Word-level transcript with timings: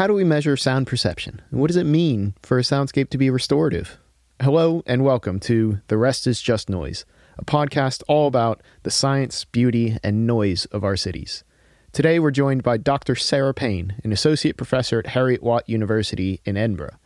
how 0.00 0.06
do 0.06 0.14
we 0.14 0.24
measure 0.24 0.56
sound 0.56 0.86
perception? 0.86 1.42
And 1.50 1.60
what 1.60 1.66
does 1.66 1.76
it 1.76 1.84
mean 1.84 2.32
for 2.40 2.58
a 2.58 2.62
soundscape 2.62 3.10
to 3.10 3.18
be 3.18 3.28
restorative? 3.28 3.98
Hello 4.40 4.82
and 4.86 5.04
welcome 5.04 5.38
to 5.40 5.82
The 5.88 5.98
Rest 5.98 6.26
is 6.26 6.40
Just 6.40 6.70
Noise, 6.70 7.04
a 7.36 7.44
podcast 7.44 8.02
all 8.08 8.26
about 8.26 8.62
the 8.82 8.90
science, 8.90 9.44
beauty, 9.44 9.98
and 10.02 10.26
noise 10.26 10.64
of 10.72 10.84
our 10.84 10.96
cities. 10.96 11.44
Today 11.92 12.18
we're 12.18 12.30
joined 12.30 12.62
by 12.62 12.78
Dr. 12.78 13.14
Sarah 13.14 13.52
Payne, 13.52 13.96
an 14.02 14.10
associate 14.10 14.56
professor 14.56 15.00
at 15.00 15.08
Heriot-Watt 15.08 15.68
University 15.68 16.40
in 16.46 16.56
Edinburgh. 16.56 16.96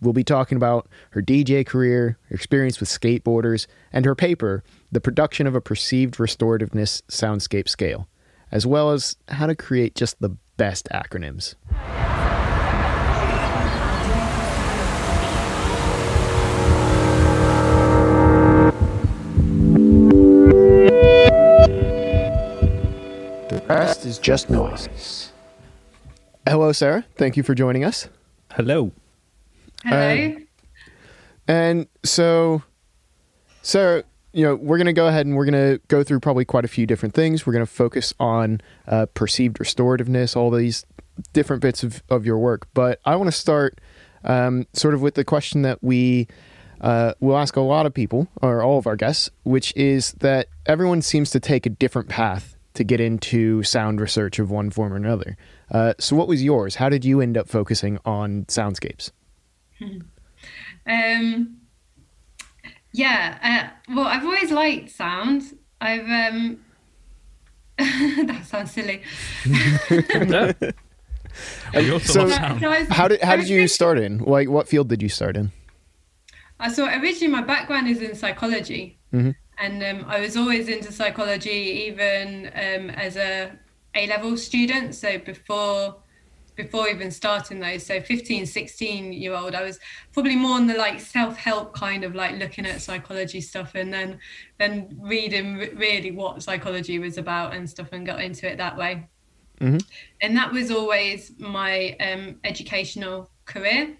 We'll 0.00 0.12
be 0.12 0.24
talking 0.24 0.56
about 0.56 0.88
her 1.10 1.22
DJ 1.22 1.64
career, 1.64 2.18
her 2.28 2.34
experience 2.34 2.80
with 2.80 2.88
skateboarders, 2.88 3.68
and 3.92 4.04
her 4.04 4.16
paper, 4.16 4.64
The 4.90 5.00
Production 5.00 5.46
of 5.46 5.54
a 5.54 5.60
Perceived 5.60 6.16
Restorativeness 6.16 7.02
Soundscape 7.02 7.68
Scale, 7.68 8.08
as 8.50 8.66
well 8.66 8.90
as 8.90 9.14
how 9.28 9.46
to 9.46 9.54
create 9.54 9.94
just 9.94 10.20
the 10.20 10.36
best 10.56 10.88
acronyms. 10.92 11.54
Rest 23.68 24.04
is 24.04 24.18
just 24.18 24.50
noise. 24.50 25.32
Hello, 26.46 26.72
Sarah. 26.72 27.04
Thank 27.16 27.36
you 27.36 27.42
for 27.42 27.54
joining 27.54 27.84
us. 27.84 28.08
Hello. 28.52 28.92
Hello. 29.84 30.36
Uh, 30.36 30.40
And 31.48 31.86
so, 32.04 32.62
Sarah, 33.62 34.02
you 34.32 34.44
know, 34.44 34.56
we're 34.56 34.78
going 34.78 34.86
to 34.86 34.92
go 34.92 35.06
ahead 35.06 35.26
and 35.26 35.36
we're 35.36 35.44
going 35.44 35.78
to 35.78 35.80
go 35.88 36.02
through 36.02 36.20
probably 36.20 36.44
quite 36.44 36.64
a 36.64 36.68
few 36.68 36.86
different 36.86 37.14
things. 37.14 37.46
We're 37.46 37.52
going 37.52 37.64
to 37.64 37.72
focus 37.72 38.12
on 38.18 38.60
uh, 38.86 39.06
perceived 39.14 39.58
restorativeness, 39.58 40.36
all 40.36 40.50
these 40.50 40.84
different 41.32 41.62
bits 41.62 41.82
of, 41.82 42.02
of 42.10 42.26
your 42.26 42.38
work. 42.38 42.66
But 42.74 43.00
I 43.04 43.16
want 43.16 43.28
to 43.28 43.32
start 43.32 43.80
um, 44.24 44.66
sort 44.72 44.94
of 44.94 45.02
with 45.02 45.14
the 45.14 45.24
question 45.24 45.62
that 45.62 45.82
we 45.82 46.26
uh, 46.80 47.14
will 47.20 47.38
ask 47.38 47.56
a 47.56 47.60
lot 47.60 47.86
of 47.86 47.94
people, 47.94 48.28
or 48.42 48.60
all 48.60 48.78
of 48.78 48.86
our 48.86 48.96
guests, 48.96 49.30
which 49.44 49.74
is 49.76 50.12
that 50.14 50.48
everyone 50.66 51.00
seems 51.00 51.30
to 51.30 51.40
take 51.40 51.64
a 51.64 51.70
different 51.70 52.08
path 52.08 52.55
to 52.76 52.84
get 52.84 53.00
into 53.00 53.62
sound 53.62 54.00
research 54.00 54.38
of 54.38 54.50
one 54.50 54.70
form 54.70 54.92
or 54.92 54.96
another. 54.96 55.36
Uh, 55.70 55.94
so, 55.98 56.14
what 56.16 56.28
was 56.28 56.42
yours? 56.42 56.76
How 56.76 56.88
did 56.88 57.04
you 57.04 57.20
end 57.20 57.36
up 57.36 57.48
focusing 57.48 57.98
on 58.04 58.44
soundscapes? 58.46 59.10
Um, 60.88 61.56
yeah. 62.92 63.72
Uh, 63.88 63.94
well, 63.96 64.06
I've 64.06 64.24
always 64.24 64.52
liked 64.52 64.90
sound. 64.90 65.42
I've 65.80 66.08
um, 66.08 66.58
that 67.78 68.42
sounds 68.46 68.70
silly. 68.70 69.02
You 71.74 71.94
also 71.94 72.12
So- 72.12 72.28
sound. 72.30 72.64
I 72.64 72.78
was- 72.80 72.88
How 72.88 73.08
did 73.08 73.20
how 73.20 73.36
did 73.36 73.48
you 73.48 73.66
start 73.68 73.98
in? 73.98 74.18
Like, 74.18 74.48
what 74.48 74.68
field 74.68 74.88
did 74.88 75.02
you 75.02 75.08
start 75.08 75.36
in? 75.36 75.50
Uh, 76.60 76.70
so 76.70 76.86
originally, 76.86 77.28
my 77.28 77.42
background 77.42 77.88
is 77.88 78.00
in 78.00 78.14
psychology, 78.14 78.98
Mhm. 79.12 79.34
And 79.58 79.82
um, 79.82 80.04
I 80.08 80.20
was 80.20 80.36
always 80.36 80.68
into 80.68 80.92
psychology, 80.92 81.86
even 81.88 82.46
um, 82.54 82.90
as 82.90 83.16
a 83.16 83.52
A 83.94 84.06
level 84.06 84.36
student. 84.36 84.94
So 84.94 85.18
before 85.18 85.96
before 86.56 86.88
even 86.88 87.10
starting 87.10 87.60
those 87.60 87.84
so 87.84 88.00
15 88.00 88.46
16 88.46 89.12
year 89.12 89.34
old 89.34 89.54
i 89.54 89.62
was 89.62 89.78
probably 90.12 90.34
more 90.34 90.56
on 90.56 90.66
the 90.66 90.74
like 90.74 90.98
self-help 90.98 91.74
kind 91.74 92.02
of 92.02 92.14
like 92.14 92.36
looking 92.36 92.64
at 92.66 92.80
psychology 92.80 93.40
stuff 93.40 93.74
and 93.74 93.92
then 93.92 94.18
then 94.58 94.96
reading 94.98 95.56
really 95.76 96.10
what 96.10 96.42
psychology 96.42 96.98
was 96.98 97.18
about 97.18 97.54
and 97.54 97.68
stuff 97.68 97.88
and 97.92 98.06
got 98.06 98.20
into 98.20 98.50
it 98.50 98.56
that 98.56 98.76
way 98.76 99.06
Mhm. 99.60 99.82
and 100.20 100.36
that 100.36 100.52
was 100.52 100.70
always 100.70 101.32
my 101.38 101.96
um, 102.00 102.38
educational 102.44 103.30
career 103.46 103.96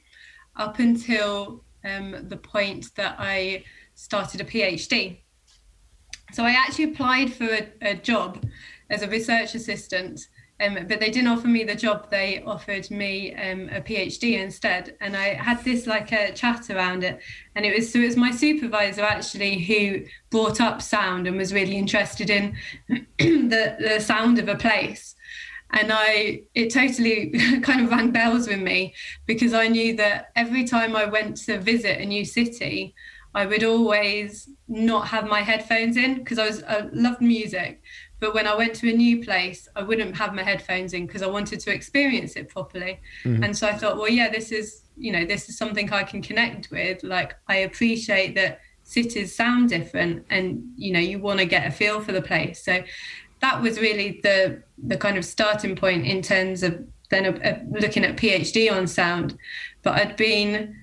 up 0.54 0.78
until 0.80 1.64
um, 1.84 2.28
the 2.28 2.36
point 2.36 2.94
that 2.96 3.16
i 3.18 3.64
started 3.94 4.40
a 4.40 4.44
phd 4.44 5.18
so 6.32 6.44
i 6.44 6.50
actually 6.50 6.84
applied 6.84 7.32
for 7.32 7.44
a, 7.44 7.68
a 7.82 7.94
job 7.94 8.44
as 8.90 9.02
a 9.02 9.08
research 9.08 9.54
assistant 9.54 10.28
um, 10.58 10.86
but 10.88 11.00
they 11.00 11.10
didn't 11.10 11.28
offer 11.28 11.48
me 11.48 11.64
the 11.64 11.74
job. 11.74 12.10
They 12.10 12.42
offered 12.42 12.90
me 12.90 13.34
um, 13.34 13.68
a 13.68 13.82
PhD 13.82 14.40
instead, 14.40 14.96
and 15.00 15.14
I 15.14 15.34
had 15.34 15.62
this 15.64 15.86
like 15.86 16.12
a 16.12 16.32
chat 16.32 16.70
around 16.70 17.04
it. 17.04 17.20
And 17.54 17.66
it 17.66 17.76
was 17.76 17.92
so 17.92 17.98
it 17.98 18.06
was 18.06 18.16
my 18.16 18.30
supervisor 18.30 19.02
actually 19.02 19.58
who 19.58 20.04
brought 20.30 20.60
up 20.60 20.80
sound 20.80 21.26
and 21.26 21.36
was 21.36 21.52
really 21.52 21.76
interested 21.76 22.30
in 22.30 22.56
the 23.18 23.76
the 23.78 24.00
sound 24.00 24.38
of 24.38 24.48
a 24.48 24.54
place. 24.54 25.14
And 25.72 25.92
I 25.92 26.42
it 26.54 26.72
totally 26.72 27.30
kind 27.62 27.82
of 27.82 27.90
rang 27.90 28.10
bells 28.10 28.48
with 28.48 28.60
me 28.60 28.94
because 29.26 29.52
I 29.52 29.68
knew 29.68 29.94
that 29.96 30.30
every 30.36 30.64
time 30.64 30.96
I 30.96 31.04
went 31.04 31.36
to 31.44 31.58
visit 31.58 32.00
a 32.00 32.06
new 32.06 32.24
city, 32.24 32.94
I 33.40 33.44
would 33.46 33.64
always 33.64 34.48
not 34.66 35.06
have 35.08 35.24
my 35.26 35.42
headphones 35.42 35.96
in 35.96 36.14
because 36.14 36.38
I 36.38 36.46
was 36.46 36.62
I 36.64 36.88
loved 36.92 37.20
music 37.20 37.82
but 38.18 38.34
when 38.34 38.46
I 38.46 38.54
went 38.54 38.74
to 38.76 38.88
a 38.90 38.92
new 38.92 39.22
place, 39.22 39.68
I 39.76 39.82
wouldn't 39.82 40.16
have 40.16 40.34
my 40.34 40.42
headphones 40.42 40.94
in 40.94 41.06
because 41.06 41.22
I 41.22 41.26
wanted 41.26 41.60
to 41.60 41.72
experience 41.72 42.34
it 42.34 42.48
properly. 42.48 42.98
Mhm. 43.24 43.44
And 43.44 43.56
so 43.56 43.68
I 43.68 43.74
thought, 43.74 43.96
well, 43.98 44.08
yeah, 44.08 44.30
this 44.30 44.52
is, 44.52 44.84
you 44.96 45.12
know, 45.12 45.24
this 45.26 45.48
is 45.48 45.58
something 45.58 45.92
I 45.92 46.02
can 46.02 46.22
connect 46.22 46.70
with. 46.70 47.02
Like, 47.02 47.34
I 47.48 47.56
appreciate 47.56 48.34
that 48.36 48.60
cities 48.84 49.34
sound 49.34 49.68
different 49.68 50.24
and, 50.30 50.62
you 50.76 50.92
know, 50.92 51.00
you 51.00 51.18
want 51.18 51.40
to 51.40 51.44
get 51.44 51.66
a 51.66 51.70
feel 51.70 52.00
for 52.00 52.12
the 52.12 52.22
place. 52.22 52.64
So 52.64 52.82
that 53.40 53.60
was 53.60 53.78
really 53.80 54.20
the, 54.22 54.62
the 54.78 54.96
kind 54.96 55.18
of 55.18 55.24
starting 55.24 55.76
point 55.76 56.06
in 56.06 56.22
terms 56.22 56.62
of 56.62 56.82
then 57.10 57.26
uh, 57.26 57.38
uh, 57.44 57.58
looking 57.80 58.04
at 58.04 58.16
PhD 58.16 58.72
on 58.72 58.86
sound. 58.86 59.36
But 59.82 60.00
I'd 60.00 60.16
been, 60.16 60.74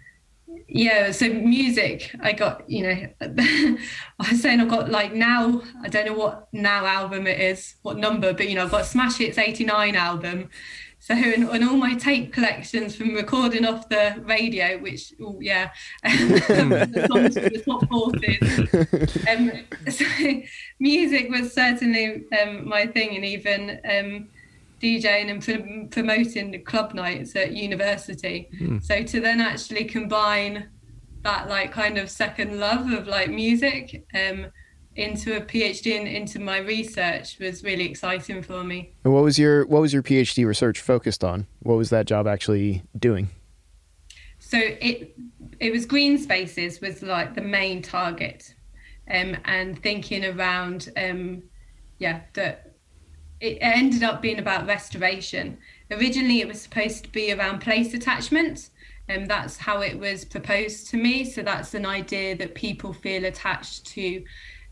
yeah 0.68 1.12
so 1.12 1.28
music 1.28 2.16
i 2.22 2.32
got 2.32 2.68
you 2.70 2.84
know 2.84 3.08
i 3.22 4.30
was 4.30 4.42
saying 4.42 4.60
i've 4.60 4.70
got 4.70 4.90
like 4.90 5.14
now 5.14 5.62
i 5.84 5.90
don't 5.90 6.06
know 6.06 6.14
what 6.14 6.48
now 6.52 6.86
album 6.86 7.28
it 7.28 7.40
is 7.40 7.76
what 7.82 7.98
number 7.98 8.34
but 8.34 8.48
you 8.50 8.56
know 8.56 8.64
i've 8.64 8.72
got 8.72 8.86
Smash 8.86 9.18
Hits 9.18 9.38
89 9.38 9.96
album. 9.96 10.50
So 11.00 11.14
and, 11.16 11.46
all 11.66 11.76
my 11.76 11.96
tape 11.96 12.32
collections 12.32 12.96
from 12.96 13.14
recording 13.14 13.66
off 13.66 13.90
the 13.90 14.24
radio 14.24 14.78
which 14.78 15.14
oh 15.22 15.38
yeah. 15.42 15.72
The 16.04 17.08
songs 17.12 17.36
the 17.36 17.62
top 17.66 17.82
40s 17.90 19.28
um, 19.28 19.66
so 19.92 20.06
music 20.80 21.30
was 21.30 21.54
certainly 21.54 22.24
um, 22.42 22.70
my 22.70 22.86
thing 22.86 23.18
and 23.18 23.26
even 23.26 23.82
um, 23.84 24.30
DJing 24.84 25.32
and 25.32 25.42
pr- 25.42 25.90
promoting 25.90 26.52
the 26.52 26.60
club 26.60 26.94
nights 26.94 27.36
at 27.36 27.54
university. 27.54 28.50
So 28.82 29.02
to 29.04 29.22
then 29.22 29.40
actually 29.40 29.86
combine 29.86 30.70
that 31.24 31.50
like 31.50 31.72
kind 31.72 31.98
of 31.98 32.10
second 32.10 32.60
love 32.60 32.92
of 32.92 33.08
like 33.08 33.30
music 33.30 34.06
um, 34.14 34.48
into 34.96 35.38
a 35.38 35.42
PhD 35.42 35.98
and 35.98 36.08
into 36.08 36.40
my 36.40 36.58
research 36.58 37.40
was 37.40 37.64
really 37.64 37.86
exciting 37.86 38.44
for 38.44 38.64
me. 38.64 38.94
And 39.06 39.14
what 39.14 39.24
was 39.24 39.40
your 39.40 39.66
what 39.66 39.82
was 39.82 39.94
your 39.94 40.04
PhD 40.04 40.46
research 40.46 40.82
focused 40.82 41.24
on? 41.24 41.48
What 41.62 41.76
was 41.76 41.90
that 41.90 42.06
job 42.06 42.28
actually 42.28 42.84
doing? 42.98 43.30
So 44.40 44.60
it 44.60 45.16
it 45.60 45.72
was 45.72 45.86
green 45.86 46.18
spaces 46.18 46.82
was 46.82 47.02
like 47.02 47.34
the 47.36 47.42
main 47.42 47.82
target, 47.82 48.54
um, 49.10 49.38
and 49.46 49.82
thinking 49.82 50.26
around 50.26 50.92
um, 50.98 51.44
yeah 52.00 52.22
that 52.34 52.73
it 53.44 53.58
ended 53.60 54.04
up 54.04 54.22
being 54.22 54.40
about 54.40 54.66
restoration. 54.66 55.58
Originally, 55.92 56.40
it 56.40 56.48
was 56.48 56.62
supposed 56.62 57.04
to 57.04 57.12
be 57.12 57.34
around 57.34 57.60
place 57.60 57.94
attachment, 57.94 58.70
and 59.10 59.30
that's 59.30 59.58
how 59.58 59.82
it 59.82 60.00
was 60.00 60.24
proposed 60.24 60.90
to 60.92 60.98
me. 60.98 61.26
So 61.26 61.44
that's 61.44 61.74
an 61.74 61.86
idea 61.86 62.38
that 62.38 62.56
people 62.56 62.94
feel 62.94 63.26
attached 63.26 63.86
to 63.88 64.24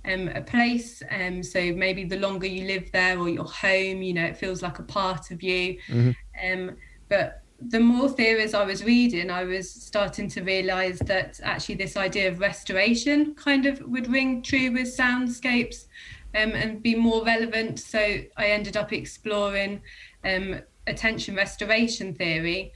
um, 0.06 0.30
a 0.30 0.40
place. 0.40 1.04
Um, 1.12 1.44
so 1.44 1.74
maybe 1.74 2.06
the 2.06 2.18
longer 2.18 2.48
you 2.48 2.66
live 2.66 2.90
there 2.94 3.20
or 3.20 3.28
your 3.28 3.44
home, 3.44 4.02
you 4.02 4.14
know, 4.14 4.24
it 4.24 4.38
feels 4.38 4.62
like 4.62 4.80
a 4.80 4.84
part 4.84 5.32
of 5.32 5.44
you. 5.44 5.78
Mhm. 5.90 6.16
Um, 6.42 6.78
but 7.10 7.44
the 7.60 7.80
more 7.82 8.08
theories 8.08 8.54
I 8.54 8.64
was 8.64 8.86
reading, 8.86 9.30
I 9.30 9.44
was 9.44 9.70
starting 9.70 10.30
to 10.30 10.44
realize 10.44 10.98
that 11.00 11.42
actually 11.44 11.76
this 11.76 11.98
idea 11.98 12.30
of 12.30 12.40
restoration 12.40 13.36
kind 13.36 13.66
of 13.66 13.82
would 13.82 14.10
ring 14.10 14.42
true 14.42 14.72
with 14.72 14.88
soundscapes 14.88 15.88
um, 16.36 16.52
and 16.52 16.82
be 16.82 16.96
more 16.96 17.24
relevant. 17.26 17.80
So 17.80 18.00
I 18.38 18.48
ended 18.48 18.78
up 18.78 18.94
exploring 18.94 19.82
um, 20.24 20.62
attention 20.88 21.36
restoration 21.36 22.14
theory 22.14 22.74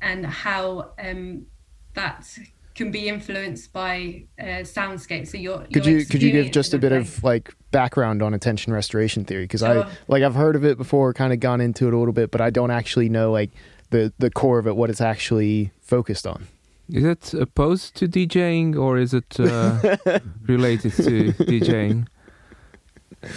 and 0.00 0.26
how 0.26 0.92
um, 0.98 1.46
that 1.94 2.38
can 2.74 2.90
be 2.90 3.08
influenced 3.08 3.72
by 3.72 4.24
uh, 4.38 4.62
soundscape. 4.62 5.26
So 5.28 5.38
your 5.38 5.60
Could 5.72 5.86
you 5.86 6.04
could 6.04 6.22
you 6.22 6.32
give 6.32 6.50
just 6.50 6.74
a 6.74 6.78
bit 6.78 6.92
of 6.92 7.22
like 7.22 7.54
background 7.70 8.22
on 8.22 8.34
attention 8.34 8.72
restoration 8.72 9.24
theory? 9.24 9.44
Because 9.44 9.60
Sure. 9.60 9.84
I 9.84 9.90
like 10.08 10.22
I've 10.22 10.34
heard 10.34 10.56
of 10.56 10.64
it 10.64 10.76
before, 10.76 11.12
kind 11.14 11.32
of 11.32 11.40
gone 11.40 11.60
into 11.60 11.86
it 11.86 11.94
a 11.94 11.98
little 11.98 12.12
bit, 12.12 12.30
but 12.30 12.40
I 12.40 12.50
don't 12.50 12.70
actually 12.70 13.08
know 13.08 13.30
like 13.30 13.50
the 13.90 14.12
the 14.18 14.30
core 14.30 14.58
of 14.58 14.66
it, 14.66 14.76
what 14.76 14.90
it's 14.90 15.00
actually 15.00 15.70
focused 15.80 16.26
on. 16.26 16.48
Is 16.90 17.04
it 17.04 17.32
opposed 17.32 17.94
to 17.96 18.08
DJing 18.08 18.76
or 18.76 18.98
is 18.98 19.14
it 19.14 19.40
uh, 19.40 19.78
related 20.46 20.92
to 20.96 21.32
DJing? 21.32 22.06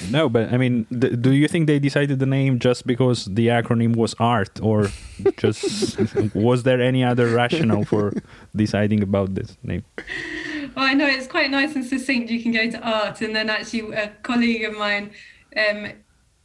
No, 0.09 0.29
but 0.29 0.53
I 0.53 0.57
mean, 0.57 0.85
th- 0.85 1.21
do 1.21 1.31
you 1.31 1.47
think 1.47 1.67
they 1.67 1.79
decided 1.79 2.19
the 2.19 2.25
name 2.25 2.59
just 2.59 2.87
because 2.87 3.25
the 3.25 3.47
acronym 3.47 3.95
was 3.95 4.13
ART, 4.19 4.59
or 4.61 4.89
just 5.37 5.99
was 6.35 6.63
there 6.63 6.81
any 6.81 7.03
other 7.03 7.27
rationale 7.27 7.85
for 7.85 8.13
deciding 8.55 9.03
about 9.03 9.35
this 9.35 9.57
name? 9.63 9.83
Well, 10.75 10.85
I 10.85 10.93
know 10.93 11.07
it's 11.07 11.27
quite 11.27 11.49
nice 11.49 11.75
and 11.75 11.85
succinct. 11.85 12.29
You 12.29 12.41
can 12.41 12.51
go 12.51 12.69
to 12.69 12.79
art, 12.79 13.21
and 13.21 13.35
then 13.35 13.49
actually, 13.49 13.93
a 13.93 14.09
colleague 14.23 14.63
of 14.63 14.77
mine, 14.77 15.11
um, 15.55 15.93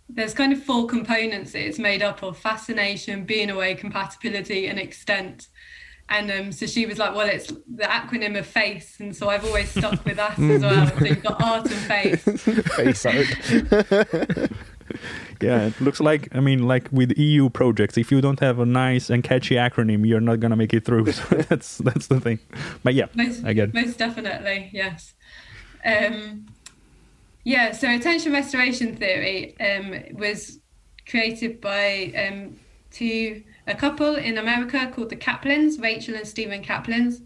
there's 0.09 0.35
kind 0.35 0.53
of 0.53 0.63
four 0.63 0.87
components 0.87 1.53
that 1.53 1.67
it's 1.67 1.79
made 1.79 2.03
up 2.03 2.23
of 2.23 2.39
fascination, 2.39 3.25
being 3.25 3.51
away, 3.51 3.75
compatibility, 3.75 4.67
and 4.67 4.79
extent. 4.79 5.49
And 6.13 6.31
um, 6.31 6.53
so 6.53 6.67
she 6.67 6.85
was 6.85 6.99
like, 6.99 7.15
well, 7.15 7.27
it's 7.27 7.47
the 7.47 7.85
acronym 7.85 8.39
of 8.39 8.47
FACE. 8.47 9.01
And 9.01 9.17
so 9.17 9.31
I've 9.31 9.47
always 9.47 9.71
stuck 9.71 10.05
with 10.05 10.17
that 10.17 10.39
as 10.39 10.61
well. 10.61 10.87
So 10.99 11.05
you've 11.07 11.23
got 11.23 11.43
art 11.43 11.71
and 11.71 11.75
face. 11.75 12.23
Face 12.77 13.07
art. 13.07 14.51
Yeah, 15.41 15.69
it 15.69 15.81
looks 15.81 16.01
like 16.01 16.29
I 16.37 16.41
mean, 16.41 16.69
like 16.69 16.89
with 16.93 17.17
EU 17.19 17.49
projects, 17.49 17.97
if 17.97 18.13
you 18.13 18.21
don't 18.21 18.39
have 18.41 18.59
a 18.59 18.67
nice 18.67 19.09
and 19.09 19.25
catchy 19.25 19.55
acronym, 19.55 20.07
you're 20.07 20.21
not 20.21 20.41
gonna 20.41 20.57
make 20.57 20.75
it 20.75 20.85
through. 20.85 21.11
So 21.13 21.37
that's 21.37 21.79
that's 21.79 22.07
the 22.09 22.21
thing. 22.21 22.39
But 22.85 22.93
yeah, 22.95 23.07
Most, 23.15 23.43
I 23.45 23.55
get. 23.55 23.73
most 23.73 23.99
definitely, 23.99 24.69
yes. 24.73 25.15
Um, 25.85 26.47
yeah, 27.45 27.73
so 27.73 27.89
attention 27.91 28.33
restoration 28.33 28.97
theory 28.97 29.59
um, 29.59 30.17
was 30.19 30.61
created 31.09 31.61
by 31.61 32.13
um, 32.15 32.57
two 32.91 33.43
a 33.67 33.75
couple 33.75 34.17
in 34.17 34.39
America 34.39 34.91
called 34.95 35.11
the 35.11 35.17
Kaplans, 35.17 35.81
Rachel 35.81 36.15
and 36.15 36.27
Stephen 36.27 36.63
Kaplans. 36.63 37.23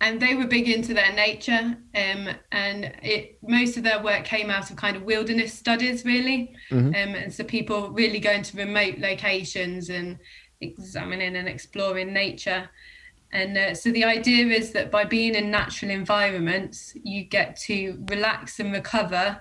And 0.00 0.20
they 0.20 0.34
were 0.34 0.48
big 0.48 0.68
into 0.68 0.94
their 0.94 1.12
nature, 1.12 1.76
um, 1.94 2.28
and 2.50 2.92
it 3.02 3.38
most 3.40 3.76
of 3.76 3.84
their 3.84 4.02
work 4.02 4.24
came 4.24 4.50
out 4.50 4.68
of 4.68 4.76
kind 4.76 4.96
of 4.96 5.04
wilderness 5.04 5.54
studies, 5.54 6.04
really. 6.04 6.56
Um, 6.88 7.14
and 7.14 7.32
so 7.32 7.44
people 7.44 7.90
really 7.90 8.18
going 8.18 8.42
to 8.42 8.56
remote 8.56 8.98
locations 8.98 9.90
and 9.90 10.18
examining 10.60 11.36
and 11.36 11.48
exploring 11.48 12.12
nature. 12.12 12.68
And 13.32 13.56
uh, 13.56 13.74
so 13.74 13.92
the 13.92 14.04
idea 14.04 14.46
is 14.46 14.72
that 14.72 14.90
by 14.90 15.04
being 15.04 15.36
in 15.36 15.52
natural 15.52 15.90
environments, 15.92 16.94
you 17.02 17.22
get 17.22 17.56
to 17.60 18.04
relax 18.10 18.58
and 18.58 18.72
recover, 18.72 19.40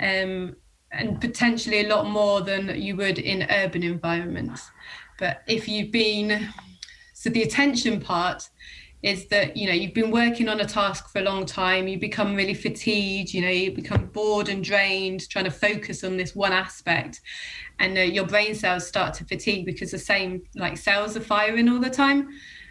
um, 0.00 0.56
and 0.98 1.20
potentially 1.20 1.84
a 1.84 1.88
lot 1.88 2.06
more 2.06 2.40
than 2.40 2.80
you 2.80 2.96
would 2.96 3.18
in 3.18 3.46
urban 3.50 3.82
environments. 3.82 4.70
But 5.18 5.42
if 5.46 5.68
you've 5.68 5.92
been, 5.92 6.48
so 7.14 7.30
the 7.30 7.42
attention 7.42 8.00
part 8.00 8.48
is 9.02 9.26
that 9.26 9.56
you 9.56 9.66
know 9.66 9.72
you've 9.72 9.94
been 9.94 10.10
working 10.10 10.48
on 10.48 10.60
a 10.60 10.64
task 10.64 11.10
for 11.10 11.18
a 11.20 11.22
long 11.22 11.44
time 11.44 11.86
you 11.86 11.98
become 11.98 12.34
really 12.34 12.54
fatigued 12.54 13.32
you 13.32 13.42
know 13.42 13.48
you 13.48 13.70
become 13.70 14.06
bored 14.06 14.48
and 14.48 14.64
drained 14.64 15.28
trying 15.28 15.44
to 15.44 15.50
focus 15.50 16.02
on 16.02 16.16
this 16.16 16.34
one 16.34 16.52
aspect 16.52 17.20
and 17.78 17.96
uh, 17.98 18.00
your 18.00 18.26
brain 18.26 18.54
cells 18.54 18.86
start 18.86 19.12
to 19.12 19.24
fatigue 19.24 19.66
because 19.66 19.90
the 19.90 19.98
same 19.98 20.42
like 20.54 20.76
cells 20.76 21.16
are 21.16 21.20
firing 21.20 21.68
all 21.68 21.78
the 21.78 21.90
time 21.90 22.28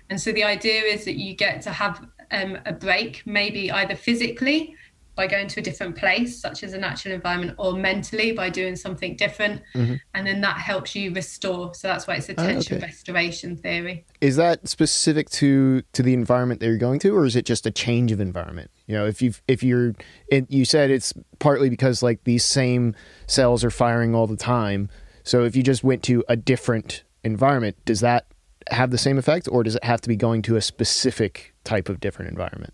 and 0.09 0.19
so 0.19 0.31
the 0.31 0.43
idea 0.43 0.81
is 0.81 1.05
that 1.05 1.15
you 1.15 1.35
get 1.35 1.61
to 1.61 1.69
have 1.69 2.05
um, 2.31 2.57
a 2.65 2.73
break 2.73 3.21
maybe 3.25 3.71
either 3.71 3.95
physically 3.95 4.75
by 5.15 5.27
going 5.27 5.47
to 5.47 5.59
a 5.59 5.63
different 5.63 5.95
place 5.95 6.39
such 6.39 6.63
as 6.63 6.73
a 6.73 6.77
natural 6.77 7.13
environment 7.13 7.55
or 7.57 7.73
mentally 7.73 8.31
by 8.31 8.49
doing 8.49 8.75
something 8.75 9.15
different 9.15 9.61
mm-hmm. 9.73 9.95
and 10.13 10.27
then 10.27 10.41
that 10.41 10.57
helps 10.57 10.95
you 10.95 11.13
restore 11.13 11.73
so 11.73 11.87
that's 11.87 12.07
why 12.07 12.15
it's 12.15 12.29
attention 12.29 12.75
oh, 12.75 12.77
okay. 12.77 12.85
restoration 12.85 13.55
theory 13.55 14.05
Is 14.21 14.35
that 14.35 14.67
specific 14.67 15.29
to 15.31 15.81
to 15.93 16.03
the 16.03 16.13
environment 16.13 16.59
that 16.59 16.67
you're 16.67 16.77
going 16.77 16.99
to, 16.99 17.15
or 17.15 17.25
is 17.25 17.35
it 17.35 17.45
just 17.45 17.65
a 17.65 17.71
change 17.71 18.11
of 18.11 18.19
environment? 18.19 18.71
You 18.87 18.95
know, 18.95 19.05
if 19.05 19.21
you 19.21 19.33
if 19.47 19.63
you're, 19.63 19.93
it, 20.27 20.49
you 20.49 20.65
said 20.65 20.91
it's 20.91 21.13
partly 21.39 21.69
because 21.69 22.03
like 22.03 22.23
these 22.23 22.45
same 22.45 22.95
cells 23.27 23.63
are 23.63 23.71
firing 23.71 24.15
all 24.15 24.27
the 24.27 24.37
time. 24.37 24.89
So 25.23 25.43
if 25.43 25.55
you 25.55 25.63
just 25.63 25.83
went 25.83 26.03
to 26.03 26.23
a 26.27 26.35
different 26.35 27.03
environment, 27.23 27.77
does 27.85 28.01
that 28.01 28.27
have 28.69 28.91
the 28.91 28.97
same 28.97 29.17
effect, 29.17 29.47
or 29.51 29.63
does 29.63 29.75
it 29.75 29.83
have 29.83 30.01
to 30.01 30.09
be 30.09 30.15
going 30.15 30.41
to 30.43 30.55
a 30.55 30.61
specific 30.61 31.53
type 31.63 31.89
of 31.89 31.99
different 31.99 32.31
environment? 32.31 32.73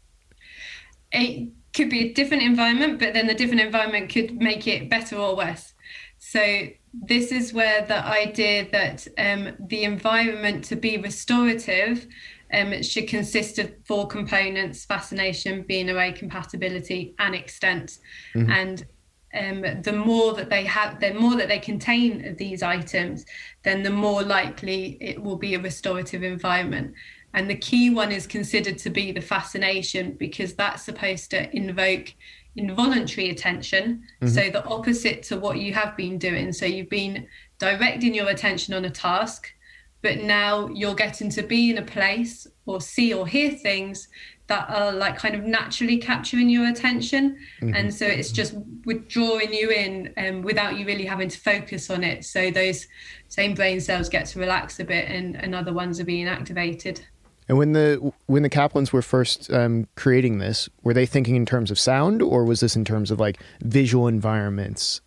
it 1.13 1.49
could 1.73 1.89
be 1.89 2.09
a 2.09 2.13
different 2.13 2.43
environment, 2.43 2.99
but 2.99 3.13
then 3.13 3.27
the 3.27 3.33
different 3.33 3.61
environment 3.61 4.09
could 4.09 4.41
make 4.41 4.67
it 4.67 4.89
better 4.89 5.15
or 5.15 5.35
worse. 5.35 5.73
So 6.19 6.67
this 6.93 7.31
is 7.31 7.53
where 7.53 7.85
the 7.85 8.05
idea 8.05 8.69
that 8.71 9.07
um, 9.17 9.55
the 9.67 9.83
environment 9.83 10.63
to 10.65 10.75
be 10.75 10.97
restorative 10.97 12.07
um, 12.53 12.83
should 12.83 13.07
consist 13.07 13.59
of 13.59 13.73
four 13.85 14.07
components: 14.07 14.85
fascination, 14.85 15.63
being 15.63 15.89
away, 15.89 16.11
compatibility, 16.11 17.15
and 17.19 17.33
extent. 17.33 17.99
And 18.51 18.85
um, 19.33 19.81
the 19.81 19.93
more 19.93 20.33
that 20.33 20.49
they 20.49 20.65
have, 20.65 20.99
the 20.99 21.13
more 21.13 21.35
that 21.35 21.47
they 21.47 21.59
contain 21.59 22.35
these 22.37 22.61
items, 22.61 23.25
then 23.63 23.81
the 23.81 23.89
more 23.89 24.23
likely 24.23 24.97
it 24.99 25.21
will 25.21 25.37
be 25.37 25.55
a 25.55 25.59
restorative 25.59 26.23
environment. 26.23 26.93
And 27.33 27.49
the 27.49 27.55
key 27.55 27.89
one 27.89 28.11
is 28.11 28.27
considered 28.27 28.77
to 28.79 28.89
be 28.89 29.11
the 29.11 29.21
fascination 29.21 30.13
because 30.19 30.53
that's 30.53 30.83
supposed 30.83 31.31
to 31.31 31.55
invoke 31.55 32.13
involuntary 32.55 33.29
attention. 33.29 34.03
So 34.27 34.49
the 34.49 34.65
opposite 34.65 35.23
to 35.23 35.39
what 35.39 35.57
you 35.57 35.73
have 35.73 35.95
been 35.95 36.17
doing. 36.17 36.51
So 36.51 36.65
you've 36.65 36.89
been 36.89 37.27
directing 37.59 38.13
your 38.13 38.29
attention 38.29 38.73
on 38.73 38.83
a 38.83 38.89
task, 38.89 39.49
but 40.01 40.17
now 40.19 40.67
you're 40.67 40.95
getting 40.95 41.29
to 41.29 41.43
be 41.43 41.69
in 41.69 41.77
a 41.77 41.81
place 41.83 42.47
or 42.65 42.81
see 42.81 43.13
or 43.13 43.25
hear 43.25 43.51
things 43.51 44.09
that 44.47 44.69
are 44.69 44.91
like 44.91 45.15
kind 45.17 45.33
of 45.33 45.43
naturally 45.43 45.97
capturing 45.97 46.49
your 46.49 46.67
attention. 46.67 47.37
And 47.73 47.93
so 47.93 48.05
it's 48.05 48.33
just 48.33 48.53
withdrawing 48.83 49.53
you 49.53 49.69
in 49.69 50.13
um, 50.17 50.41
without 50.41 50.77
you 50.77 50.85
really 50.85 51.05
having 51.05 51.29
to 51.29 51.39
focus 51.39 51.89
on 51.89 52.03
it. 52.03 52.25
So 52.25 52.51
those 52.51 52.87
same 53.29 53.53
brain 53.53 53.79
cells 53.79 54.09
get 54.09 54.25
to 54.25 54.39
relax 54.39 54.81
a 54.81 54.83
bit 54.83 55.07
and, 55.07 55.37
and 55.37 55.55
other 55.55 55.71
ones 55.71 56.01
are 56.01 56.05
being 56.05 56.27
activated. 56.27 56.99
And 57.51 57.57
when 57.57 57.73
the 57.73 58.13
when 58.27 58.43
the 58.43 58.49
Kaplans 58.49 58.93
were 58.93 59.01
first 59.01 59.51
um, 59.51 59.85
creating 59.97 60.37
this, 60.37 60.69
were 60.83 60.93
they 60.93 61.05
thinking 61.05 61.35
in 61.35 61.45
terms 61.45 61.69
of 61.69 61.77
sound, 61.77 62.21
or 62.21 62.45
was 62.45 62.61
this 62.61 62.77
in 62.77 62.85
terms 62.85 63.11
of 63.11 63.19
like 63.19 63.41
visual 63.59 64.07
environments? 64.07 65.01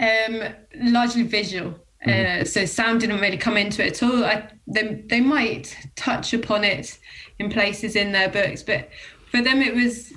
Um, 0.00 0.42
largely 0.74 1.22
visual. 1.22 1.76
Uh, 2.04 2.42
so 2.42 2.64
sound 2.64 3.02
didn't 3.02 3.20
really 3.20 3.36
come 3.36 3.56
into 3.56 3.86
it 3.86 3.92
at 3.92 4.02
all. 4.02 4.24
I, 4.24 4.48
they, 4.66 5.04
they 5.08 5.20
might 5.20 5.76
touch 5.94 6.34
upon 6.34 6.64
it 6.64 6.98
in 7.38 7.48
places 7.48 7.94
in 7.94 8.10
their 8.10 8.28
books, 8.28 8.64
but 8.64 8.88
for 9.30 9.40
them 9.40 9.62
it 9.62 9.76
was 9.76 10.12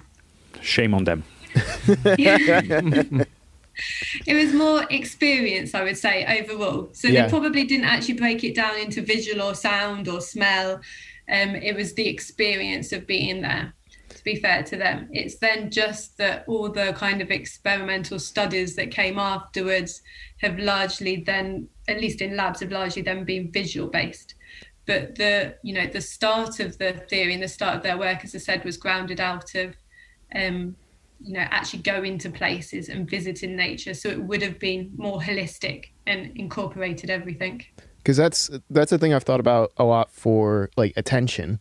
Shame 0.61 0.95
on 0.95 1.03
them. 1.03 1.23
it 4.25 4.33
was 4.33 4.53
more 4.53 4.85
experience, 4.89 5.73
I 5.73 5.83
would 5.83 5.97
say, 5.97 6.25
overall. 6.39 6.89
So 6.93 7.07
Yeah. 7.07 7.23
they 7.23 7.29
probably 7.29 7.63
didn't 7.65 7.85
actually 7.85 8.15
break 8.15 8.43
it 8.43 8.55
down 8.55 8.77
into 8.77 9.01
visual 9.01 9.41
or 9.41 9.55
sound 9.55 10.07
or 10.07 10.21
smell. 10.21 10.81
Um, 11.29 11.55
it 11.55 11.75
was 11.75 11.93
the 11.93 12.07
experience 12.07 12.91
of 12.91 13.07
being 13.07 13.41
there. 13.41 13.73
To 14.09 14.23
be 14.23 14.35
fair 14.35 14.61
to 14.63 14.77
them, 14.77 15.09
it's 15.11 15.37
then 15.37 15.71
just 15.71 16.17
that 16.17 16.45
all 16.47 16.69
the 16.69 16.93
kind 16.93 17.21
of 17.21 17.31
experimental 17.31 18.19
studies 18.19 18.75
that 18.75 18.91
came 18.91 19.17
afterwards 19.17 20.01
have 20.41 20.59
largely 20.59 21.23
then, 21.25 21.67
at 21.87 21.99
least 21.99 22.21
in 22.21 22.35
labs, 22.35 22.59
have 22.59 22.71
largely 22.71 23.01
then 23.01 23.23
been 23.23 23.51
visual 23.51 23.89
based. 23.89 24.35
But 24.85 25.15
the 25.15 25.55
you 25.63 25.73
know 25.73 25.87
the 25.87 26.01
start 26.01 26.59
of 26.59 26.77
the 26.77 26.93
theory 27.09 27.33
and 27.33 27.41
the 27.41 27.47
start 27.47 27.77
of 27.77 27.83
their 27.83 27.97
work, 27.97 28.23
as 28.23 28.35
I 28.35 28.37
said, 28.39 28.63
was 28.63 28.77
grounded 28.77 29.19
out 29.19 29.55
of 29.55 29.75
um, 30.35 30.75
you 31.23 31.33
know 31.33 31.45
actually 31.51 31.81
going 31.81 32.17
to 32.17 32.29
places 32.29 32.89
and 32.89 33.09
visiting 33.09 33.55
nature 33.55 33.93
so 33.93 34.09
it 34.09 34.21
would 34.21 34.41
have 34.41 34.59
been 34.59 34.91
more 34.97 35.19
holistic 35.21 35.85
and 36.05 36.35
incorporated 36.35 37.09
everything 37.09 37.63
because 37.97 38.17
that's 38.17 38.49
that's 38.69 38.91
the 38.91 38.97
thing 38.97 39.13
I've 39.13 39.23
thought 39.23 39.39
about 39.39 39.71
a 39.77 39.85
lot 39.85 40.11
for 40.11 40.69
like 40.75 40.93
attention 40.97 41.59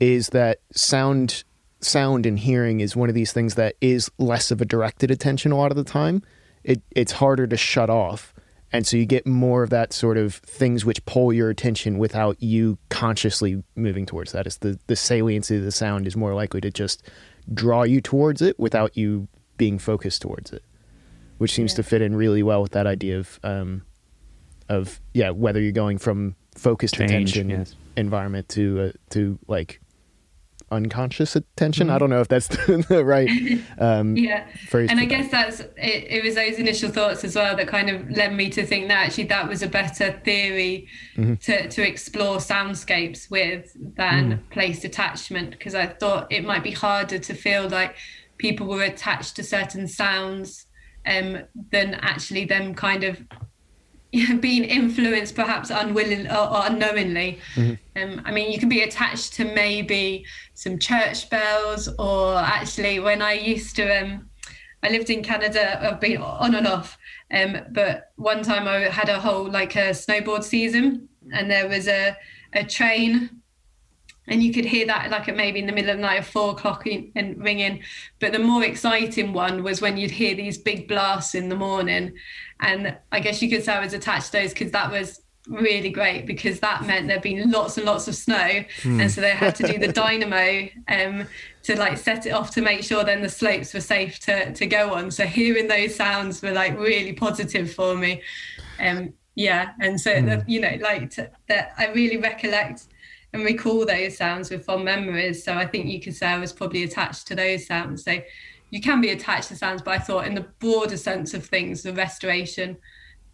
is 0.00 0.30
that 0.30 0.60
sound 0.72 1.44
sound 1.80 2.24
and 2.26 2.38
hearing 2.38 2.80
is 2.80 2.96
one 2.96 3.08
of 3.08 3.14
these 3.14 3.32
things 3.32 3.54
that 3.56 3.76
is 3.80 4.10
less 4.18 4.50
of 4.50 4.60
a 4.60 4.64
directed 4.64 5.10
attention 5.10 5.52
a 5.52 5.56
lot 5.56 5.70
of 5.70 5.76
the 5.76 5.84
time. 5.84 6.22
It 6.62 6.82
it's 6.90 7.12
harder 7.12 7.46
to 7.46 7.56
shut 7.56 7.90
off. 7.90 8.32
And 8.72 8.84
so 8.84 8.96
you 8.96 9.06
get 9.06 9.24
more 9.24 9.62
of 9.62 9.70
that 9.70 9.92
sort 9.92 10.16
of 10.16 10.34
things 10.34 10.84
which 10.84 11.04
pull 11.04 11.32
your 11.32 11.48
attention 11.48 11.96
without 11.96 12.42
you 12.42 12.76
consciously 12.88 13.62
moving 13.76 14.04
towards 14.04 14.32
that. 14.32 14.46
It's 14.46 14.56
the, 14.56 14.80
the 14.88 14.96
saliency 14.96 15.58
of 15.58 15.62
the 15.62 15.70
sound 15.70 16.08
is 16.08 16.16
more 16.16 16.34
likely 16.34 16.60
to 16.62 16.72
just 16.72 17.08
draw 17.52 17.82
you 17.82 18.00
towards 18.00 18.40
it 18.42 18.58
without 18.58 18.96
you 18.96 19.28
being 19.56 19.78
focused 19.78 20.22
towards 20.22 20.52
it. 20.52 20.62
Which 21.38 21.52
seems 21.52 21.72
Yeah. 21.72 21.76
to 21.76 21.82
fit 21.82 22.02
in 22.02 22.14
really 22.14 22.42
well 22.42 22.62
with 22.62 22.72
that 22.72 22.86
idea 22.86 23.18
of 23.18 23.40
um, 23.42 23.82
of 24.68 25.00
yeah 25.12 25.30
whether 25.30 25.60
you're 25.60 25.72
going 25.72 25.98
from 25.98 26.36
focused 26.54 26.94
Change, 26.94 27.10
attention 27.10 27.50
yes. 27.50 27.74
environment 27.96 28.48
to 28.50 28.80
uh, 28.80 28.92
to 29.10 29.38
like 29.48 29.80
unconscious 30.74 31.36
attention. 31.36 31.86
Mm-hmm. 31.86 31.96
i 31.96 31.98
don't 31.98 32.10
know 32.10 32.20
if 32.20 32.28
that's 32.28 32.48
the, 32.48 32.84
the 32.88 33.04
right 33.04 33.28
um 33.78 34.16
yeah. 34.16 34.46
phrase 34.68 34.90
and 34.90 35.00
i 35.00 35.04
guess 35.04 35.30
that's 35.30 35.60
it, 35.60 35.70
it 35.78 36.24
was 36.24 36.34
those 36.34 36.58
initial 36.58 36.90
thoughts 36.90 37.24
as 37.24 37.36
well 37.36 37.56
that 37.56 37.68
kind 37.68 37.90
of 37.90 38.10
led 38.10 38.34
me 38.34 38.50
to 38.50 38.64
think 38.64 38.88
that 38.88 39.06
actually 39.06 39.24
that 39.24 39.48
was 39.48 39.62
a 39.62 39.68
better 39.68 40.12
theory 40.24 40.88
to, 41.40 41.68
to 41.68 41.86
explore 41.86 42.36
soundscapes 42.36 43.30
with 43.30 43.76
than 43.96 44.42
place 44.50 44.84
attachment 44.84 45.50
because 45.52 45.74
i 45.74 45.86
thought 45.86 46.26
it 46.30 46.44
might 46.44 46.62
be 46.62 46.70
harder 46.70 47.18
to 47.18 47.34
feel 47.34 47.68
like 47.68 47.96
people 48.38 48.66
were 48.66 48.82
attached 48.82 49.36
to 49.36 49.42
certain 49.42 49.86
sounds 49.86 50.66
um, 51.06 51.38
than 51.70 51.94
actually 51.94 52.44
them 52.44 52.74
kind 52.74 53.04
of 53.04 53.22
being 54.40 54.64
influenced 54.64 55.34
perhaps 55.34 55.70
unwilling 55.70 56.26
or, 56.28 56.50
or 56.50 56.66
unknowingly. 56.66 57.38
Mm-hmm. 57.54 58.02
Um, 58.02 58.22
I 58.24 58.32
mean, 58.32 58.50
you 58.50 58.58
can 58.58 58.68
be 58.68 58.82
attached 58.82 59.34
to 59.34 59.44
maybe 59.44 60.24
some 60.54 60.78
church 60.78 61.30
bells, 61.30 61.88
or 61.98 62.36
actually, 62.36 63.00
when 63.00 63.22
I 63.22 63.34
used 63.34 63.76
to, 63.76 64.02
um, 64.02 64.28
I 64.82 64.90
lived 64.90 65.10
in 65.10 65.22
Canada, 65.22 65.80
I've 65.82 66.00
been 66.00 66.18
on 66.18 66.54
and 66.54 66.66
off. 66.66 66.98
Um, 67.30 67.58
but 67.72 68.12
one 68.16 68.42
time 68.42 68.68
I 68.68 68.80
had 68.80 69.08
a 69.08 69.18
whole 69.18 69.50
like 69.50 69.76
a 69.76 69.90
snowboard 69.90 70.44
season, 70.44 71.08
and 71.32 71.50
there 71.50 71.68
was 71.68 71.88
a 71.88 72.16
a 72.52 72.64
train 72.64 73.42
and 74.26 74.42
you 74.42 74.52
could 74.52 74.64
hear 74.64 74.86
that 74.86 75.10
like 75.10 75.28
at 75.28 75.36
maybe 75.36 75.60
in 75.60 75.66
the 75.66 75.72
middle 75.72 75.90
of 75.90 75.96
the 75.96 76.02
night 76.02 76.18
at 76.18 76.26
four 76.26 76.52
o'clock 76.52 76.86
and 76.86 77.42
ringing. 77.42 77.82
But 78.20 78.32
the 78.32 78.38
more 78.38 78.64
exciting 78.64 79.32
one 79.32 79.62
was 79.62 79.80
when 79.80 79.96
you'd 79.96 80.10
hear 80.10 80.34
these 80.34 80.56
big 80.56 80.88
blasts 80.88 81.34
in 81.34 81.48
the 81.48 81.56
morning. 81.56 82.14
And 82.60 82.96
i 83.12 83.20
guess 83.20 83.42
you 83.42 83.50
could 83.50 83.64
say 83.64 83.72
i 83.72 83.84
was 83.84 83.92
attached 83.92 84.26
to 84.26 84.32
those 84.32 84.52
because 84.52 84.70
that 84.70 84.90
was 84.90 85.20
really 85.48 85.90
great 85.90 86.24
because 86.24 86.60
that 86.60 86.86
meant 86.86 87.06
there'd 87.06 87.20
been 87.20 87.50
lots 87.50 87.76
and 87.76 87.84
lots 87.84 88.08
of 88.08 88.14
snow. 88.14 88.64
Mm. 88.82 89.02
and 89.02 89.10
so 89.10 89.20
they 89.20 89.30
had 89.30 89.54
to 89.56 89.66
do 89.66 89.78
the 89.78 89.92
dynamo 89.92 90.68
um, 90.88 91.26
to 91.62 91.78
like 91.78 91.98
set 91.98 92.24
it 92.26 92.30
off 92.30 92.50
to 92.52 92.62
make 92.62 92.82
sure 92.82 93.04
then 93.04 93.20
the 93.20 93.28
slopes 93.28 93.74
were 93.74 93.80
safe 93.80 94.18
to, 94.20 94.52
to 94.54 94.66
go 94.66 94.94
on. 94.94 95.10
So 95.10 95.26
hearing 95.26 95.68
those 95.68 95.94
sounds 95.94 96.40
were 96.40 96.52
like 96.52 96.78
really 96.78 97.12
positive 97.12 97.72
for 97.72 97.94
me. 97.94 98.22
Um, 98.80 99.12
yeah. 99.34 99.72
And 99.80 100.00
so 100.00 100.14
mm. 100.14 100.26
the, 100.26 100.50
you 100.50 100.60
know 100.60 100.76
like 100.80 101.14
that 101.48 101.72
i 101.76 101.88
really 101.88 102.16
recollect 102.16 102.86
and 103.34 103.44
recall 103.44 103.84
those 103.84 104.16
sounds 104.16 104.48
with 104.48 104.64
fond 104.64 104.84
memories. 104.84 105.42
So 105.42 105.54
I 105.54 105.66
think 105.66 105.86
you 105.86 106.00
could 106.00 106.14
say 106.14 106.28
I 106.28 106.38
was 106.38 106.52
probably 106.52 106.84
attached 106.84 107.26
to 107.26 107.34
those 107.34 107.66
sounds. 107.66 108.04
So 108.04 108.18
you 108.70 108.80
can 108.80 109.00
be 109.00 109.10
attached 109.10 109.48
to 109.48 109.56
sounds, 109.56 109.82
but 109.82 109.90
I 109.90 109.98
thought 109.98 110.26
in 110.26 110.34
the 110.34 110.46
broader 110.60 110.96
sense 110.96 111.34
of 111.34 111.44
things, 111.44 111.82
the 111.82 111.92
restoration 111.92 112.76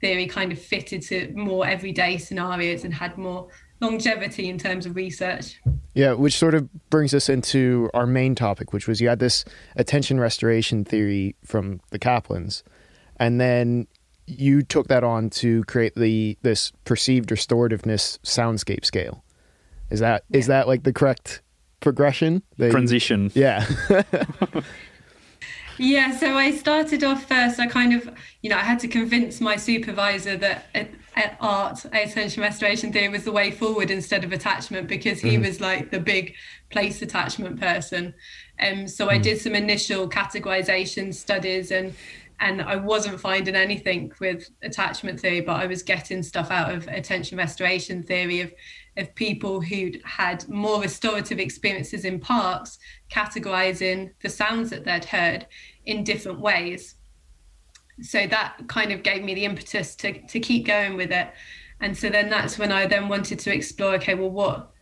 theory 0.00 0.26
kind 0.26 0.52
of 0.52 0.59
fitted 0.59 1.02
to 1.02 1.30
more 1.35 1.66
everyday 1.66 2.16
scenarios 2.16 2.85
and 2.85 2.95
had 2.95 3.19
more 3.19 3.49
longevity 3.80 4.49
in 4.49 4.57
terms 4.57 4.87
of 4.87 4.97
research. 4.97 5.61
Yeah, 5.92 6.14
which 6.14 6.37
sort 6.38 6.54
of 6.54 6.69
brings 6.88 7.12
us 7.12 7.28
into 7.28 7.90
our 7.92 8.07
main 8.07 8.35
topic, 8.35 8.73
which 8.73 8.88
was 8.88 9.02
you 9.02 9.09
had 9.09 9.19
this 9.19 9.45
attention 9.76 10.19
restoration 10.19 10.83
theory 10.83 11.37
from 11.45 11.80
the 11.90 11.99
Kaplans, 11.99 12.62
and 13.16 13.38
then 13.38 13.87
you 14.26 14.62
took 14.62 14.88
that 14.88 15.04
on 15.04 15.28
to 15.28 15.64
create 15.64 15.95
the 15.95 16.38
this 16.40 16.73
perceived 16.85 17.28
restorativeness 17.30 18.19
soundscape 18.21 18.85
scale. 18.85 19.25
Is 19.90 20.00
that 20.00 20.25
yeah. 20.30 20.38
is 20.38 20.47
that 20.47 20.68
like 20.68 20.82
the 20.82 20.92
correct 20.92 21.42
progression? 21.80 22.42
They, 22.59 22.70
Transition. 22.70 23.30
Yeah. 23.35 23.66
yeah. 25.78 26.16
So 26.16 26.37
I 26.37 26.52
started 26.52 27.02
off 27.02 27.26
first. 27.26 27.59
I 27.59 27.66
kind 27.66 27.94
of, 27.94 28.09
you 28.42 28.50
know, 28.50 28.56
I 28.56 28.61
had 28.61 28.78
to 28.80 28.88
convince 28.88 29.40
my 29.40 29.56
supervisor 29.56 30.37
that 30.37 30.66
at, 30.75 30.90
at 31.16 31.37
art, 31.40 31.85
attention 31.87 32.42
restoration 32.42 32.92
theory 32.92 33.09
was 33.09 33.25
the 33.25 33.32
way 33.32 33.50
forward 33.50 33.90
instead 33.90 34.25
of 34.25 34.32
attachment 34.32 34.88
because 34.88 35.20
he 35.20 35.37
mm. 35.37 35.47
was 35.47 35.61
like 35.61 35.90
the 35.90 36.00
big 36.00 36.35
place 36.70 37.02
attachment 37.02 37.59
person. 37.59 38.14
Um, 38.61 38.87
so 38.87 39.06
mm. 39.06 39.11
I 39.11 39.18
did 39.18 39.40
some 39.40 39.54
initial 39.54 40.09
categorization 40.09 41.12
studies 41.14 41.70
and 41.70 41.94
and 42.42 42.62
I 42.62 42.76
wasn't 42.76 43.20
finding 43.20 43.54
anything 43.54 44.12
with 44.18 44.49
attachment 44.62 45.20
theory, 45.20 45.42
but 45.42 45.56
I 45.56 45.66
was 45.66 45.82
getting 45.82 46.23
stuff 46.23 46.50
out 46.50 46.75
of 46.75 46.88
attention 46.88 47.37
restoration 47.37 48.02
theory 48.02 48.40
of 48.40 48.54
of 49.00 49.14
people 49.14 49.61
who'd 49.61 50.00
had 50.04 50.49
more 50.49 50.80
restorative 50.80 51.38
experiences 51.38 52.04
in 52.04 52.21
parks, 52.21 52.78
categorizing 53.11 54.11
the 54.23 54.28
sounds 54.28 54.71
that 54.71 54.85
they'd 54.85 55.04
heard 55.04 55.47
in 55.87 56.04
different 56.04 56.40
ways. 56.40 56.95
So 58.02 58.26
that 58.26 58.57
kind 58.69 58.92
of 58.92 59.02
gave 59.02 59.25
me 59.25 59.35
the 59.35 59.45
impetus 59.45 59.95
to, 59.97 60.21
to 60.26 60.40
keep 60.40 60.66
going 60.66 60.97
with 60.97 61.11
it. 61.11 61.30
And 61.80 61.97
so 61.97 62.09
then 62.11 62.30
that's 62.30 62.59
when 62.59 62.73
I 62.73 62.87
then 62.87 63.09
wanted 63.09 63.38
to 63.40 63.54
explore, 63.54 63.95
okay, 63.95 64.14
well, 64.14 64.30
what, 64.30 64.73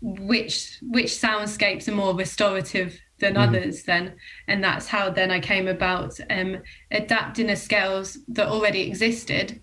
which, 0.00 0.78
which 0.82 1.08
soundscapes 1.08 1.88
are 1.88 1.94
more 1.94 2.14
restorative 2.14 3.00
than 3.18 3.34
mm. 3.34 3.48
others 3.48 3.82
then 3.82 4.14
and 4.46 4.62
that's 4.62 4.86
how 4.86 5.10
then 5.10 5.32
i 5.32 5.40
came 5.40 5.66
about 5.66 6.16
um, 6.30 6.56
adapting 6.92 7.48
the 7.48 7.56
scales 7.56 8.16
that 8.28 8.46
already 8.46 8.82
existed 8.82 9.60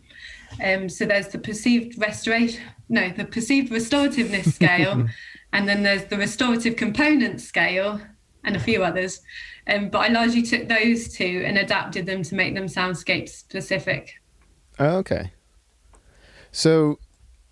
um, 0.64 0.90
so 0.90 1.06
there's 1.06 1.28
the 1.28 1.40
perceived 1.40 2.00
restoration, 2.00 2.62
no, 2.90 3.10
the 3.10 3.26
perceived 3.26 3.72
restorativeness 3.72 4.54
scale, 4.54 5.08
and 5.54 5.68
then 5.68 5.84
there's 5.84 6.06
the 6.06 6.18
restorative 6.18 6.76
component 6.76 7.42
scale, 7.42 8.02
and 8.44 8.56
a 8.56 8.60
few 8.60 8.84
others. 8.84 9.22
Um, 9.68 9.90
but 9.90 10.00
I 10.00 10.08
largely 10.10 10.44
took 10.44 10.68
those 10.68 11.10
two 11.10 11.44
and 11.46 11.58
adapted 11.58 12.06
them 12.06 12.22
to 12.24 12.36
make 12.36 12.54
them 12.54 12.68
soundscape 12.68 13.28
specific. 13.28 14.14
Oh, 14.78 14.98
okay. 14.98 15.32
So, 16.52 17.00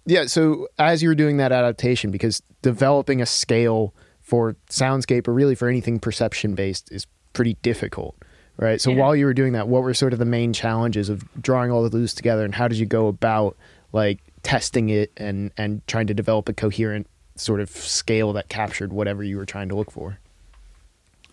yeah, 0.05 0.25
so 0.25 0.67
as 0.77 1.01
you 1.01 1.09
were 1.09 1.15
doing 1.15 1.37
that 1.37 1.51
adaptation, 1.51 2.11
because 2.11 2.43
developing 2.61 3.21
a 3.21 3.25
scale 3.25 3.93
for 4.21 4.55
soundscape 4.69 5.27
or 5.27 5.33
really 5.33 5.55
for 5.55 5.67
anything 5.67 5.99
perception 5.99 6.53
based 6.55 6.91
is 6.91 7.07
pretty 7.33 7.55
difficult 7.61 8.15
right? 8.57 8.79
So 8.79 8.91
yeah. 8.91 8.97
while 8.97 9.15
you 9.15 9.25
were 9.25 9.33
doing 9.33 9.53
that, 9.53 9.67
what 9.67 9.83
were 9.83 9.93
sort 9.93 10.13
of 10.13 10.19
the 10.19 10.25
main 10.25 10.53
challenges 10.53 11.09
of 11.09 11.23
drawing 11.41 11.71
all 11.71 11.85
of 11.85 11.91
those 11.91 12.13
together, 12.13 12.45
and 12.45 12.55
how 12.55 12.67
did 12.67 12.77
you 12.77 12.85
go 12.85 13.07
about 13.07 13.57
like 13.91 14.19
testing 14.43 14.89
it 14.89 15.12
and 15.17 15.51
and 15.57 15.85
trying 15.88 16.07
to 16.07 16.13
develop 16.13 16.50
a 16.50 16.53
coherent 16.53 17.07
sort 17.35 17.59
of 17.59 17.69
scale 17.69 18.33
that 18.33 18.50
captured 18.50 18.93
whatever 18.93 19.23
you 19.23 19.38
were 19.38 19.45
trying 19.45 19.69
to 19.69 19.75
look 19.75 19.91
for? 19.91 20.19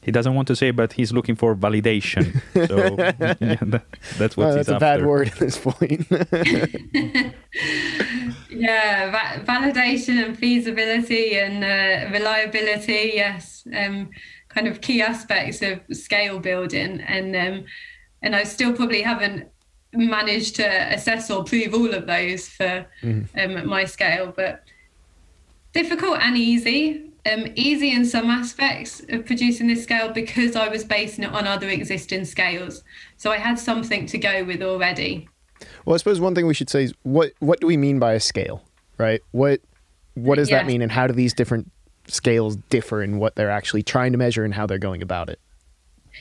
He 0.03 0.11
doesn't 0.11 0.35
want 0.35 0.49
to 0.49 0.57
say, 0.57 0.71
but 0.71 0.95
he's 0.95 1.13
looking 1.13 1.37
for 1.37 1.55
validation. 1.55 2.41
So 2.55 2.97
yeah, 2.99 3.57
that, 3.61 3.85
that's 4.17 4.35
what 4.35 4.47
well, 4.47 4.55
that's 4.55 4.69
a 4.69 4.79
bad 4.79 5.05
word 5.05 5.29
at 5.29 5.39
this 5.39 5.59
point. 5.59 6.07
yeah, 8.49 9.11
va- 9.11 9.45
validation 9.45 10.25
and 10.25 10.39
feasibility 10.39 11.37
and 11.37 11.63
uh, 11.63 12.11
reliability. 12.17 13.13
Yes. 13.15 13.67
Um, 13.77 14.09
kind 14.51 14.67
of 14.67 14.81
key 14.81 15.01
aspects 15.01 15.63
of 15.63 15.81
scale 15.93 16.39
building 16.39 17.01
and 17.01 17.37
um, 17.37 17.65
and 18.23 18.37
I 18.37 18.45
still 18.45 18.73
probably 18.75 19.03
haven't 19.03 19.49
managed 19.93 20.57
to 20.57 20.67
assess 20.95 21.31
or 21.31 21.45
prove 21.45 21.75
all 21.75 21.93
of 21.93 22.07
those 22.07 22.49
for 22.49 22.87
mm. 23.03 23.27
um, 23.37 23.67
my 23.67 23.85
scale 23.85 24.33
but 24.35 24.65
difficult 25.73 26.19
and 26.21 26.37
easy 26.37 27.07
um, 27.31 27.47
easy 27.55 27.93
in 27.93 28.07
some 28.07 28.31
aspects 28.31 29.03
of 29.11 29.27
producing 29.27 29.67
this 29.67 29.83
scale 29.83 30.11
because 30.11 30.57
I 30.57 30.69
was 30.69 30.85
basing 30.85 31.25
it 31.25 31.33
on 31.33 31.47
other 31.47 31.69
existing 31.69 32.25
scales 32.25 32.83
so 33.17 33.31
I 33.31 33.37
had 33.37 33.59
something 33.59 34.07
to 34.07 34.19
go 34.19 34.45
with 34.45 34.63
already 34.63 35.29
well 35.85 35.95
I 35.95 35.97
suppose 35.99 36.21
one 36.21 36.35
thing 36.35 36.47
we 36.47 36.55
should 36.55 36.71
say 36.71 36.85
is 36.85 36.95
what 37.03 37.33
what 37.41 37.61
do 37.61 37.67
we 37.67 37.77
mean 37.77 37.99
by 37.99 38.15
a 38.15 38.21
scale 38.21 38.63
right 38.99 39.21
what 39.33 39.61
what 40.15 40.37
does 40.37 40.51
yeah. 40.51 40.59
that 40.59 40.67
mean 40.67 40.83
and 40.83 40.91
how 40.91 41.07
do 41.07 41.13
these 41.13 41.35
different 41.35 41.71
scales 42.09 42.57
differ 42.57 43.03
in 43.03 43.19
what 43.19 43.37
they're 43.37 43.51
actually 43.51 43.83
trying 43.83 44.13
to 44.13 44.19
measure 44.19 44.45
and 44.45 44.55
how 44.55 44.67
they're 44.67 44.79
going 44.79 45.03
about 45.03 45.29
it? 45.29 45.41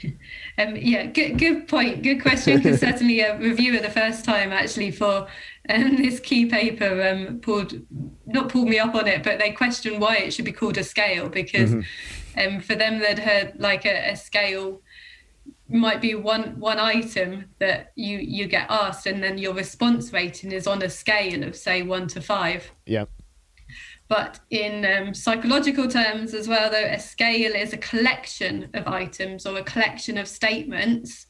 Um, 0.58 0.76
yeah, 0.76 1.06
good, 1.06 1.38
good 1.38 1.70
point. 1.70 2.04
Good 2.04 2.22
question. 2.22 2.58
Because 2.58 2.80
certainly 2.90 3.22
a 3.22 3.38
reviewer 3.38 3.80
the 3.80 3.90
first 3.90 4.26
time 4.26 4.52
actually 4.52 4.92
for 4.92 5.26
um, 5.70 5.96
this 5.96 6.20
key 6.20 6.48
paper 6.48 7.02
um, 7.08 7.40
pulled 7.40 7.74
not 8.26 8.50
pulled 8.50 8.68
me 8.68 8.78
up 8.78 8.94
on 8.94 9.08
it, 9.08 9.24
but 9.24 9.40
they 9.40 9.52
questioned 9.52 10.02
why 10.02 10.18
it 10.18 10.34
should 10.34 10.44
be 10.44 10.52
called 10.52 10.78
a 10.78 10.84
scale 10.84 11.30
because 11.30 11.72
mm-hmm. 11.72 12.56
um, 12.56 12.60
for 12.60 12.76
them 12.76 13.00
they'd 13.00 13.20
heard 13.20 13.54
like 13.58 13.86
a, 13.86 14.12
a 14.12 14.18
scale 14.18 14.82
might 15.70 16.02
be 16.02 16.16
one 16.16 16.60
one 16.60 16.80
item 16.80 17.46
that 17.60 17.92
you 17.96 18.18
you 18.18 18.48
get 18.48 18.66
asked 18.70 19.06
and 19.06 19.24
then 19.24 19.38
your 19.38 19.54
response 19.54 20.12
rating 20.12 20.52
is 20.52 20.68
on 20.68 20.82
a 20.82 20.90
scale 20.90 21.44
of 21.44 21.56
say 21.56 21.84
one 21.84 22.08
to 22.08 22.20
five 22.20 22.72
yeah 22.86 23.06
but 24.10 24.40
in 24.50 24.86
um, 24.86 25.14
psychological 25.14 25.88
terms 25.88 26.34
as 26.34 26.48
well, 26.48 26.70
though, 26.70 26.84
a 26.84 27.00
scale 27.00 27.54
is 27.54 27.74
a 27.74 27.78
collection 27.78 28.68
of 28.74 28.88
items 28.88 29.46
or 29.46 29.58
a 29.58 29.64
collection 29.64 30.18
of 30.18 30.28
statements 30.28 31.28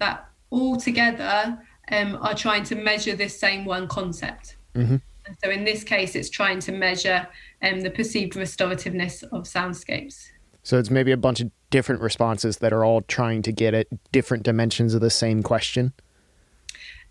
that 0.00 0.26
all 0.50 0.76
together 0.76 1.58
um, 1.92 2.16
are 2.22 2.34
trying 2.34 2.64
to 2.64 2.74
measure 2.74 3.14
this 3.14 3.38
same 3.38 3.66
one 3.66 3.86
concept. 3.86 4.56
Mm-hmm. 4.74 4.96
And 5.26 5.36
so 5.44 5.50
in 5.50 5.64
this 5.64 5.84
case, 5.84 6.14
it's 6.14 6.30
trying 6.30 6.60
to 6.60 6.72
measure 6.72 7.28
um, 7.62 7.80
the 7.80 7.90
perceived 7.90 8.32
restorativeness 8.32 9.22
of 9.24 9.42
soundscapes. 9.42 10.28
So 10.62 10.78
it's 10.78 10.90
maybe 10.90 11.12
a 11.12 11.16
bunch 11.18 11.40
of 11.40 11.50
different 11.70 12.00
responses 12.00 12.56
that 12.58 12.72
are 12.72 12.84
all 12.84 13.02
trying 13.02 13.42
to 13.42 13.52
get 13.52 13.74
at 13.74 13.88
different 14.10 14.42
dimensions 14.42 14.94
of 14.94 15.02
the 15.02 15.10
same 15.10 15.42
question. 15.42 15.92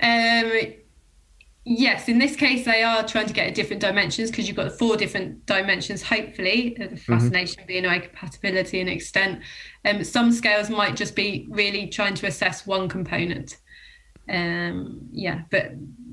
Um, 0.02 0.52
Yes, 1.68 2.08
in 2.08 2.20
this 2.20 2.36
case, 2.36 2.64
they 2.64 2.84
are 2.84 3.04
trying 3.04 3.26
to 3.26 3.34
get 3.34 3.48
at 3.48 3.56
different 3.56 3.82
dimensions 3.82 4.30
because 4.30 4.48
you've 4.48 4.56
got 4.56 4.72
four 4.74 4.96
different 4.96 5.48
dimensions, 5.48 6.04
hopefully, 6.04 6.76
the 6.78 6.86
mm-hmm. 6.86 6.96
fascination, 6.96 7.64
mm-hmm. 7.64 7.86
BNI 7.86 8.04
compatibility, 8.04 8.82
and 8.82 8.90
extent. 8.90 9.42
Um, 9.84 10.04
some 10.04 10.32
scales 10.32 10.70
might 10.70 10.96
just 10.96 11.16
be 11.16 11.48
really 11.50 11.88
trying 11.88 12.14
to 12.16 12.28
assess 12.28 12.68
one 12.68 12.88
component. 12.88 13.58
Um, 14.30 15.10
yeah, 15.12 15.42
but 15.50 15.72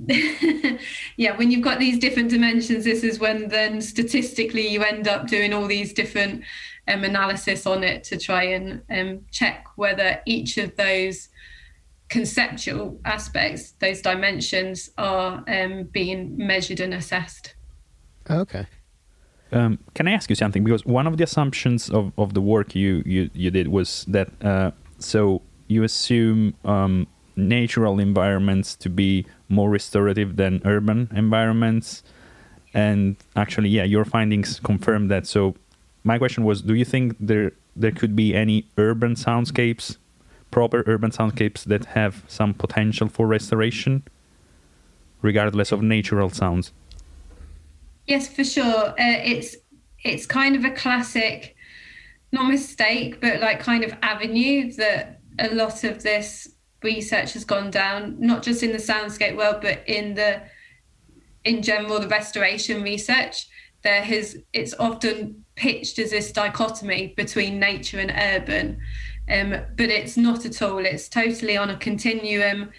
yeah, 1.16 1.36
when 1.36 1.50
you've 1.50 1.62
got 1.62 1.78
these 1.78 1.98
different 1.98 2.30
dimensions, 2.30 2.84
this 2.84 3.04
is 3.04 3.18
when 3.18 3.48
then 3.48 3.82
statistically 3.82 4.68
you 4.68 4.82
end 4.82 5.06
up 5.06 5.26
doing 5.26 5.52
all 5.52 5.66
these 5.66 5.92
different 5.92 6.44
um, 6.88 7.04
analysis 7.04 7.66
on 7.66 7.84
it 7.84 8.04
to 8.04 8.16
try 8.16 8.44
and 8.44 8.82
um, 8.90 9.20
check 9.30 9.66
whether 9.76 10.22
each 10.24 10.56
of 10.56 10.74
those 10.76 11.28
conceptual 12.12 13.00
aspects, 13.04 13.72
those 13.80 14.02
dimensions, 14.02 14.90
are 14.98 15.42
um, 15.48 15.84
being 15.92 16.36
measured 16.36 16.80
and 16.80 16.92
assessed. 16.94 17.54
Okay. 18.28 18.66
Um, 19.50 19.78
can 19.94 20.08
I 20.08 20.12
ask 20.12 20.30
you 20.30 20.36
something? 20.36 20.62
Because 20.62 20.84
one 20.84 21.06
of 21.06 21.16
the 21.16 21.24
assumptions 21.24 21.90
of, 21.90 22.12
of 22.16 22.34
the 22.34 22.40
work 22.40 22.74
you, 22.74 23.02
you, 23.06 23.30
you 23.32 23.50
did 23.50 23.68
was 23.68 24.04
that 24.08 24.28
uh, 24.42 24.70
so 24.98 25.42
you 25.68 25.82
assume 25.84 26.54
um, 26.64 27.06
natural 27.36 27.98
environments 27.98 28.76
to 28.76 28.88
be 28.90 29.26
more 29.48 29.70
restorative 29.70 30.36
than 30.36 30.60
urban 30.64 31.08
environments, 31.14 32.02
and 32.74 33.16
actually, 33.36 33.68
yeah, 33.68 33.84
your 33.84 34.04
findings 34.04 34.60
confirm 34.60 35.08
that. 35.08 35.26
So 35.26 35.54
my 36.04 36.18
question 36.18 36.44
was, 36.44 36.62
do 36.62 36.74
you 36.74 36.84
think 36.84 37.16
there 37.20 37.52
there 37.74 37.92
could 37.92 38.14
be 38.14 38.34
any 38.34 38.66
urban 38.76 39.14
soundscapes, 39.14 39.96
proper 40.52 40.84
urban 40.86 41.10
soundscapes 41.10 41.64
that 41.64 41.86
have 41.86 42.22
some 42.28 42.54
potential 42.54 43.08
for 43.08 43.26
restoration, 43.26 44.04
regardless 45.20 45.72
of 45.72 45.82
natural 45.82 46.30
sounds? 46.30 46.72
Yes, 48.06 48.28
for 48.28 48.44
sure. 48.44 48.90
Uh, 48.90 48.94
it's 48.98 49.56
it's 50.04 50.26
kind 50.26 50.54
of 50.54 50.64
a 50.64 50.70
classic, 50.70 51.56
not 52.30 52.48
mistake, 52.48 53.20
but 53.20 53.40
like 53.40 53.58
kind 53.58 53.82
of 53.82 53.92
avenue 54.02 54.72
that 54.72 55.20
a 55.38 55.52
lot 55.54 55.82
of 55.82 56.02
this 56.02 56.48
research 56.82 57.32
has 57.32 57.44
gone 57.44 57.70
down, 57.70 58.16
not 58.18 58.42
just 58.42 58.62
in 58.62 58.72
the 58.72 58.78
soundscape 58.78 59.36
world, 59.36 59.58
but 59.62 59.82
in 59.88 60.14
the 60.14 60.42
in 61.44 61.62
general 61.62 61.98
the 61.98 62.08
restoration 62.08 62.82
research. 62.82 63.48
There 63.82 64.02
has 64.02 64.36
it's 64.52 64.74
often 64.78 65.44
pitched 65.56 65.98
as 65.98 66.10
this 66.10 66.32
dichotomy 66.32 67.14
between 67.16 67.58
nature 67.58 67.98
and 67.98 68.12
urban, 68.12 68.80
um, 69.30 69.50
but 69.76 69.88
it's 69.88 70.16
not 70.16 70.44
at 70.44 70.62
all. 70.62 70.78
It's 70.78 71.08
totally 71.08 71.56
on 71.56 71.70
a 71.70 71.76
continuum, 71.76 72.70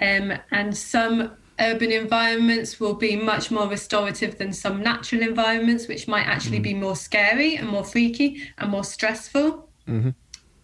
um, 0.00 0.32
and 0.50 0.76
some 0.76 1.32
urban 1.58 1.90
environments 1.90 2.78
will 2.78 2.94
be 2.94 3.16
much 3.16 3.50
more 3.50 3.66
restorative 3.66 4.36
than 4.36 4.52
some 4.52 4.82
natural 4.82 5.22
environments, 5.22 5.88
which 5.88 6.06
might 6.06 6.26
actually 6.26 6.58
be 6.58 6.74
more 6.74 6.94
scary 6.94 7.56
and 7.56 7.68
more 7.68 7.84
freaky 7.84 8.42
and 8.58 8.70
more 8.70 8.84
stressful. 8.84 9.68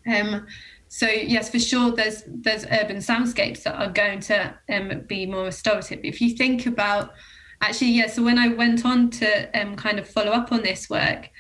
Um, 0.07 0.47
so 0.89 1.07
yes, 1.07 1.49
for 1.49 1.59
sure, 1.59 1.93
there's 1.93 2.25
there's 2.27 2.67
urban 2.67 2.99
soundscapes 2.99 3.63
that 3.63 3.77
are 3.77 3.91
going 3.91 4.21
to 4.21 4.55
um, 4.69 5.01
be 5.07 5.25
more 5.25 5.45
restorative. 5.45 6.01
If 6.05 6.21
you 6.21 6.37
think 6.37 6.67
about, 6.67 7.15
actually, 7.63 7.93
yeah. 7.93 8.09
So 8.09 8.23
when 8.23 8.39
I 8.39 8.49
went 8.49 8.85
on 8.85 9.09
to 9.11 9.59
um, 9.59 9.75
kind 9.77 9.99
of 9.99 10.07
follow 10.07 10.33
up 10.33 10.53
on 10.53 10.63
this 10.63 10.91
work, 10.91 11.31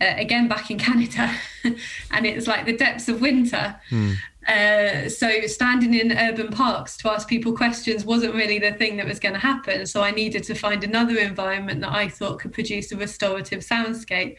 uh, 0.00 0.14
again 0.16 0.48
back 0.48 0.70
in 0.70 0.78
Canada, 0.78 1.34
and 1.64 2.26
it's 2.26 2.46
like 2.46 2.66
the 2.66 2.76
depths 2.76 3.08
of 3.08 3.20
winter. 3.20 3.76
Uh, 4.46 5.08
so 5.10 5.46
standing 5.46 5.92
in 5.92 6.16
urban 6.16 6.48
parks 6.48 6.96
to 6.96 7.10
ask 7.10 7.28
people 7.28 7.54
questions 7.54 8.06
wasn't 8.06 8.34
really 8.34 8.58
the 8.58 8.72
thing 8.72 8.96
that 8.96 9.06
was 9.06 9.18
going 9.18 9.34
to 9.34 9.40
happen. 9.40 9.86
So 9.86 10.02
I 10.02 10.10
needed 10.10 10.42
to 10.44 10.54
find 10.54 10.82
another 10.82 11.18
environment 11.18 11.82
that 11.82 11.92
I 11.92 12.08
thought 12.08 12.38
could 12.38 12.54
produce 12.54 12.90
a 12.92 12.96
restorative 12.96 13.60
soundscape, 13.60 14.36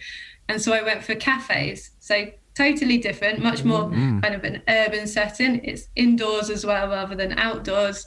and 0.48 0.62
so 0.62 0.74
I 0.74 0.82
went 0.82 1.04
for 1.04 1.16
cafes. 1.16 1.92
So 2.00 2.28
totally 2.56 2.98
different, 2.98 3.40
much 3.40 3.64
more 3.64 3.90
kind 3.90 4.36
of 4.36 4.44
an 4.44 4.62
urban 4.68 5.08
setting. 5.08 5.64
It's 5.64 5.88
indoors 5.96 6.50
as 6.50 6.66
well 6.66 6.90
rather 6.90 7.16
than 7.16 7.40
outdoors. 7.40 8.06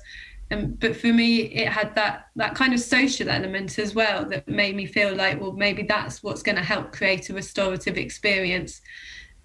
Um, 0.52 0.76
but 0.78 0.94
for 0.96 1.12
me, 1.12 1.42
it 1.42 1.68
had 1.68 1.94
that 1.94 2.28
that 2.36 2.54
kind 2.54 2.74
of 2.74 2.80
social 2.80 3.28
element 3.28 3.78
as 3.78 3.94
well 3.94 4.24
that 4.26 4.46
made 4.46 4.76
me 4.76 4.86
feel 4.86 5.14
like, 5.14 5.40
well, 5.40 5.52
maybe 5.52 5.82
that's 5.82 6.22
what's 6.22 6.42
going 6.42 6.56
to 6.56 6.62
help 6.62 6.92
create 6.92 7.30
a 7.30 7.34
restorative 7.34 7.96
experience. 7.96 8.80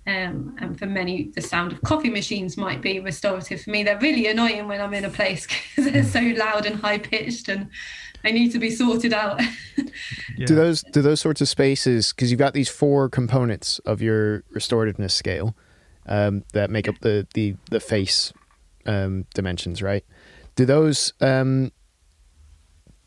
Um, 0.06 0.56
and 0.60 0.80
for 0.80 0.86
many, 0.86 1.32
the 1.36 1.42
sound 1.42 1.74
of 1.74 1.82
coffee 1.82 2.10
machines 2.10 2.56
might 2.56 2.82
be 2.82 3.00
restorative. 3.00 3.62
For 3.62 3.72
me, 3.72 3.84
they're 3.84 4.00
really 4.00 4.28
annoying 4.28 4.68
when 4.68 4.80
I'm 4.80 4.94
in 4.94 5.06
a 5.06 5.10
place 5.10 5.48
because 5.76 5.92
they're 5.92 6.04
so 6.04 6.22
loud 6.22 6.66
and 6.66 6.80
high 6.80 6.98
pitched, 6.98 7.50
and 7.50 7.70
I 8.24 8.32
need 8.32 8.52
to 8.52 8.60
be 8.60 8.70
sorted 8.70 9.14
out. 9.14 9.42
Do 10.46 10.56
those 10.56 10.84
do 10.84 11.02
those 11.02 11.20
sorts 11.20 11.42
of 11.42 11.50
spaces 11.50 12.14
because 12.14 12.30
you've 12.30 12.38
got 12.40 12.54
these 12.54 12.70
four 12.70 13.10
components 13.10 13.80
of 13.80 14.02
your 14.02 14.42
restorativeness 14.54 15.12
scale 15.12 15.56
um, 16.06 16.44
that 16.54 16.70
make 16.70 16.88
up 16.88 17.00
the 17.00 17.28
the 17.34 17.56
the 17.72 17.80
face 17.80 18.34
um, 18.86 19.26
dimensions, 19.34 19.82
right? 19.82 20.06
Do 20.58 20.66
those 20.66 21.14
um, 21.22 21.72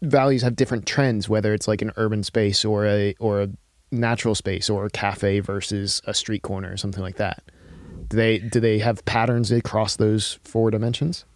values 0.01 0.41
have 0.41 0.57
different 0.57 0.87
trends, 0.87 1.29
whether 1.29 1.53
it's 1.53 1.69
like 1.69 1.83
an 1.83 1.93
urban 1.97 2.23
space 2.23 2.65
or 2.65 2.87
a 2.87 3.15
or 3.21 3.43
a 3.43 3.51
natural 3.93 4.35
space 4.35 4.71
or 4.71 4.87
a 4.87 4.91
cafe 4.91 5.41
versus 5.41 6.01
a 6.07 6.15
street 6.15 6.41
corner 6.41 6.73
or 6.73 6.79
something 6.79 7.03
like 7.03 7.17
that? 7.17 7.43
Do 8.09 8.17
they 8.17 8.39
do 8.39 8.59
they 8.59 8.79
have 8.79 9.05
patterns 9.05 9.53
across 9.53 9.97
those 9.97 10.39
four 10.43 10.71
dimensions? 10.71 11.27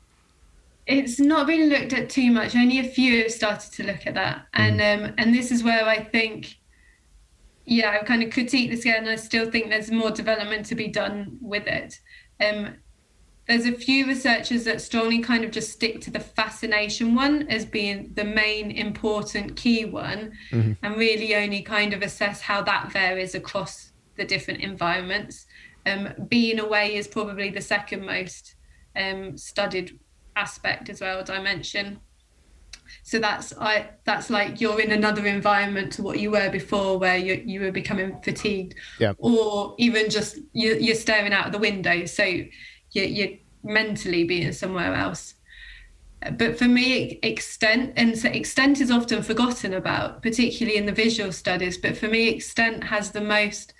it's 0.86 1.18
not 1.18 1.46
been 1.46 1.68
looked 1.68 1.92
at 1.92 2.10
too 2.10 2.30
much. 2.30 2.54
Only 2.54 2.78
a 2.78 2.84
few 2.84 3.22
have 3.22 3.32
started 3.32 3.72
to 3.72 3.84
look 3.84 4.06
at 4.06 4.14
that, 4.14 4.46
and 4.52 4.80
um, 4.80 5.14
and 5.16 5.34
this 5.34 5.50
is 5.50 5.62
where 5.62 5.84
I 5.84 6.02
think, 6.02 6.58
yeah, 7.64 7.90
I've 7.90 8.06
kind 8.06 8.22
of 8.22 8.30
critiqued 8.30 8.70
this 8.70 8.80
again, 8.80 9.04
and 9.04 9.10
I 9.10 9.16
still 9.16 9.50
think 9.50 9.70
there's 9.70 9.90
more 9.90 10.10
development 10.10 10.66
to 10.66 10.74
be 10.74 10.88
done 10.88 11.38
with 11.40 11.66
it. 11.66 11.98
Um, 12.40 12.74
there's 13.46 13.66
a 13.66 13.72
few 13.72 14.06
researchers 14.06 14.64
that 14.64 14.80
strongly 14.80 15.18
kind 15.20 15.44
of 15.44 15.50
just 15.50 15.70
stick 15.72 16.00
to 16.02 16.10
the 16.10 16.20
fascination 16.20 17.14
one 17.14 17.46
as 17.48 17.64
being 17.66 18.10
the 18.14 18.24
main 18.24 18.70
important 18.70 19.54
key 19.56 19.84
one, 19.84 20.32
and 20.50 20.96
really 20.96 21.34
only 21.34 21.60
kind 21.62 21.92
of 21.92 22.02
assess 22.02 22.40
how 22.40 22.62
that 22.62 22.90
varies 22.92 23.34
across 23.34 23.92
the 24.16 24.24
different 24.24 24.60
environments. 24.60 25.46
Um, 25.86 26.08
being 26.28 26.58
away 26.60 26.96
is 26.96 27.06
probably 27.06 27.50
the 27.50 27.60
second 27.60 28.06
most 28.06 28.54
um, 28.96 29.36
studied 29.36 29.98
aspect 30.36 30.88
as 30.88 31.00
well 31.00 31.22
dimension 31.22 32.00
so 33.02 33.18
that's 33.18 33.52
i 33.58 33.88
that's 34.04 34.30
like 34.30 34.60
you're 34.60 34.80
in 34.80 34.90
another 34.92 35.26
environment 35.26 35.92
to 35.92 36.02
what 36.02 36.18
you 36.18 36.30
were 36.30 36.50
before 36.50 36.98
where 36.98 37.16
you, 37.16 37.42
you 37.46 37.60
were 37.60 37.70
becoming 37.70 38.20
fatigued 38.22 38.74
Yeah. 38.98 39.12
or 39.18 39.74
even 39.78 40.10
just 40.10 40.38
you, 40.52 40.74
you're 40.74 40.94
staring 40.96 41.32
out 41.32 41.46
of 41.46 41.52
the 41.52 41.58
window 41.58 42.04
so 42.06 42.24
you, 42.94 43.04
you're 43.04 43.38
mentally 43.62 44.24
being 44.24 44.52
somewhere 44.52 44.94
else. 44.94 45.34
But 46.38 46.58
for 46.58 46.66
me 46.66 47.18
extent 47.22 47.92
and 47.96 48.16
so 48.16 48.28
extent 48.28 48.80
is 48.80 48.90
often 48.90 49.22
forgotten 49.22 49.74
about 49.74 50.22
particularly 50.22 50.78
in 50.78 50.86
the 50.86 50.92
visual 50.92 51.32
studies 51.32 51.76
but 51.76 51.98
for 51.98 52.08
me 52.08 52.30
extent 52.30 52.82
has 52.84 53.10
the 53.10 53.20
most 53.20 53.74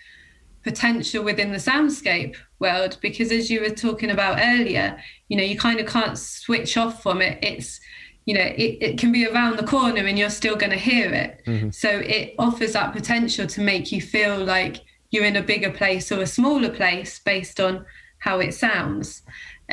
potential 0.62 1.24
within 1.24 1.52
the 1.52 1.58
soundscape 1.58 2.36
world 2.58 2.98
because 3.00 3.32
as 3.32 3.50
you 3.50 3.62
were 3.62 3.70
talking 3.70 4.10
about 4.10 4.38
earlier 4.42 4.98
you 5.28 5.36
know 5.36 5.42
you 5.42 5.58
kind 5.58 5.80
of 5.80 5.86
can't 5.86 6.18
switch 6.18 6.76
off 6.76 7.02
from 7.02 7.20
it. 7.20 7.38
It's 7.42 7.80
you 8.24 8.34
know 8.34 8.44
it, 8.44 8.78
it 8.80 8.98
can 8.98 9.12
be 9.12 9.26
around 9.26 9.58
the 9.58 9.66
corner 9.66 10.06
and 10.06 10.18
you're 10.18 10.30
still 10.30 10.56
going 10.56 10.70
to 10.70 10.78
hear 10.78 11.12
it. 11.12 11.42
Mm-hmm. 11.46 11.70
So 11.70 11.88
it 11.88 12.34
offers 12.38 12.74
that 12.74 12.92
potential 12.92 13.46
to 13.46 13.60
make 13.60 13.92
you 13.92 14.00
feel 14.00 14.42
like 14.44 14.76
you're 15.10 15.24
in 15.24 15.36
a 15.36 15.42
bigger 15.42 15.70
place 15.70 16.10
or 16.12 16.20
a 16.22 16.26
smaller 16.26 16.70
place 16.70 17.18
based 17.18 17.60
on 17.60 17.84
how 18.24 18.40
it 18.40 18.52
sounds 18.52 19.22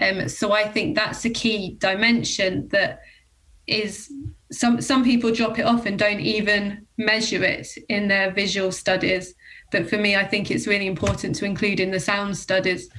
um, 0.02 0.28
so 0.28 0.52
i 0.52 0.68
think 0.68 0.96
that's 0.96 1.24
a 1.26 1.30
key 1.30 1.76
dimension 1.80 2.68
that 2.70 3.02
is 3.68 4.12
some 4.52 4.82
some 4.82 5.04
people 5.04 5.32
drop 5.32 5.58
it 5.58 5.66
off 5.66 5.86
and 5.86 5.98
don't 5.98 6.20
even 6.20 6.86
measure 6.98 7.44
it 7.44 7.68
in 7.88 8.08
their 8.08 8.32
visual 8.32 8.72
studies 8.72 9.34
but 9.72 9.90
for 9.90 9.98
me 9.98 10.16
i 10.16 10.26
think 10.26 10.52
it's 10.52 10.68
really 10.68 10.88
important 10.88 11.36
to 11.36 11.46
include 11.46 11.80
in 11.80 11.92
the 11.92 12.00
sound 12.00 12.36
studies 12.36 12.90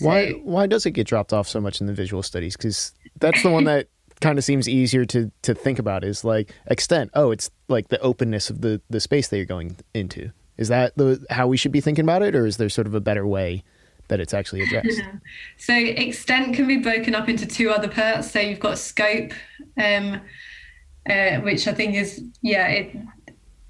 Why 0.00 0.30
why 0.44 0.66
does 0.66 0.86
it 0.86 0.92
get 0.92 1.06
dropped 1.06 1.32
off 1.32 1.48
so 1.48 1.60
much 1.60 1.80
in 1.80 1.86
the 1.86 1.92
visual 1.92 2.22
studies? 2.22 2.56
Because 2.56 2.92
that's 3.18 3.42
the 3.42 3.50
one 3.50 3.64
that 3.64 3.88
kind 4.20 4.38
of 4.38 4.44
seems 4.44 4.68
easier 4.68 5.04
to 5.06 5.30
to 5.42 5.54
think 5.54 5.78
about. 5.78 6.04
Is 6.04 6.24
like 6.24 6.54
extent. 6.66 7.10
Oh, 7.14 7.30
it's 7.32 7.50
like 7.68 7.88
the 7.88 8.00
openness 8.00 8.50
of 8.50 8.60
the 8.60 8.80
the 8.88 9.00
space 9.00 9.28
that 9.28 9.36
you're 9.36 9.46
going 9.46 9.76
into. 9.92 10.30
Is 10.56 10.68
that 10.68 10.96
the 10.96 11.24
how 11.30 11.48
we 11.48 11.56
should 11.56 11.72
be 11.72 11.80
thinking 11.80 12.04
about 12.04 12.22
it, 12.22 12.34
or 12.34 12.46
is 12.46 12.56
there 12.56 12.68
sort 12.68 12.86
of 12.86 12.94
a 12.94 13.00
better 13.00 13.26
way 13.26 13.64
that 14.10 14.20
it's 14.20 14.34
actually 14.34 14.60
addressed? 14.60 15.00
So 15.56 15.74
extent 15.74 16.54
can 16.54 16.66
be 16.66 16.76
broken 16.76 17.14
up 17.14 17.28
into 17.28 17.46
two 17.46 17.70
other 17.70 17.88
parts. 17.88 18.30
So 18.30 18.38
you've 18.38 18.60
got 18.60 18.78
scope, 18.78 19.32
um, 19.78 20.20
uh, 21.08 21.38
which 21.38 21.66
I 21.66 21.72
think 21.72 21.94
is 21.94 22.22
yeah, 22.42 22.68
it 22.68 22.96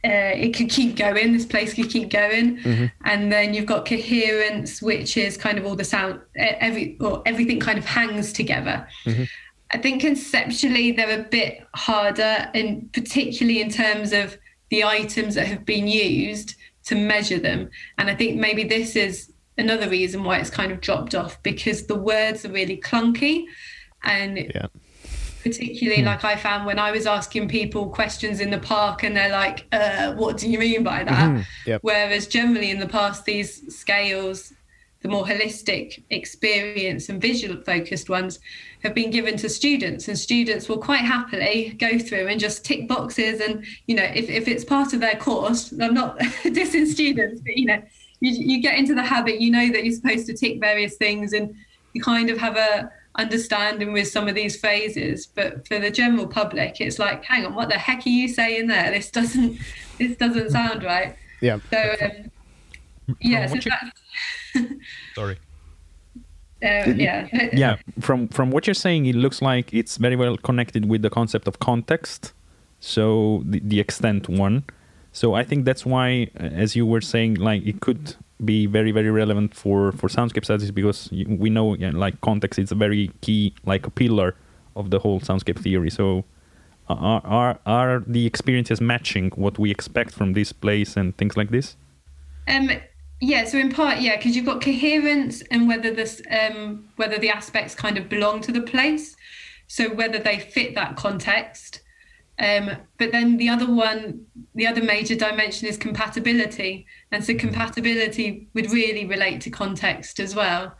uh, 0.02 0.34
it 0.34 0.56
could 0.56 0.70
keep 0.70 0.96
going. 0.96 1.32
This 1.32 1.46
place 1.46 1.74
could 1.74 1.90
keep 1.90 2.10
going, 2.10 2.58
and 3.04 3.30
then 3.30 3.54
you've 3.54 3.66
got 3.66 3.86
coherence, 3.86 4.82
which 4.82 5.16
is 5.16 5.36
kind 5.36 5.58
of 5.58 5.66
all 5.66 5.76
the 5.76 5.84
sound, 5.84 6.20
every 6.36 6.96
or 7.00 7.22
everything 7.26 7.60
kind 7.60 7.78
of 7.78 7.84
hangs 7.84 8.32
together. 8.32 8.88
I 9.72 9.78
think 9.78 10.00
conceptually 10.00 10.90
they're 10.92 11.20
a 11.20 11.22
bit 11.22 11.66
harder, 11.74 12.50
and 12.54 12.92
particularly 12.92 13.60
in 13.60 13.70
terms 13.70 14.12
of 14.12 14.36
the 14.70 14.84
items 14.84 15.34
that 15.34 15.46
have 15.46 15.64
been 15.64 15.86
used 15.86 16.54
to 16.84 16.94
measure 16.94 17.38
them. 17.38 17.70
And 17.98 18.08
I 18.08 18.14
think 18.14 18.38
maybe 18.38 18.64
this 18.64 18.96
is 18.96 19.32
another 19.60 19.88
reason 19.88 20.24
why 20.24 20.38
it's 20.38 20.50
kind 20.50 20.72
of 20.72 20.80
dropped 20.80 21.14
off 21.14 21.40
because 21.42 21.86
the 21.86 21.94
words 21.94 22.44
are 22.44 22.52
really 22.52 22.76
clunky, 22.78 23.44
and 24.02 24.38
Yeah. 24.38 24.66
particularly 25.42 26.02
like 26.02 26.24
I 26.24 26.36
found 26.36 26.66
when 26.66 26.78
I 26.78 26.90
was 26.90 27.06
asking 27.06 27.48
people 27.48 27.88
questions 27.88 28.40
in 28.40 28.50
the 28.50 28.58
park 28.58 29.02
and 29.04 29.16
they're 29.16 29.30
like, 29.32 29.66
uh, 29.72 30.12
what 30.14 30.36
do 30.36 30.50
you 30.50 30.58
mean 30.58 30.82
by 30.82 31.04
that? 31.04 31.46
Yep. 31.66 31.80
Whereas 31.82 32.26
generally 32.26 32.70
in 32.70 32.78
the 32.78 32.88
past, 32.88 33.24
these 33.24 33.74
scales, 33.74 34.52
the 35.02 35.08
more 35.08 35.24
holistic 35.24 36.02
experience 36.10 37.08
and 37.08 37.22
visual 37.22 37.56
focused 37.62 38.10
ones, 38.10 38.38
have 38.82 38.94
been 38.94 39.10
given 39.10 39.36
to 39.38 39.48
students, 39.48 40.08
and 40.08 40.18
students 40.18 40.68
will 40.68 40.78
quite 40.78 41.00
happily 41.00 41.74
go 41.78 41.98
through 41.98 42.26
and 42.26 42.38
just 42.38 42.64
tick 42.64 42.86
boxes. 42.86 43.40
And 43.40 43.64
you 43.86 43.94
know, 43.94 44.04
if, 44.14 44.28
if 44.28 44.46
it's 44.46 44.64
part 44.64 44.92
of 44.92 45.00
their 45.00 45.16
course, 45.16 45.72
I'm 45.72 45.94
not 45.94 46.18
dissing 46.58 46.86
students, 46.86 47.40
but 47.40 47.56
you 47.56 47.66
know, 47.66 47.82
you, 48.20 48.32
you 48.56 48.62
get 48.62 48.78
into 48.78 48.94
the 48.94 49.02
habit, 49.02 49.40
you 49.40 49.50
know 49.50 49.70
that 49.72 49.84
you're 49.84 49.94
supposed 49.94 50.26
to 50.26 50.34
tick 50.34 50.60
various 50.60 50.96
things, 50.96 51.32
and 51.32 51.54
you 51.92 52.02
kind 52.02 52.30
of 52.30 52.38
have 52.38 52.56
a 52.56 52.90
understanding 53.16 53.92
with 53.92 54.08
some 54.08 54.28
of 54.28 54.34
these 54.34 54.58
phrases. 54.58 55.26
But 55.26 55.66
for 55.66 55.78
the 55.78 55.90
general 55.90 56.26
public, 56.26 56.80
it's 56.80 56.98
like, 56.98 57.24
hang 57.24 57.44
on, 57.46 57.54
what 57.54 57.68
the 57.68 57.78
heck 57.78 58.06
are 58.06 58.10
you 58.10 58.28
saying 58.28 58.68
there? 58.68 58.90
This 58.90 59.10
doesn't 59.10 59.58
this 59.98 60.16
doesn't 60.16 60.50
sound 60.50 60.84
right. 60.84 61.16
Yeah. 61.40 61.58
So 61.70 61.96
um, 62.02 62.30
yeah, 63.20 63.46
so 63.46 63.54
you- 63.54 63.60
that's 63.62 64.72
Sorry. 65.14 65.38
uh, 66.62 66.90
yeah. 66.94 67.28
yeah 67.52 67.76
from 68.00 68.28
from 68.28 68.50
what 68.50 68.66
you're 68.66 68.74
saying 68.74 69.06
it 69.06 69.14
looks 69.14 69.40
like 69.40 69.72
it's 69.72 69.96
very 69.96 70.16
well 70.16 70.36
connected 70.36 70.88
with 70.88 71.00
the 71.02 71.08
concept 71.10 71.48
of 71.48 71.58
context 71.60 72.32
so 72.80 73.42
the, 73.46 73.60
the 73.60 73.80
extent 73.80 74.28
one 74.28 74.64
so 75.12 75.34
i 75.34 75.42
think 75.44 75.64
that's 75.64 75.84
why 75.84 76.28
uh, 76.38 76.44
as 76.44 76.76
you 76.76 76.86
were 76.86 77.00
saying 77.00 77.34
like 77.34 77.64
it 77.66 77.80
could 77.80 78.16
be 78.44 78.66
very 78.66 78.90
very 78.90 79.10
relevant 79.10 79.54
for 79.54 79.92
for 79.92 80.08
soundscape 80.08 80.44
studies 80.44 80.70
because 80.70 81.10
we 81.12 81.50
know 81.50 81.74
yeah, 81.74 81.90
like 81.92 82.20
context 82.20 82.58
is 82.58 82.72
a 82.72 82.74
very 82.74 83.10
key 83.20 83.54
like 83.64 83.86
a 83.86 83.90
pillar 83.90 84.34
of 84.76 84.90
the 84.90 84.98
whole 84.98 85.20
soundscape 85.20 85.58
theory. 85.58 85.90
So 85.90 86.24
uh, 86.88 86.94
are 86.94 87.22
are 87.24 87.58
are 87.66 88.04
the 88.06 88.26
experiences 88.26 88.80
matching 88.80 89.30
what 89.34 89.58
we 89.58 89.70
expect 89.70 90.12
from 90.12 90.32
this 90.32 90.52
place 90.52 90.96
and 90.96 91.16
things 91.16 91.36
like 91.36 91.50
this? 91.50 91.76
Um, 92.48 92.70
yeah, 93.20 93.44
so 93.44 93.58
in 93.58 93.70
part, 93.70 94.00
yeah, 94.00 94.16
because 94.16 94.34
you've 94.34 94.46
got 94.46 94.62
coherence 94.62 95.42
and 95.50 95.68
whether 95.68 95.92
this, 95.92 96.22
um, 96.30 96.88
whether 96.96 97.18
the 97.18 97.28
aspects 97.28 97.74
kind 97.74 97.98
of 97.98 98.08
belong 98.08 98.40
to 98.40 98.50
the 98.50 98.62
place, 98.62 99.14
so 99.66 99.90
whether 99.90 100.18
they 100.18 100.38
fit 100.38 100.74
that 100.74 100.96
context. 100.96 101.82
Um, 102.40 102.70
but 102.96 103.12
then 103.12 103.36
the 103.36 103.50
other 103.50 103.70
one, 103.70 104.24
the 104.54 104.66
other 104.66 104.82
major 104.82 105.14
dimension 105.14 105.68
is 105.68 105.76
compatibility, 105.76 106.86
and 107.12 107.22
so 107.22 107.34
compatibility 107.34 108.48
would 108.54 108.70
really 108.72 109.04
relate 109.04 109.42
to 109.42 109.50
context 109.50 110.18
as 110.18 110.34
well, 110.34 110.74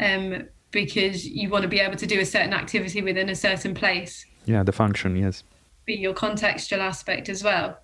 um, 0.00 0.46
because 0.70 1.26
you 1.26 1.50
want 1.50 1.62
to 1.62 1.68
be 1.68 1.80
able 1.80 1.96
to 1.96 2.06
do 2.06 2.20
a 2.20 2.24
certain 2.24 2.54
activity 2.54 3.02
within 3.02 3.28
a 3.28 3.34
certain 3.34 3.74
place. 3.74 4.24
Yeah 4.44 4.62
the 4.62 4.72
function 4.72 5.16
yes. 5.16 5.42
Be 5.86 5.94
your 5.94 6.14
contextual 6.14 6.78
aspect 6.78 7.28
as 7.28 7.42
well. 7.42 7.78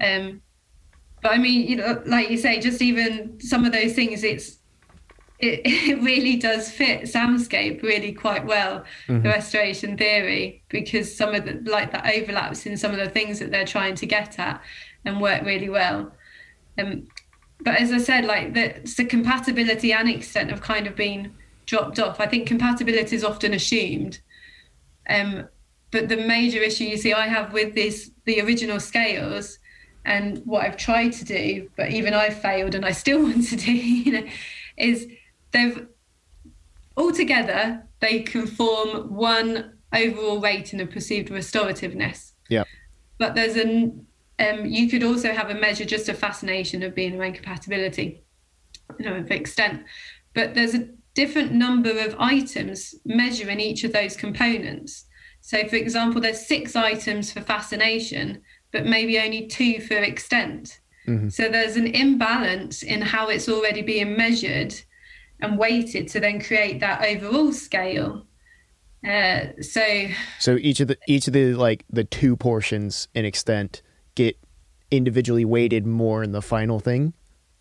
Um, 0.00 0.42
but 1.22 1.32
I 1.32 1.38
mean, 1.38 1.68
you 1.68 1.76
know, 1.76 2.02
like 2.04 2.30
you 2.30 2.36
say, 2.36 2.60
just 2.60 2.82
even 2.82 3.38
some 3.40 3.64
of 3.64 3.72
those 3.72 3.94
things, 3.94 4.24
it's 4.24 4.58
it, 5.38 5.60
it 5.64 6.02
really 6.02 6.36
does 6.36 6.70
fit 6.70 7.02
soundscape 7.02 7.82
really 7.82 8.12
quite 8.12 8.44
well, 8.44 8.84
the 9.22 9.28
restoration 9.28 9.96
theory, 9.96 10.62
because 10.68 11.14
some 11.14 11.34
of 11.34 11.44
the 11.44 11.60
like 11.70 11.92
that 11.92 12.12
overlaps 12.14 12.66
in 12.66 12.76
some 12.76 12.92
of 12.92 12.98
the 12.98 13.08
things 13.08 13.38
that 13.38 13.50
they're 13.50 13.66
trying 13.66 13.94
to 13.96 14.06
get 14.06 14.38
at 14.38 14.60
and 15.04 15.20
work 15.20 15.42
really 15.44 15.68
well. 15.68 16.12
Um, 16.78 17.06
but 17.60 17.76
as 17.76 17.92
I 17.92 17.98
said, 17.98 18.24
like 18.24 18.54
the, 18.54 18.74
the 18.96 19.04
compatibility 19.04 19.92
and 19.92 20.08
extent 20.08 20.50
have 20.50 20.60
kind 20.60 20.86
of 20.86 20.94
been 20.94 21.34
dropped 21.64 21.98
off. 21.98 22.20
I 22.20 22.26
think 22.26 22.46
compatibility 22.46 23.16
is 23.16 23.24
often 23.24 23.54
assumed. 23.54 24.20
Um, 25.08 25.48
but 25.90 26.08
the 26.08 26.16
major 26.16 26.58
issue 26.58 26.84
you 26.84 26.96
see 26.96 27.12
I 27.12 27.26
have 27.26 27.52
with 27.52 27.74
this 27.74 28.10
the 28.24 28.40
original 28.40 28.80
scales 28.80 29.58
and 30.04 30.42
what 30.44 30.64
I've 30.64 30.76
tried 30.76 31.12
to 31.14 31.24
do, 31.24 31.70
but 31.76 31.90
even 31.90 32.14
I've 32.14 32.40
failed 32.40 32.74
and 32.74 32.84
I 32.84 32.92
still 32.92 33.22
want 33.22 33.48
to 33.48 33.56
do, 33.56 33.72
you 33.72 34.12
know, 34.12 34.26
is 34.76 35.08
they've 35.56 35.86
altogether 36.96 37.82
they 38.00 38.20
can 38.20 38.46
form 38.46 39.14
one 39.14 39.72
overall 39.92 40.40
rating 40.40 40.80
of 40.80 40.90
perceived 40.90 41.28
restorativeness. 41.28 42.32
Yeah. 42.48 42.64
But 43.18 43.34
there's 43.34 43.56
an 43.56 44.06
um, 44.38 44.66
you 44.66 44.88
could 44.88 45.02
also 45.02 45.32
have 45.32 45.48
a 45.48 45.54
measure 45.54 45.86
just 45.86 46.10
a 46.10 46.14
fascination 46.14 46.82
of 46.82 46.94
being 46.94 47.18
around 47.18 47.34
compatibility, 47.34 48.22
you 48.98 49.06
know, 49.06 49.16
of 49.16 49.30
extent. 49.30 49.84
But 50.34 50.54
there's 50.54 50.74
a 50.74 50.88
different 51.14 51.52
number 51.52 51.98
of 51.98 52.14
items 52.18 52.94
measuring 53.06 53.60
each 53.60 53.84
of 53.84 53.94
those 53.94 54.14
components. 54.14 55.06
So, 55.40 55.66
for 55.66 55.76
example, 55.76 56.20
there's 56.20 56.46
six 56.46 56.76
items 56.76 57.32
for 57.32 57.40
fascination, 57.40 58.42
but 58.72 58.84
maybe 58.84 59.18
only 59.18 59.46
two 59.46 59.80
for 59.80 59.94
extent. 59.94 60.80
So 61.28 61.48
there's 61.48 61.76
an 61.76 61.86
imbalance 61.86 62.82
in 62.82 63.00
how 63.00 63.28
it's 63.28 63.48
already 63.48 63.80
being 63.80 64.16
measured 64.16 64.74
and 65.40 65.58
weighted 65.58 66.08
to 66.08 66.20
then 66.20 66.40
create 66.40 66.80
that 66.80 67.04
overall 67.04 67.52
scale. 67.52 68.26
Uh, 69.06 69.46
so 69.60 70.08
So 70.40 70.56
each 70.56 70.80
of 70.80 70.88
the 70.88 70.98
each 71.06 71.26
of 71.26 71.32
the 71.32 71.54
like 71.54 71.84
the 71.90 72.04
two 72.04 72.36
portions 72.36 73.08
in 73.14 73.24
extent 73.24 73.82
get 74.14 74.36
individually 74.90 75.44
weighted 75.44 75.86
more 75.86 76.22
in 76.22 76.32
the 76.32 76.42
final 76.42 76.80
thing 76.80 77.12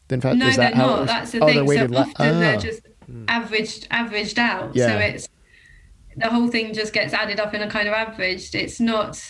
than 0.07 0.21
fa- 0.21 0.35
no, 0.35 0.47
is 0.47 0.55
that 0.55 0.73
they're 0.73 0.81
how 0.81 0.95
not. 0.97 1.07
That's 1.07 1.31
the 1.31 1.39
oh, 1.41 1.45
thing. 1.45 1.55
they're 1.55 1.65
weighted 1.65 1.89
so 1.89 1.95
la- 1.95 2.01
often 2.01 2.39
they're 2.39 2.55
oh. 2.55 2.59
just 2.59 2.81
averaged 3.27 3.88
averaged 3.91 4.39
out. 4.39 4.75
So 4.75 4.97
it's 4.97 5.29
the 6.17 6.29
whole 6.29 6.47
thing 6.47 6.73
just 6.73 6.93
gets 6.93 7.13
added 7.13 7.39
up 7.39 7.53
in 7.53 7.61
a 7.61 7.69
kind 7.69 7.88
of 7.88 7.93
averaged. 7.93 8.55
It's 8.55 8.79
not 8.79 9.21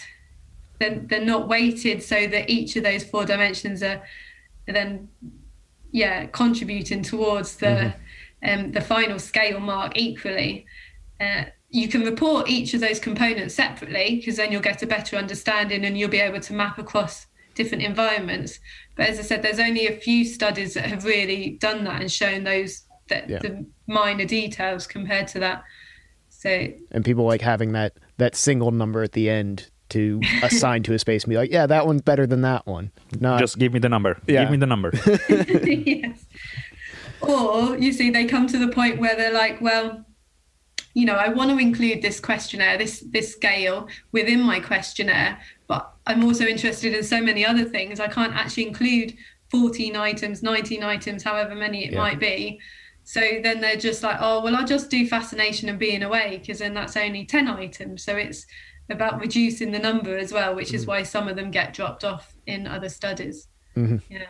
they're, 0.80 1.00
they're 1.00 1.26
not 1.26 1.48
weighted 1.48 2.04
so 2.04 2.28
that 2.28 2.50
each 2.50 2.76
of 2.76 2.84
those 2.84 3.04
four 3.04 3.26
dimensions 3.26 3.82
are 3.82 4.04
then 4.68 5.10
yeah 5.92 6.26
contributing 6.28 7.02
towards 7.02 7.58
the 7.58 7.66
Mm-hmm. 7.66 8.00
Um, 8.44 8.72
the 8.72 8.82
final 8.82 9.20
scale 9.20 9.60
mark 9.60 9.94
equally. 9.98 10.66
Uh, 11.20 11.46
you 11.70 11.88
can 11.88 12.02
report 12.02 12.50
each 12.50 12.74
of 12.74 12.82
those 12.82 13.00
components 13.00 13.56
separately 13.56 14.16
because 14.18 14.38
then 14.38 14.52
you'll 14.52 14.62
get 14.62 14.82
a 14.82 14.88
better 14.88 15.18
understanding 15.18 15.84
and 15.84 15.98
you'll 15.98 16.10
be 16.10 16.20
able 16.20 16.40
to 16.40 16.54
map 16.54 16.78
across 16.78 17.28
different 17.56 17.84
environments. 17.84 18.60
But 18.96 19.10
as 19.10 19.20
I 19.20 19.24
said, 19.24 19.42
there's 19.42 19.60
only 19.60 19.88
a 19.88 19.98
few 19.98 20.26
studies 20.26 20.74
that 20.76 20.86
have 20.86 21.06
really 21.06 21.58
done 21.60 21.84
that 21.86 22.02
and 22.02 22.12
shown 22.12 22.44
those 22.44 22.84
that 23.10 23.30
Yeah. 23.30 23.40
the 23.40 23.66
minor 23.88 24.26
details 24.26 24.88
compared 24.88 25.28
to 25.30 25.40
that. 25.40 25.64
So 26.30 26.68
and 26.92 27.04
people 27.04 27.26
like 27.26 27.42
having 27.42 27.72
that 27.74 27.94
that 28.18 28.36
single 28.36 28.72
number 28.72 29.04
at 29.04 29.14
the 29.14 29.30
end 29.30 29.70
to 29.90 30.20
assign 30.44 30.84
to 30.84 30.94
a 30.94 31.00
space 31.00 31.24
and 31.24 31.30
be 31.30 31.38
like, 31.38 31.52
yeah, 31.52 31.66
that 31.68 31.86
one's 31.86 32.02
better 32.02 32.26
than 32.26 32.42
that 32.42 32.66
one. 32.66 32.92
Not 33.20 33.40
just 33.40 33.58
give 33.58 33.74
me 33.74 33.80
the 33.80 33.90
number 33.90 34.20
yeah. 34.28 34.44
give 34.44 34.52
me 34.52 34.58
the 34.58 34.66
number 34.66 34.92
yes. 35.30 36.26
Or 37.22 37.78
you 37.78 37.92
see, 37.92 38.10
they 38.10 38.26
come 38.26 38.48
to 38.48 38.58
the 38.58 38.70
point 38.70 39.00
where 39.00 39.16
they're 39.16 39.34
like, 39.34 39.62
well, 39.62 40.06
you 40.94 41.06
know, 41.06 41.16
I 41.16 41.30
want 41.30 41.52
to 41.52 41.58
include 41.58 42.02
this 42.02 42.20
questionnaire, 42.20 42.78
this 42.78 43.04
this 43.10 43.32
scale 43.32 43.88
within 44.12 44.42
my 44.42 44.60
questionnaire, 44.60 45.40
but 45.68 45.92
I'm 46.08 46.24
also 46.24 46.46
interested 46.46 46.94
in 46.94 47.04
so 47.04 47.22
many 47.22 47.46
other 47.46 47.66
things. 47.66 48.00
I 48.00 48.08
can't 48.08 48.34
actually 48.34 48.68
include 48.68 49.16
14 49.52 49.96
items, 49.96 50.42
19 50.42 50.84
items, 50.84 51.24
however 51.24 51.56
many 51.56 51.86
it 51.86 51.94
Yeah. 51.94 52.00
might 52.00 52.20
be. 52.20 52.60
So 53.04 53.22
then 53.44 53.62
they're 53.62 53.76
just 53.76 54.02
like, 54.02 54.18
oh, 54.20 54.42
well, 54.42 54.56
I'll 54.56 54.66
just 54.66 54.90
do 54.90 55.08
fascination 55.08 55.70
and 55.70 55.78
being 55.78 56.02
away 56.02 56.38
because 56.40 56.60
then 56.60 56.74
that's 56.74 56.98
only 56.98 57.26
10 57.26 57.48
items. 57.48 58.04
So 58.04 58.16
it's 58.16 58.48
about 58.90 59.20
reducing 59.20 59.72
the 59.72 59.80
number 59.80 60.18
as 60.18 60.32
well, 60.32 60.56
which 60.56 60.74
is 60.74 60.86
mm. 60.86 60.88
why 60.88 61.04
some 61.04 61.28
of 61.28 61.36
them 61.36 61.52
get 61.52 61.74
dropped 61.74 62.04
off 62.04 62.36
in 62.48 62.68
other 62.68 62.90
studies. 62.90 63.48
Mm-hmm. 63.76 63.98
Yeah. 64.10 64.28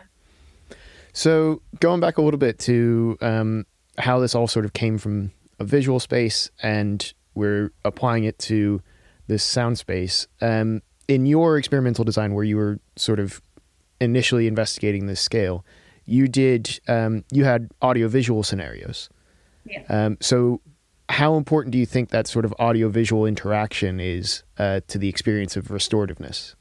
So 1.16 1.62
going 1.80 2.00
back 2.00 2.18
a 2.18 2.22
little 2.22 2.36
bit 2.36 2.58
to 2.58 3.16
um, 3.22 3.64
how 3.96 4.18
this 4.18 4.34
all 4.34 4.46
sort 4.46 4.66
of 4.66 4.74
came 4.74 4.98
from 4.98 5.32
a 5.58 5.64
visual 5.64 5.98
space 5.98 6.50
and 6.62 7.10
we're 7.34 7.72
applying 7.86 8.24
it 8.24 8.38
to 8.40 8.82
this 9.26 9.42
sound 9.42 9.78
space. 9.78 10.26
Um, 10.42 10.82
in 11.08 11.24
your 11.24 11.56
experimental 11.56 12.04
design, 12.04 12.34
where 12.34 12.44
you 12.44 12.58
were 12.58 12.80
sort 12.96 13.18
of 13.18 13.40
initially 13.98 14.46
investigating 14.46 15.06
this 15.06 15.22
scale, 15.22 15.64
you 16.04 16.28
did 16.28 16.80
um, 16.86 17.24
you 17.32 17.44
had 17.44 17.70
audiovisual 17.80 18.42
scenarios. 18.42 19.08
Yeah. 19.64 19.84
Um, 19.88 20.18
so 20.20 20.60
how 21.08 21.36
important 21.36 21.72
do 21.72 21.78
you 21.78 21.86
think 21.86 22.10
that 22.10 22.26
sort 22.26 22.44
of 22.44 22.52
audiovisual 22.60 23.24
interaction 23.24 24.00
is 24.00 24.42
uh, 24.58 24.80
to 24.88 24.98
the 24.98 25.08
experience 25.08 25.56
of 25.56 25.68
restorativeness? 25.68 26.55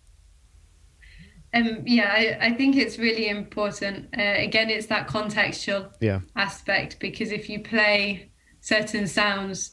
Um, 1.55 1.83
yeah, 1.85 2.11
I, 2.11 2.47
I 2.47 2.53
think 2.53 2.75
it's 2.75 2.99
really 2.99 3.29
important. 3.29 4.09
Uh, 4.17 4.21
again, 4.21 4.69
it's 4.69 4.87
that 4.87 5.07
contextual 5.07 5.91
Yeah. 6.01 6.19
aspect 6.35 6.99
because 6.99 7.31
if 7.31 7.49
you 7.49 7.61
play 7.61 8.29
certain 8.59 9.07
sounds 9.07 9.71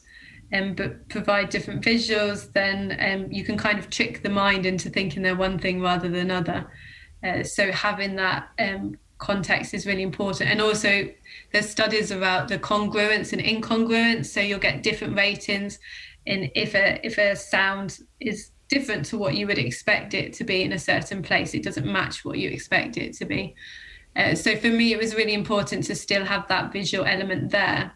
um, 0.53 0.75
but 0.75 1.09
provide 1.09 1.49
different 1.49 1.83
visuals, 1.83 2.51
then 2.53 2.97
um, 2.99 3.31
you 3.31 3.43
can 3.43 3.57
kind 3.57 3.79
of 3.79 3.89
trick 3.89 4.23
the 4.23 4.29
mind 4.29 4.65
into 4.65 4.89
thinking 4.89 5.23
they're 5.23 5.35
one 5.35 5.59
thing 5.59 5.81
rather 5.81 6.07
than 6.07 6.21
another. 6.21 6.71
Uh, 7.23 7.43
so 7.43 7.71
having 7.71 8.15
that 8.15 8.49
um, 8.59 8.95
context 9.17 9.73
is 9.73 9.85
really 9.85 10.03
important. 10.03 10.49
And 10.51 10.61
also, 10.61 11.09
there's 11.51 11.69
studies 11.69 12.11
about 12.11 12.47
the 12.47 12.59
congruence 12.59 13.33
and 13.33 13.41
incongruence. 13.41 14.27
So 14.27 14.41
you'll 14.41 14.59
get 14.59 14.83
different 14.83 15.17
ratings 15.17 15.79
in 16.25 16.49
if 16.55 16.75
a 16.75 17.05
if 17.05 17.17
a 17.17 17.35
sound 17.35 17.99
is 18.19 18.51
different 18.73 19.05
to 19.05 19.17
what 19.17 19.35
you 19.35 19.45
would 19.47 19.57
expect 19.57 20.13
it 20.13 20.33
to 20.33 20.43
be 20.43 20.63
in 20.63 20.73
a 20.73 20.79
certain 20.79 21.21
place, 21.21 21.53
it 21.53 21.63
doesn't 21.63 21.85
match 21.85 22.25
what 22.25 22.37
you 22.39 22.49
expect 22.49 22.97
it 22.97 23.13
to 23.13 23.25
be. 23.25 23.55
Uh, 24.15 24.35
so 24.35 24.55
for 24.55 24.67
me, 24.67 24.93
it 24.93 24.99
was 24.99 25.15
really 25.15 25.33
important 25.33 25.83
to 25.85 25.95
still 25.95 26.25
have 26.25 26.47
that 26.47 26.71
visual 26.73 27.05
element 27.05 27.51
there. 27.51 27.91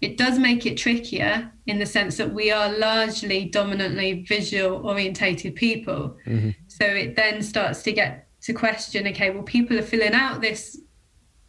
It 0.00 0.16
does 0.16 0.38
make 0.38 0.66
it 0.66 0.76
trickier 0.76 1.50
in 1.66 1.78
the 1.78 1.86
sense 1.86 2.16
that 2.16 2.32
we 2.32 2.50
are 2.50 2.76
largely 2.76 3.46
dominantly 3.46 4.24
visual 4.28 4.86
orientated 4.86 5.54
people. 5.54 6.16
Mm-hmm. 6.26 6.50
So 6.68 6.84
it 6.84 7.16
then 7.16 7.42
starts 7.42 7.82
to 7.84 7.92
get 7.92 8.28
to 8.42 8.52
question 8.52 9.06
okay, 9.08 9.30
well, 9.30 9.42
people 9.42 9.78
are 9.78 9.82
filling 9.82 10.14
out 10.14 10.40
this 10.40 10.80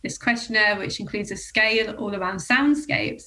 this 0.04 0.18
questionnaire, 0.20 0.78
which 0.78 1.00
includes 1.00 1.32
a 1.32 1.36
scale 1.36 1.96
all 1.96 2.16
around 2.16 2.38
soundscapes. 2.38 3.24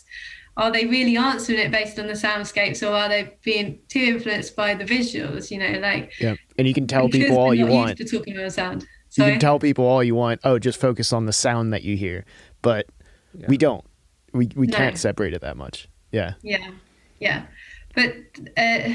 Are 0.58 0.72
they 0.72 0.86
really 0.86 1.16
answering 1.16 1.60
it 1.60 1.70
based 1.70 1.98
on 2.00 2.08
the 2.08 2.14
soundscapes, 2.14 2.82
or 2.82 2.92
are 2.92 3.08
they 3.08 3.36
being 3.44 3.78
too 3.88 4.00
influenced 4.00 4.56
by 4.56 4.74
the 4.74 4.84
visuals? 4.84 5.52
You 5.52 5.58
know, 5.58 5.78
like 5.78 6.12
yeah, 6.20 6.34
and 6.58 6.66
you 6.66 6.74
can 6.74 6.88
tell 6.88 7.08
people 7.08 7.38
all 7.38 7.54
you 7.54 7.66
want. 7.66 7.96
To 7.98 8.04
talking 8.04 8.36
about 8.36 8.52
sound. 8.52 8.84
You 9.16 9.24
can 9.24 9.40
tell 9.40 9.58
people 9.58 9.86
all 9.86 10.02
you 10.02 10.14
want. 10.14 10.40
Oh, 10.44 10.58
just 10.58 10.80
focus 10.80 11.12
on 11.12 11.26
the 11.26 11.32
sound 11.32 11.72
that 11.72 11.82
you 11.82 11.96
hear, 11.96 12.24
but 12.60 12.86
yeah. 13.34 13.46
we 13.48 13.56
don't. 13.56 13.84
We 14.32 14.50
we 14.56 14.66
no. 14.66 14.76
can't 14.76 14.98
separate 14.98 15.32
it 15.32 15.40
that 15.42 15.56
much. 15.56 15.88
Yeah. 16.10 16.34
Yeah, 16.42 16.70
yeah, 17.20 17.46
but 17.94 18.14
uh, 18.56 18.94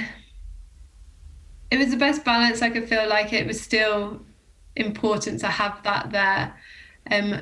it 1.72 1.78
was 1.78 1.92
the 1.92 1.98
best 1.98 2.26
balance. 2.26 2.62
I 2.62 2.70
could 2.70 2.90
feel 2.90 3.08
like 3.08 3.34
it 3.34 3.48
was 3.48 3.60
still 3.62 4.22
important 4.76 5.40
to 5.40 5.48
have 5.48 5.82
that 5.84 6.12
there. 6.12 6.56
Um, 7.10 7.42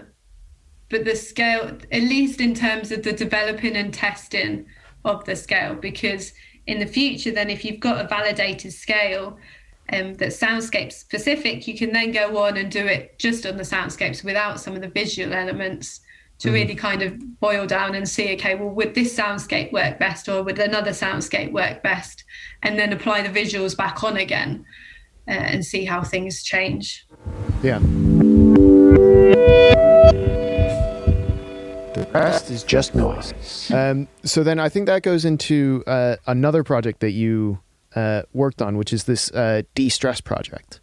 but 0.92 1.06
the 1.06 1.16
scale, 1.16 1.78
at 1.92 2.02
least 2.02 2.42
in 2.42 2.54
terms 2.54 2.92
of 2.92 3.02
the 3.02 3.14
developing 3.14 3.76
and 3.76 3.94
testing 3.94 4.66
of 5.06 5.24
the 5.26 5.36
scale, 5.36 5.74
because 5.74 6.34
in 6.68 6.80
the 6.80 6.86
future, 6.86 7.32
then 7.32 7.50
if 7.50 7.66
you've 7.66 7.80
got 7.80 8.04
a 8.04 8.08
validated 8.08 8.74
scale 8.74 9.38
um, 9.92 10.14
that's 10.16 10.38
soundscape 10.38 10.92
specific, 10.92 11.68
you 11.68 11.78
can 11.78 11.92
then 11.92 12.12
go 12.12 12.38
on 12.38 12.58
and 12.58 12.70
do 12.72 12.86
it 12.86 13.18
just 13.18 13.46
on 13.46 13.58
the 13.58 13.64
soundscapes 13.64 14.24
without 14.24 14.60
some 14.60 14.76
of 14.76 14.82
the 14.82 14.90
visual 14.90 15.34
elements 15.34 16.02
to 16.40 16.48
mm-hmm. 16.48 16.56
really 16.56 16.76
kind 16.76 17.02
of 17.02 17.40
boil 17.40 17.66
down 17.66 17.96
and 17.96 18.08
see, 18.08 18.34
okay, 18.34 18.56
well, 18.56 18.70
would 18.70 18.94
this 18.94 19.18
soundscape 19.18 19.72
work 19.72 19.98
best 19.98 20.28
or 20.28 20.44
would 20.44 20.60
another 20.60 20.92
soundscape 20.92 21.52
work 21.52 21.82
best? 21.84 22.24
And 22.64 22.78
then 22.78 22.94
apply 22.94 23.28
the 23.28 23.40
visuals 23.40 23.76
back 23.76 24.04
on 24.04 24.18
again 24.18 24.66
uh, 25.28 25.32
and 25.32 25.66
see 25.66 25.86
how 25.86 26.04
things 26.04 26.44
change. 26.44 27.08
Yeah. 27.64 27.80
The 32.12 32.20
rest 32.20 32.52
is 32.52 32.64
just 32.64 32.94
noise. 32.94 33.72
Um, 33.72 34.08
so 34.24 34.44
then 34.44 34.60
I 34.60 34.68
think 34.68 34.86
that 34.88 35.02
goes 35.02 35.24
into 35.24 35.84
uh, 35.88 36.18
another 36.28 36.64
project 36.64 37.00
that 37.00 37.12
you 37.12 37.60
uh, 37.96 38.24
worked 38.34 38.62
on, 38.62 38.78
which 38.78 38.92
is 38.92 39.06
this 39.06 39.32
uh, 39.32 39.62
de-stress 39.76 40.20
project, 40.20 40.82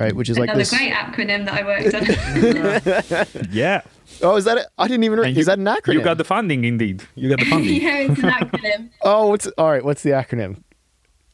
right? 0.00 0.12
Which 0.14 0.28
is 0.28 0.36
Another 0.36 0.52
like 0.52 0.58
this 0.58 0.70
great 0.70 0.92
acronym 0.92 1.44
that 1.44 1.54
I 1.54 1.62
worked 1.64 3.36
on. 3.36 3.48
yeah. 3.52 3.82
Oh, 4.22 4.36
is 4.36 4.44
that? 4.44 4.58
It? 4.58 4.66
I 4.76 4.88
didn't 4.88 5.04
even. 5.04 5.20
Re- 5.20 5.30
you, 5.30 5.38
is 5.38 5.46
that 5.46 5.58
an 5.58 5.66
acronym? 5.66 5.94
You 5.94 6.02
got 6.02 6.18
the 6.18 6.24
funding, 6.24 6.64
indeed. 6.64 7.02
You 7.14 7.28
got 7.28 7.38
the 7.38 7.44
funding. 7.44 7.74
yeah, 7.82 7.98
it's 7.98 8.20
an 8.20 8.30
acronym. 8.30 8.90
oh, 9.02 9.28
what's 9.28 9.46
all 9.58 9.70
right? 9.70 9.84
What's 9.84 10.02
the 10.02 10.10
acronym? 10.10 10.62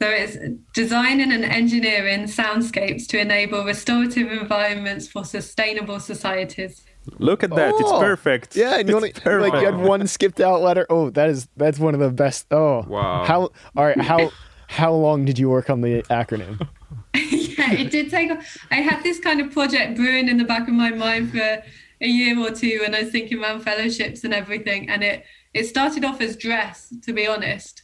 So 0.00 0.08
it's 0.08 0.36
designing 0.74 1.30
and 1.30 1.44
engineering 1.44 2.24
soundscapes 2.24 3.06
to 3.08 3.20
enable 3.20 3.64
restorative 3.64 4.32
environments 4.32 5.06
for 5.06 5.24
sustainable 5.24 6.00
societies. 6.00 6.82
Look 7.18 7.42
at 7.42 7.50
that! 7.50 7.74
Oh, 7.74 7.78
it's 7.78 7.92
perfect. 7.92 8.56
Yeah, 8.56 8.78
and 8.78 8.88
you 8.88 8.94
only 8.94 9.12
perfect. 9.12 9.54
like 9.54 9.60
you 9.60 9.66
had 9.66 9.78
one 9.78 10.06
skipped 10.06 10.40
out 10.40 10.62
letter. 10.62 10.86
Oh, 10.88 11.10
that 11.10 11.28
is 11.28 11.48
that's 11.56 11.78
one 11.78 11.94
of 11.94 12.00
the 12.00 12.10
best. 12.10 12.46
Oh, 12.52 12.84
wow! 12.86 13.24
How 13.24 13.50
all 13.76 13.84
right? 13.84 14.00
How 14.00 14.30
how 14.68 14.92
long 14.92 15.24
did 15.24 15.38
you 15.38 15.50
work 15.50 15.68
on 15.68 15.80
the 15.80 16.02
acronym? 16.04 16.66
yeah, 17.14 17.72
it 17.72 17.90
did 17.90 18.10
take. 18.10 18.30
I 18.70 18.76
had 18.76 19.02
this 19.02 19.18
kind 19.18 19.40
of 19.40 19.52
project 19.52 19.96
brewing 19.96 20.28
in 20.28 20.36
the 20.36 20.44
back 20.44 20.68
of 20.68 20.74
my 20.74 20.90
mind 20.90 21.32
for 21.32 21.62
a 22.00 22.06
year 22.06 22.38
or 22.38 22.50
two 22.50 22.82
and 22.84 22.96
I 22.96 23.02
was 23.02 23.10
thinking 23.10 23.38
about 23.38 23.62
fellowships 23.62 24.24
and 24.24 24.32
everything, 24.32 24.88
and 24.88 25.02
it 25.02 25.24
it 25.54 25.66
started 25.66 26.04
off 26.04 26.20
as 26.20 26.36
dress, 26.36 26.94
to 27.02 27.12
be 27.12 27.26
honest. 27.26 27.81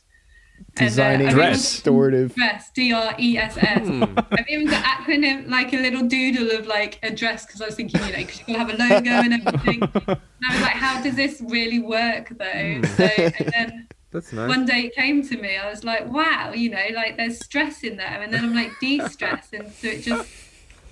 Designing 0.74 1.28
uh, 1.28 1.32
dress, 1.32 1.56
restorative 1.56 2.34
dress, 2.34 2.70
D 2.70 2.92
R 2.92 3.14
E 3.18 3.36
S 3.36 3.56
S. 3.56 3.88
I've 4.30 4.48
even 4.48 4.68
got 4.68 4.84
acronym 4.84 5.48
like 5.48 5.72
a 5.72 5.76
little 5.76 6.06
doodle 6.06 6.50
of 6.52 6.66
like 6.66 7.00
a 7.02 7.10
dress 7.10 7.44
because 7.44 7.60
I 7.60 7.66
was 7.66 7.74
thinking, 7.74 8.00
you 8.04 8.12
know, 8.12 8.18
because 8.18 8.42
you 8.46 8.56
have 8.56 8.68
a 8.68 8.76
logo 8.76 9.10
and 9.10 9.34
everything. 9.34 9.82
and 9.82 10.20
I 10.48 10.52
was 10.52 10.62
like, 10.62 10.72
how 10.72 11.02
does 11.02 11.16
this 11.16 11.42
really 11.46 11.80
work 11.80 12.28
though? 12.38 12.44
Hmm. 12.44 12.84
So 12.84 13.04
and 13.04 13.52
then 13.52 13.88
That's 14.10 14.32
nice. 14.32 14.48
One 14.48 14.64
day 14.64 14.86
it 14.86 14.94
came 14.94 15.26
to 15.28 15.36
me, 15.36 15.56
I 15.56 15.68
was 15.68 15.84
like, 15.84 16.06
wow, 16.10 16.52
you 16.52 16.70
know, 16.70 16.84
like 16.94 17.16
there's 17.16 17.38
stress 17.38 17.82
in 17.82 17.96
there. 17.96 18.22
And 18.22 18.32
then 18.32 18.42
I'm 18.42 18.54
like, 18.54 18.72
de 18.80 19.06
stress. 19.08 19.48
And 19.52 19.70
so 19.70 19.88
it 19.88 20.02
just 20.02 20.26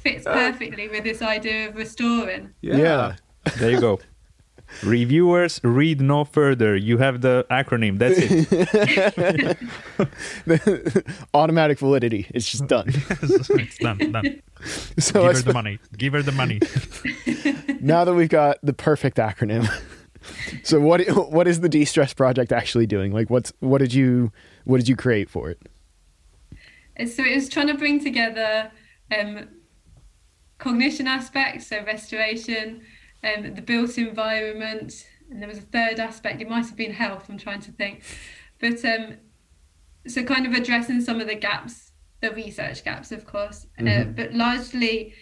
fits 0.03 0.25
perfectly 0.27 0.89
with 0.89 1.05
this 1.05 1.23
idea 1.23 1.69
of 1.69 1.77
restoring. 1.77 2.53
Yeah. 2.61 2.77
yeah. 2.77 3.17
There 3.59 3.71
you 3.71 3.81
go. 3.81 4.01
Reviewers, 4.83 5.61
read 5.63 6.01
no 6.01 6.25
further. 6.25 6.77
You 6.77 6.99
have 6.99 7.21
the 7.21 7.47
acronym. 7.51 7.99
That's 7.99 8.19
it. 10.49 11.17
Automatic 11.35 11.79
validity. 11.79 12.27
It's 12.31 12.51
just 12.51 12.67
done. 12.67 12.87
it's 12.89 13.79
done. 13.79 13.99
Done. 14.13 14.43
So 14.99 15.23
Give 15.23 15.37
her 15.37 15.43
the 15.43 15.53
money. 15.53 15.79
Give 15.97 16.13
her 16.13 16.23
the 16.23 16.33
money. 16.33 16.61
now 17.81 18.05
that 18.05 18.15
we've 18.15 18.29
got 18.29 18.59
the 18.63 18.73
perfect 18.73 19.17
acronym 19.19 19.69
so 20.63 20.81
what 20.81 21.07
what 21.31 21.47
is 21.47 21.61
the 21.61 21.69
de-stress 21.69 22.15
project 22.15 22.53
actually 22.53 22.87
doing? 22.87 23.13
Like 23.13 23.31
what's 23.31 23.53
what 23.61 23.79
did 23.79 23.95
you 23.95 24.33
what 24.65 24.79
did 24.79 24.89
you 24.89 24.97
create 24.97 25.31
for 25.31 25.51
it? 25.51 25.61
So 27.09 27.23
it 27.23 27.35
was 27.35 27.49
trying 27.49 27.67
to 27.69 27.75
bring 27.75 28.03
together 28.03 28.71
um, 29.17 29.49
cognition 30.59 31.07
aspects, 31.07 31.67
so 31.67 31.85
restoration, 31.85 32.83
um, 33.25 33.55
the 33.55 33.63
built 33.63 33.99
environment, 33.99 35.07
and 35.31 35.41
there 35.41 35.49
was 35.49 35.59
a 35.59 35.63
third 35.63 35.99
aspect. 35.99 36.41
It 36.41 36.49
might 36.49 36.67
have 36.67 36.77
been 36.77 36.93
health. 36.93 37.27
I'm 37.29 37.39
trying 37.39 37.61
to 37.63 37.73
think, 37.73 38.03
but 38.61 38.85
um, 38.85 39.17
so 40.07 40.23
kind 40.23 40.47
of 40.47 40.53
addressing 40.53 41.01
some 41.01 41.21
of 41.21 41.27
the 41.27 41.35
gaps, 41.35 41.93
the 42.21 42.31
research 42.33 42.85
gaps, 42.85 43.13
of 43.13 43.27
course, 43.27 43.67
uh, 43.79 43.83
mm-hmm. 43.83 44.11
uh, 44.11 44.13
but 44.13 44.35
largely 44.35 45.15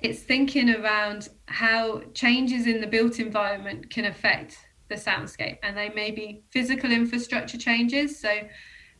it's 0.00 0.20
thinking 0.20 0.70
around 0.70 1.28
how 1.46 2.02
changes 2.14 2.66
in 2.66 2.80
the 2.80 2.86
built 2.86 3.18
environment 3.18 3.90
can 3.90 4.04
affect 4.04 4.56
the 4.88 4.94
soundscape 4.94 5.58
and 5.62 5.76
they 5.76 5.90
may 5.90 6.10
be 6.10 6.42
physical 6.50 6.90
infrastructure 6.90 7.58
changes 7.58 8.20
so 8.20 8.30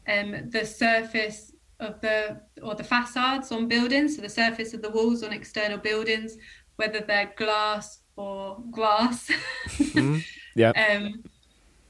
um, 0.08 0.50
the 0.50 0.64
surface 0.64 1.52
of 1.80 2.00
the 2.00 2.40
or 2.62 2.74
the 2.74 2.84
facades 2.84 3.52
on 3.52 3.68
buildings 3.68 4.16
so 4.16 4.22
the 4.22 4.28
surface 4.28 4.74
of 4.74 4.82
the 4.82 4.90
walls 4.90 5.22
on 5.22 5.32
external 5.32 5.78
buildings 5.78 6.36
whether 6.76 7.00
they're 7.00 7.32
glass 7.36 7.97
or 8.18 8.62
grass 8.70 9.30
mm, 9.68 10.22
yeah 10.54 10.70
um, 10.70 11.22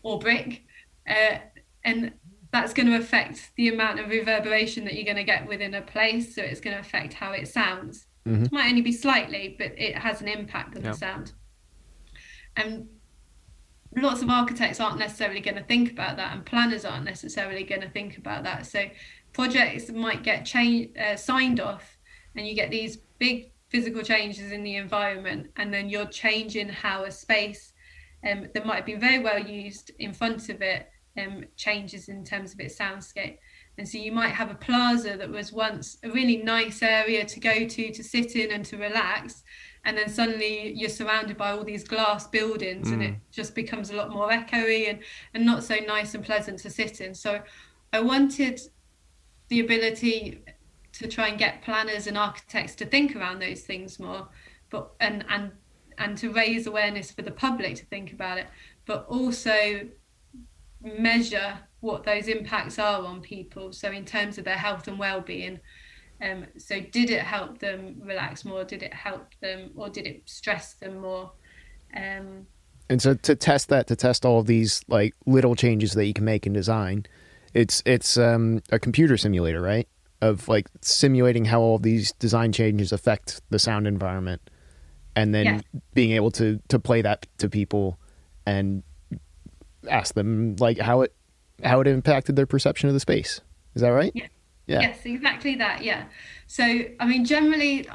or 0.02 0.18
brick 0.18 0.62
uh, 1.08 1.38
and 1.84 2.12
that's 2.50 2.72
going 2.72 2.86
to 2.86 2.96
affect 2.96 3.50
the 3.56 3.68
amount 3.68 4.00
of 4.00 4.08
reverberation 4.08 4.84
that 4.84 4.94
you're 4.94 5.04
going 5.04 5.16
to 5.16 5.24
get 5.24 5.46
within 5.46 5.74
a 5.74 5.82
place 5.82 6.34
so 6.34 6.42
it's 6.42 6.60
going 6.60 6.74
to 6.74 6.80
affect 6.80 7.14
how 7.14 7.32
it 7.32 7.48
sounds 7.48 8.06
Mm-hmm. 8.28 8.44
It 8.44 8.52
might 8.52 8.68
only 8.68 8.82
be 8.82 8.92
slightly, 8.92 9.56
but 9.58 9.72
it 9.78 9.96
has 9.96 10.20
an 10.20 10.28
impact 10.28 10.76
on 10.76 10.84
yep. 10.84 10.92
the 10.92 10.98
sound. 10.98 11.32
And 12.56 12.88
lots 13.96 14.22
of 14.22 14.28
architects 14.28 14.80
aren't 14.80 14.98
necessarily 14.98 15.40
going 15.40 15.56
to 15.56 15.62
think 15.62 15.90
about 15.90 16.16
that, 16.16 16.34
and 16.34 16.44
planners 16.44 16.84
aren't 16.84 17.04
necessarily 17.04 17.64
going 17.64 17.80
to 17.80 17.88
think 17.88 18.18
about 18.18 18.44
that. 18.44 18.66
So 18.66 18.84
projects 19.32 19.90
might 19.90 20.22
get 20.22 20.44
change, 20.44 20.96
uh, 20.98 21.16
signed 21.16 21.60
off, 21.60 21.96
and 22.36 22.46
you 22.46 22.54
get 22.54 22.70
these 22.70 22.98
big 23.18 23.50
physical 23.68 24.02
changes 24.02 24.52
in 24.52 24.62
the 24.62 24.76
environment, 24.76 25.50
and 25.56 25.72
then 25.72 25.88
you're 25.88 26.06
changing 26.06 26.68
how 26.68 27.04
a 27.04 27.10
space 27.10 27.72
um, 28.28 28.48
that 28.54 28.66
might 28.66 28.76
have 28.76 28.86
been 28.86 29.00
very 29.00 29.20
well 29.20 29.38
used 29.38 29.90
in 29.98 30.12
front 30.12 30.48
of 30.48 30.62
it 30.62 30.88
um, 31.18 31.44
changes 31.56 32.08
in 32.08 32.24
terms 32.24 32.52
of 32.52 32.60
its 32.60 32.78
soundscape. 32.78 33.38
And 33.76 33.88
so 33.88 33.98
you 33.98 34.10
might 34.10 34.30
have 34.30 34.50
a 34.50 34.54
plaza 34.54 35.16
that 35.16 35.30
was 35.30 35.52
once 35.52 35.98
a 36.02 36.10
really 36.10 36.38
nice 36.38 36.82
area 36.82 37.24
to 37.24 37.40
go 37.40 37.66
to, 37.66 37.92
to 37.92 38.02
sit 38.02 38.34
in 38.34 38.50
and 38.50 38.64
to 38.66 38.76
relax. 38.76 39.44
And 39.84 39.96
then 39.96 40.08
suddenly 40.08 40.72
you're 40.72 40.90
surrounded 40.90 41.36
by 41.36 41.52
all 41.52 41.64
these 41.64 41.84
glass 41.84 42.26
buildings 42.26 42.88
mm. 42.88 42.94
and 42.94 43.02
it 43.02 43.12
mm. 43.12 43.20
just 43.30 43.54
becomes 43.54 43.90
a 43.90 43.96
lot 43.96 44.10
more 44.10 44.30
echoey 44.30 44.90
and, 44.90 44.98
and 45.34 45.46
not 45.46 45.62
so 45.62 45.76
nice 45.86 46.14
and 46.14 46.24
pleasant 46.24 46.58
to 46.60 46.70
sit 46.70 47.00
in. 47.00 47.14
So 47.14 47.40
I 47.92 48.00
wanted 48.00 48.60
the 49.48 49.60
ability 49.60 50.42
to 50.98 51.08
try 51.08 51.28
and 51.28 51.38
get 51.38 51.62
planners 51.62 52.06
and 52.06 52.18
architects 52.18 52.74
to 52.76 52.86
think 52.86 53.14
around 53.14 53.40
those 53.40 53.62
things 53.62 53.98
more, 53.98 54.28
but 54.70 54.90
and 55.00 55.24
and 55.28 55.52
and 55.96 56.16
to 56.18 56.32
raise 56.32 56.66
awareness 56.66 57.10
for 57.10 57.22
the 57.22 57.30
public 57.30 57.76
to 57.76 57.84
think 57.86 58.12
about 58.12 58.38
it, 58.38 58.46
but 58.86 59.06
also 59.08 59.88
measure 60.82 61.58
what 61.80 62.04
those 62.04 62.28
impacts 62.28 62.78
are 62.78 63.04
on 63.04 63.20
people. 63.20 63.72
So 63.72 63.90
in 63.90 64.04
terms 64.04 64.38
of 64.38 64.44
their 64.44 64.56
health 64.56 64.88
and 64.88 64.98
well-being, 64.98 65.58
um, 66.20 66.46
so 66.56 66.80
did 66.80 67.10
it 67.10 67.22
help 67.22 67.58
them 67.58 67.96
relax 68.00 68.44
more? 68.44 68.64
Did 68.64 68.82
it 68.82 68.92
help 68.92 69.34
them, 69.40 69.70
or 69.76 69.88
did 69.88 70.06
it 70.06 70.22
stress 70.26 70.74
them 70.74 70.98
more? 70.98 71.32
Um, 71.96 72.46
and 72.90 73.00
so 73.00 73.14
to 73.14 73.36
test 73.36 73.68
that, 73.68 73.86
to 73.88 73.96
test 73.96 74.24
all 74.24 74.40
of 74.40 74.46
these 74.46 74.82
like 74.88 75.14
little 75.26 75.54
changes 75.54 75.92
that 75.92 76.06
you 76.06 76.14
can 76.14 76.24
make 76.24 76.46
in 76.46 76.52
design, 76.52 77.06
it's 77.54 77.82
it's 77.86 78.16
um, 78.16 78.62
a 78.70 78.78
computer 78.78 79.16
simulator, 79.16 79.60
right? 79.60 79.88
Of 80.20 80.48
like 80.48 80.66
simulating 80.80 81.44
how 81.44 81.60
all 81.60 81.78
these 81.78 82.12
design 82.12 82.50
changes 82.52 82.90
affect 82.92 83.40
the 83.50 83.58
sound 83.58 83.86
environment, 83.86 84.50
and 85.14 85.32
then 85.32 85.44
Yes. 85.44 85.62
being 85.94 86.10
able 86.10 86.32
to 86.32 86.60
to 86.68 86.78
play 86.80 87.02
that 87.02 87.26
to 87.38 87.48
people 87.48 88.00
and 88.44 88.82
ask 89.88 90.14
them 90.14 90.56
like 90.58 90.78
how 90.78 91.02
it 91.02 91.14
how 91.62 91.80
it 91.80 91.86
impacted 91.86 92.34
their 92.34 92.46
perception 92.46 92.88
of 92.88 92.94
the 92.94 93.00
space. 93.00 93.40
Is 93.74 93.82
that 93.82 93.90
right? 93.90 94.10
Yeah. 94.14 94.26
Yeah. 94.66 94.80
Yes, 94.82 94.98
exactly 95.06 95.54
that. 95.54 95.82
Yeah. 95.82 96.04
So, 96.46 96.62
I 97.00 97.06
mean, 97.06 97.24
generally, 97.24 97.88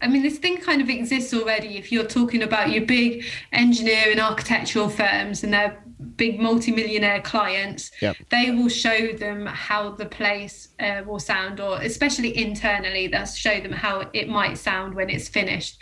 I 0.00 0.08
mean, 0.08 0.22
this 0.22 0.38
thing 0.38 0.56
kind 0.56 0.80
of 0.80 0.88
exists 0.88 1.34
already. 1.34 1.76
If 1.76 1.92
you're 1.92 2.06
talking 2.06 2.42
about 2.42 2.70
your 2.70 2.86
big 2.86 3.24
engineering 3.52 4.18
architectural 4.18 4.88
firms 4.88 5.44
and 5.44 5.52
their 5.52 5.76
big 6.16 6.40
multi-millionaire 6.40 7.20
clients, 7.22 7.90
Yep. 8.00 8.16
they 8.30 8.50
will 8.50 8.68
show 8.68 9.12
them 9.12 9.46
how 9.46 9.90
the 9.90 10.06
place 10.06 10.68
uh, 10.80 11.02
will 11.06 11.18
sound, 11.18 11.60
or 11.60 11.80
especially 11.80 12.36
internally, 12.36 13.06
they'll 13.08 13.26
show 13.26 13.60
them 13.60 13.72
how 13.72 14.08
it 14.12 14.28
might 14.28 14.58
sound 14.58 14.94
when 14.94 15.10
it's 15.10 15.28
finished. 15.28 15.78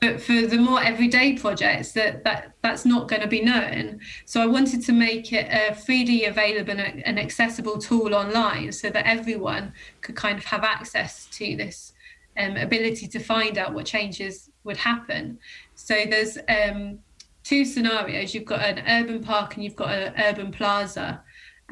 But 0.00 0.18
for 0.22 0.46
the 0.46 0.56
more 0.56 0.82
everyday 0.82 1.34
projects, 1.34 1.92
that, 1.92 2.24
that 2.24 2.54
that's 2.62 2.86
not 2.86 3.06
going 3.06 3.20
to 3.20 3.28
be 3.28 3.42
known. 3.42 4.00
So 4.24 4.40
I 4.40 4.46
wanted 4.46 4.82
to 4.86 4.92
make 4.92 5.30
it 5.34 5.46
a 5.50 5.74
freely 5.74 6.24
available 6.24 6.72
and 6.80 7.02
an 7.04 7.18
accessible 7.18 7.76
tool 7.76 8.14
online, 8.14 8.72
so 8.72 8.88
that 8.88 9.06
everyone 9.06 9.74
could 10.00 10.16
kind 10.16 10.38
of 10.38 10.44
have 10.46 10.64
access 10.64 11.26
to 11.32 11.54
this 11.54 11.92
um, 12.38 12.56
ability 12.56 13.08
to 13.08 13.18
find 13.18 13.58
out 13.58 13.74
what 13.74 13.84
changes 13.84 14.48
would 14.64 14.78
happen. 14.78 15.38
So 15.74 15.94
there's 16.08 16.38
um, 16.48 17.00
two 17.44 17.64
scenarios. 17.64 18.34
You've 18.34 18.44
got 18.44 18.60
an 18.60 18.84
urban 18.86 19.22
park 19.22 19.54
and 19.54 19.64
you've 19.64 19.76
got 19.76 19.90
an 19.90 20.14
urban 20.18 20.50
plaza. 20.50 21.22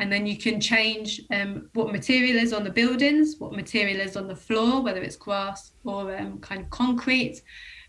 And 0.01 0.13
then 0.13 0.27
you 0.27 0.37
can 0.37 0.61
change 0.61 1.23
um, 1.33 1.69
what 1.75 1.93
material 1.93 2.37
is 2.37 2.53
on 2.53 2.63
the 2.63 2.71
buildings, 2.71 3.37
what 3.39 3.53
material 3.53 4.01
is 4.01 4.17
on 4.17 4.29
the 4.29 4.37
floor, 4.37 4.81
whether 4.81 5.03
it's 5.03 5.17
grass 5.17 5.73
or 5.85 6.17
um, 6.17 6.39
kind 6.39 6.63
of 6.63 6.71
concrete. 6.71 7.43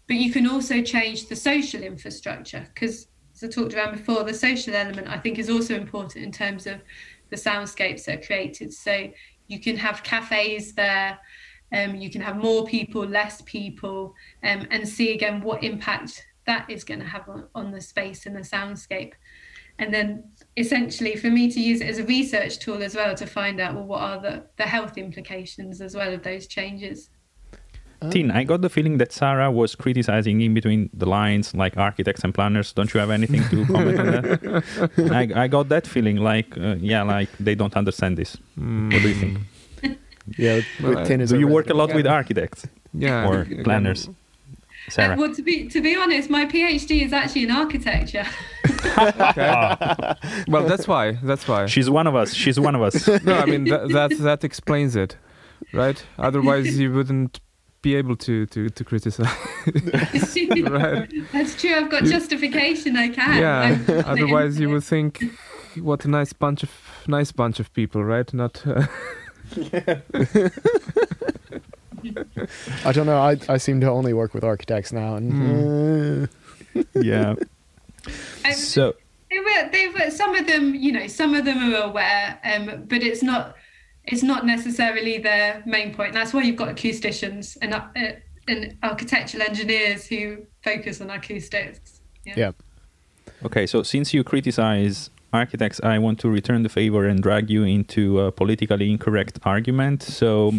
But 0.07 0.17
you 0.17 0.31
can 0.31 0.47
also 0.47 0.81
change 0.81 1.27
the 1.27 1.35
social 1.35 1.83
infrastructure 1.83 2.67
because, 2.73 3.07
as 3.35 3.43
I 3.43 3.47
talked 3.47 3.75
around 3.75 3.95
before, 3.95 4.23
the 4.23 4.33
social 4.33 4.73
element 4.73 5.07
I 5.07 5.19
think 5.19 5.37
is 5.37 5.51
also 5.51 5.75
important 5.75 6.23
in 6.23 6.31
terms 6.31 6.65
of 6.65 6.81
the 7.29 7.35
soundscapes 7.35 8.05
that 8.05 8.19
are 8.19 8.25
created. 8.25 8.73
So 8.73 9.11
you 9.47 9.59
can 9.59 9.77
have 9.77 10.01
cafes 10.01 10.73
there, 10.73 11.19
um, 11.71 11.95
you 11.95 12.09
can 12.09 12.21
have 12.21 12.37
more 12.37 12.65
people, 12.65 13.05
less 13.05 13.43
people, 13.43 14.15
um, 14.43 14.67
and 14.71 14.87
see 14.87 15.13
again 15.13 15.41
what 15.41 15.63
impact 15.63 16.25
that 16.51 16.65
is 16.75 16.83
going 16.89 16.99
to 16.99 17.05
have 17.15 17.25
on, 17.29 17.41
on 17.53 17.71
the 17.71 17.81
space 17.93 18.25
and 18.25 18.35
the 18.35 18.45
soundscape. 18.55 19.13
And 19.81 19.93
then 19.93 20.09
essentially 20.57 21.15
for 21.15 21.29
me 21.37 21.43
to 21.55 21.59
use 21.71 21.79
it 21.81 21.87
as 21.93 21.99
a 21.99 22.03
research 22.17 22.53
tool 22.63 22.81
as 22.87 22.93
well 22.99 23.13
to 23.15 23.25
find 23.25 23.55
out 23.63 23.75
well 23.75 23.85
what 23.93 24.01
are 24.01 24.19
the, 24.27 24.43
the 24.57 24.67
health 24.75 24.97
implications 24.97 25.79
as 25.79 25.95
well 25.95 26.11
of 26.17 26.21
those 26.23 26.47
changes. 26.47 27.09
Tin, 28.11 28.31
I 28.31 28.45
got 28.45 28.61
the 28.61 28.69
feeling 28.69 28.97
that 29.01 29.11
Sarah 29.11 29.51
was 29.51 29.75
criticizing 29.75 30.39
in 30.41 30.53
between 30.53 30.89
the 30.93 31.05
lines, 31.05 31.53
like 31.53 31.75
architects 31.77 32.23
and 32.23 32.33
planners. 32.33 32.71
Don't 32.73 32.93
you 32.93 32.99
have 33.03 33.09
anything 33.19 33.43
to 33.49 33.65
comment 33.73 33.99
on 33.99 34.05
that? 34.11 35.33
I, 35.35 35.43
I 35.43 35.47
got 35.49 35.67
that 35.67 35.85
feeling, 35.85 36.17
like, 36.17 36.57
uh, 36.57 36.75
yeah, 36.79 37.03
like 37.03 37.29
they 37.41 37.55
don't 37.55 37.75
understand 37.75 38.17
this. 38.17 38.37
What 38.55 39.01
do 39.03 39.09
you 39.13 39.15
think? 39.23 39.37
Yeah. 40.37 40.55
With, 40.55 40.65
Well, 40.81 40.95
with 40.95 41.07
tin 41.07 41.25
Do 41.25 41.39
you 41.39 41.47
work 41.47 41.69
a 41.69 41.73
lot 41.73 41.93
with 41.93 42.05
architects 42.07 42.67
Yeah. 42.93 43.27
or 43.29 43.45
planners? 43.63 44.07
Uh, 44.07 44.11
Sarah. 44.89 45.15
well, 45.17 45.33
to 45.33 45.41
be 45.41 45.67
to 45.69 45.81
be 45.81 45.95
honest, 45.95 46.29
my 46.29 46.45
PhD 46.45 47.03
is 47.05 47.13
actually 47.13 47.43
in 47.43 47.51
architecture. 47.51 48.25
Okay. 48.79 50.15
well, 50.47 50.65
that's 50.65 50.87
why. 50.87 51.11
That's 51.23 51.45
why. 51.47 51.65
She's 51.65 51.89
one 51.89 52.07
of 52.07 52.15
us. 52.15 52.33
She's 52.33 52.59
one 52.59 52.75
of 52.75 52.81
us. 52.81 53.07
No, 53.25 53.35
I 53.37 53.45
mean 53.45 53.65
that 53.65 53.89
that, 53.89 54.17
that 54.19 54.43
explains 54.43 54.95
it, 54.95 55.17
right? 55.73 56.01
Otherwise, 56.17 56.77
you 56.79 56.93
wouldn't 56.93 57.39
be 57.81 57.95
able 57.95 58.15
to 58.17 58.45
to 58.47 58.69
to 58.69 58.83
criticize. 58.83 59.27
Right. 60.69 61.09
That's 61.33 61.55
true. 61.59 61.73
I've 61.75 61.89
got 61.91 62.03
justification. 62.05 62.95
I 62.97 63.09
can. 63.09 63.37
yeah. 63.41 63.59
I'm- 63.61 64.03
Otherwise, 64.05 64.59
you 64.59 64.69
would 64.69 64.83
think, 64.83 65.23
what 65.81 66.05
a 66.05 66.07
nice 66.09 66.33
bunch 66.33 66.63
of 66.63 66.71
nice 67.07 67.31
bunch 67.33 67.59
of 67.59 67.71
people, 67.73 68.03
right? 68.03 68.33
Not. 68.33 68.63
Uh, 68.65 68.87
I 72.85 72.91
don't 72.91 73.05
know. 73.05 73.17
I, 73.17 73.37
I 73.47 73.57
seem 73.57 73.81
to 73.81 73.89
only 73.89 74.13
work 74.13 74.33
with 74.33 74.43
architects 74.43 74.91
now, 74.91 75.15
and 75.15 76.27
uh, 76.75 76.81
yeah. 76.95 77.35
Um, 78.45 78.53
So, 78.53 78.95
They 79.29 79.39
were, 79.39 79.69
they 79.71 79.87
were, 79.89 80.09
some 80.09 80.33
of 80.33 80.47
them, 80.47 80.73
you 80.73 80.91
know, 80.93 81.07
some 81.07 81.35
of 81.35 81.43
them 81.43 81.73
are 81.73 81.83
aware, 81.83 82.39
um, 82.45 82.85
but 82.87 83.03
it's 83.03 83.21
not, 83.21 83.55
it's 84.05 84.23
not 84.23 84.45
necessarily 84.45 85.17
their 85.17 85.61
main 85.65 85.93
point. 85.93 86.13
That's 86.13 86.33
why 86.33 86.43
you've 86.43 86.55
got 86.55 86.69
acousticians 86.69 87.57
and 87.61 87.73
uh, 87.73 87.81
and 88.49 88.75
architectural 88.83 89.43
engineers 89.43 90.07
who 90.07 90.45
focus 90.63 91.01
on 91.01 91.09
acoustics. 91.09 92.01
yeah. 92.25 92.51
okay, 93.45 93.67
so 93.67 93.83
since 93.83 94.13
you 94.13 94.23
criticize 94.23 95.09
architects, 95.31 95.79
I 95.83 95.99
want 95.99 96.19
to 96.21 96.29
return 96.29 96.63
the 96.63 96.69
favor 96.69 97.05
and 97.05 97.21
drag 97.21 97.49
you 97.49 97.63
into 97.63 98.19
a 98.19 98.31
politically 98.31 98.91
incorrect 98.91 99.39
argument. 99.43 100.03
So, 100.03 100.53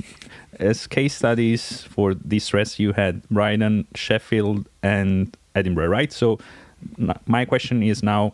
as 0.60 0.86
case 0.86 1.14
studies 1.14 1.82
for 1.82 2.14
De-Stress, 2.14 2.78
you 2.78 2.92
had 2.92 3.26
Brighton, 3.28 3.86
Sheffield, 3.94 4.68
and 4.82 5.36
Edinburgh, 5.54 5.88
right? 5.88 6.12
So, 6.12 6.38
my 7.26 7.44
question 7.44 7.82
is 7.82 8.02
now 8.02 8.32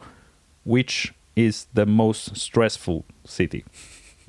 which 0.65 1.15
is 1.35 1.67
the 1.75 1.87
most 1.87 2.37
stressful 2.37 3.05
city, 3.25 3.65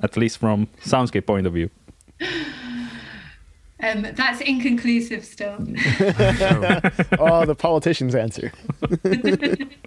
at 0.00 0.16
least 0.16 0.38
from 0.38 0.68
soundscape 0.84 1.26
point 1.26 1.46
of 1.46 1.52
view? 1.52 1.70
Um, 3.80 4.08
that's 4.16 4.40
inconclusive 4.40 5.24
still. 5.24 5.56
oh, 7.20 7.44
the 7.46 7.54
politician's 7.56 8.16
answer. 8.16 8.50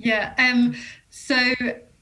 Yeah. 0.00 0.34
Um, 0.38 0.74
so 1.10 1.36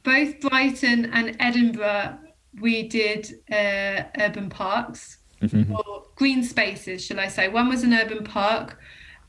both 0.04 0.40
Brighton 0.40 1.06
and 1.06 1.36
Edinburgh, 1.40 2.18
we 2.60 2.88
did 2.88 3.40
uh, 3.50 4.04
urban 4.18 4.48
parks 4.48 5.18
or 5.42 6.04
green 6.16 6.42
spaces, 6.42 7.04
shall 7.04 7.20
I 7.20 7.28
say? 7.28 7.48
One 7.48 7.68
was 7.68 7.82
an 7.82 7.94
urban 7.94 8.24
park. 8.24 8.78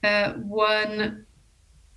Uh, 0.03 0.33
one 0.33 1.25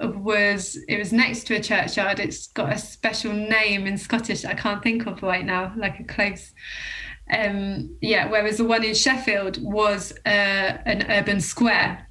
was 0.01 0.77
it 0.89 0.99
was 0.99 1.13
next 1.13 1.47
to 1.47 1.55
a 1.55 1.61
churchyard. 1.61 2.19
It's 2.19 2.49
got 2.49 2.73
a 2.73 2.79
special 2.79 3.33
name 3.33 3.87
in 3.87 3.97
Scottish 3.97 4.45
I 4.45 4.55
can't 4.55 4.83
think 4.83 5.07
of 5.07 5.23
right 5.23 5.45
now, 5.45 5.73
like 5.77 6.01
a 6.01 6.05
close. 6.05 6.53
Um, 7.33 7.97
yeah. 8.01 8.29
Whereas 8.29 8.59
the 8.59 8.65
one 8.65 8.85
in 8.85 8.95
Sheffield 8.95 9.63
was 9.63 10.13
uh, 10.27 10.29
an 10.29 11.11
urban 11.11 11.41
square 11.41 12.07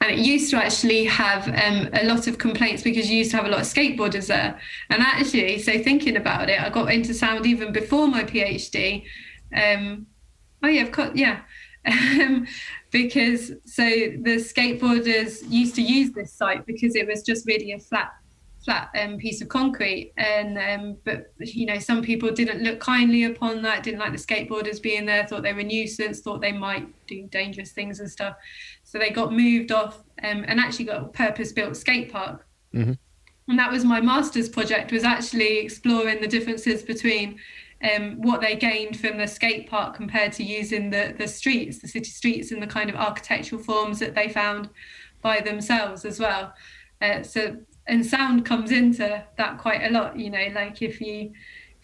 and 0.00 0.10
it 0.10 0.18
used 0.18 0.50
to 0.50 0.56
actually 0.56 1.04
have 1.04 1.48
um, 1.48 1.88
a 1.92 2.04
lot 2.04 2.26
of 2.26 2.38
complaints 2.38 2.82
because 2.82 3.10
you 3.10 3.18
used 3.18 3.30
to 3.32 3.36
have 3.36 3.46
a 3.46 3.48
lot 3.48 3.60
of 3.60 3.66
skateboarders 3.66 4.28
there. 4.28 4.60
And 4.90 5.02
actually, 5.02 5.58
so 5.60 5.82
thinking 5.82 6.16
about 6.16 6.48
it, 6.48 6.60
I 6.60 6.68
got 6.68 6.92
into 6.92 7.14
sound 7.14 7.46
even 7.46 7.72
before 7.72 8.06
my 8.06 8.24
PhD. 8.24 9.04
Um, 9.54 10.06
oh 10.62 10.68
yeah, 10.68 10.82
of 10.82 10.92
course, 10.92 11.10
yeah. 11.14 11.40
Um, 11.88 12.48
because 12.90 13.52
so 13.64 13.84
the 13.84 14.38
skateboarders 14.38 15.48
used 15.48 15.76
to 15.76 15.82
use 15.82 16.10
this 16.12 16.32
site 16.32 16.66
because 16.66 16.96
it 16.96 17.06
was 17.06 17.22
just 17.22 17.46
really 17.46 17.72
a 17.72 17.78
flat 17.78 18.12
flat 18.64 18.90
um, 19.00 19.16
piece 19.18 19.40
of 19.40 19.48
concrete 19.48 20.12
and 20.16 20.58
um, 20.58 20.96
but 21.04 21.30
you 21.38 21.66
know 21.66 21.78
some 21.78 22.02
people 22.02 22.30
didn't 22.32 22.62
look 22.62 22.80
kindly 22.80 23.24
upon 23.24 23.62
that 23.62 23.84
didn't 23.84 24.00
like 24.00 24.10
the 24.12 24.18
skateboarders 24.18 24.82
being 24.82 25.06
there 25.06 25.24
thought 25.26 25.42
they 25.42 25.52
were 25.52 25.62
nuisance 25.62 26.20
thought 26.20 26.40
they 26.40 26.50
might 26.50 26.86
do 27.06 27.28
dangerous 27.28 27.70
things 27.70 28.00
and 28.00 28.10
stuff 28.10 28.34
so 28.96 29.00
they 29.00 29.10
got 29.10 29.30
moved 29.32 29.72
off 29.72 30.02
um, 30.22 30.44
and 30.48 30.58
actually 30.58 30.86
got 30.86 31.02
a 31.02 31.08
purpose 31.08 31.52
built 31.52 31.76
skate 31.76 32.10
park 32.10 32.46
Mhm. 32.74 32.96
and 33.48 33.58
that 33.58 33.70
was 33.70 33.84
my 33.84 34.00
master's 34.00 34.48
project 34.48 34.90
was 34.90 35.04
actually 35.04 35.58
exploring 35.58 36.20
the 36.20 36.26
differences 36.26 36.82
between 36.82 37.38
um, 37.82 38.22
what 38.22 38.40
they 38.40 38.56
gained 38.56 38.98
from 38.98 39.18
the 39.18 39.26
skate 39.26 39.68
park 39.68 39.94
compared 39.94 40.32
to 40.32 40.42
using 40.42 40.88
the 40.88 41.14
the 41.18 41.28
streets 41.28 41.78
the 41.80 41.88
city 41.88 42.10
streets 42.10 42.50
and 42.52 42.62
the 42.62 42.66
kind 42.66 42.88
of 42.88 42.96
architectural 42.96 43.62
forms 43.62 43.98
that 43.98 44.14
they 44.14 44.28
found 44.30 44.70
by 45.20 45.40
themselves 45.40 46.04
as 46.06 46.18
well 46.18 46.54
uh, 47.02 47.22
so 47.22 47.56
and 47.86 48.04
sound 48.04 48.46
comes 48.46 48.70
into 48.72 49.22
that 49.36 49.58
quite 49.58 49.82
a 49.82 49.90
lot 49.90 50.18
you 50.18 50.30
know 50.30 50.46
like 50.54 50.80
if 50.80 51.00
you 51.02 51.32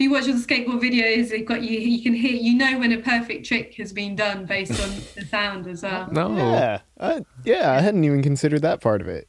you 0.03 0.11
watch 0.11 0.27
all 0.29 0.35
the 0.35 0.45
skateboard 0.47 0.81
videos 0.83 1.31
they've 1.31 1.47
got 1.47 1.63
you 1.63 1.79
you 1.79 2.03
can 2.03 2.13
hear 2.15 2.33
you 2.33 2.55
know 2.57 2.79
when 2.79 2.93
a 2.93 2.99
perfect 2.99 3.47
trick 3.47 3.75
has 3.75 3.93
been 3.93 4.15
done 4.17 4.45
based 4.47 4.73
on 4.83 4.91
the 5.17 5.25
sound 5.31 5.67
as 5.67 5.83
well 5.83 6.09
no. 6.13 6.37
Yeah, 6.37 6.81
I, 7.01 7.23
yeah. 7.45 7.73
I 7.73 7.81
hadn't 7.81 8.05
even 8.05 8.23
considered 8.23 8.63
that 8.63 8.81
part 8.81 9.01
of 9.01 9.09
it. 9.09 9.29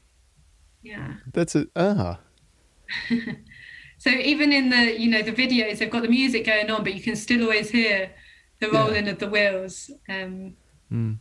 yeah 0.82 1.14
That's 1.34 1.56
a 1.56 1.68
ah. 1.76 2.20
so 3.98 4.10
even 4.10 4.52
in 4.52 4.70
the 4.70 5.00
you 5.00 5.10
know 5.10 5.22
the 5.22 5.32
videos 5.32 5.78
they've 5.80 5.90
got 5.90 6.02
the 6.04 6.10
music 6.10 6.46
going 6.46 6.70
on 6.70 6.84
but 6.84 6.94
you 6.94 7.02
can 7.02 7.16
still 7.16 7.42
always 7.44 7.70
hear 7.70 8.12
the 8.60 8.68
Yeah. 8.72 8.80
rolling 8.80 9.08
of 9.08 9.20
the 9.20 9.28
wheels 9.28 9.90
um 10.10 10.56
Mm. 10.92 11.20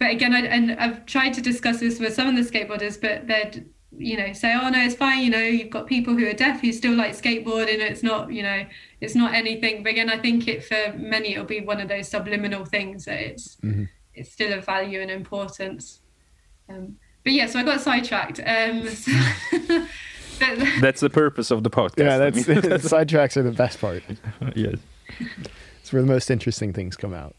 but 0.00 0.10
again 0.10 0.34
I, 0.34 0.40
and 0.46 0.72
i've 0.80 1.06
tried 1.06 1.32
to 1.34 1.40
discuss 1.40 1.78
this 1.78 2.00
with 2.00 2.12
some 2.14 2.26
of 2.28 2.34
the 2.34 2.42
skateboarders 2.50 3.00
but 3.00 3.28
they'd 3.28 3.66
you 3.98 4.16
know 4.16 4.32
say 4.32 4.54
oh 4.60 4.68
no 4.68 4.78
it's 4.78 4.94
fine 4.94 5.22
you 5.22 5.30
know 5.30 5.38
you've 5.38 5.70
got 5.70 5.86
people 5.86 6.14
who 6.14 6.26
are 6.26 6.32
deaf 6.32 6.60
who 6.60 6.72
still 6.72 6.94
like 6.94 7.12
skateboarding 7.12 7.78
it's 7.78 8.02
not 8.02 8.32
you 8.32 8.42
know 8.42 8.64
it's 9.00 9.14
not 9.14 9.34
anything. 9.34 9.82
But 9.82 9.92
again 9.92 10.10
i 10.10 10.18
think 10.18 10.48
it 10.48 10.64
for 10.64 10.94
many 10.96 11.32
it'll 11.32 11.44
be 11.44 11.60
one 11.60 11.80
of 11.80 11.88
those 11.88 12.08
subliminal 12.08 12.64
things 12.64 13.04
that 13.06 13.20
it's 13.20 13.56
mm-hmm. 13.56 13.84
it's 14.14 14.32
still 14.32 14.52
of 14.52 14.64
value 14.64 15.00
and 15.00 15.10
importance. 15.10 16.00
Um, 16.68 16.96
but 17.22 17.32
yeah 17.32 17.46
so 17.46 17.58
i 17.58 17.62
got 17.62 17.80
sidetracked 17.80 18.40
um, 18.40 18.88
so 18.88 19.12
that's 20.80 21.00
the 21.00 21.10
purpose 21.10 21.50
of 21.50 21.62
the 21.62 21.70
podcast. 21.70 21.98
Yeah 21.98 22.18
that's 22.18 22.38
sidetracks 22.92 23.36
are 23.36 23.42
the 23.42 23.52
best 23.52 23.80
part. 23.80 24.02
Yes. 24.54 24.76
It's 25.80 25.92
where 25.92 26.02
the 26.02 26.08
most 26.08 26.30
interesting 26.30 26.72
things 26.72 26.96
come 26.96 27.14
out. 27.14 27.36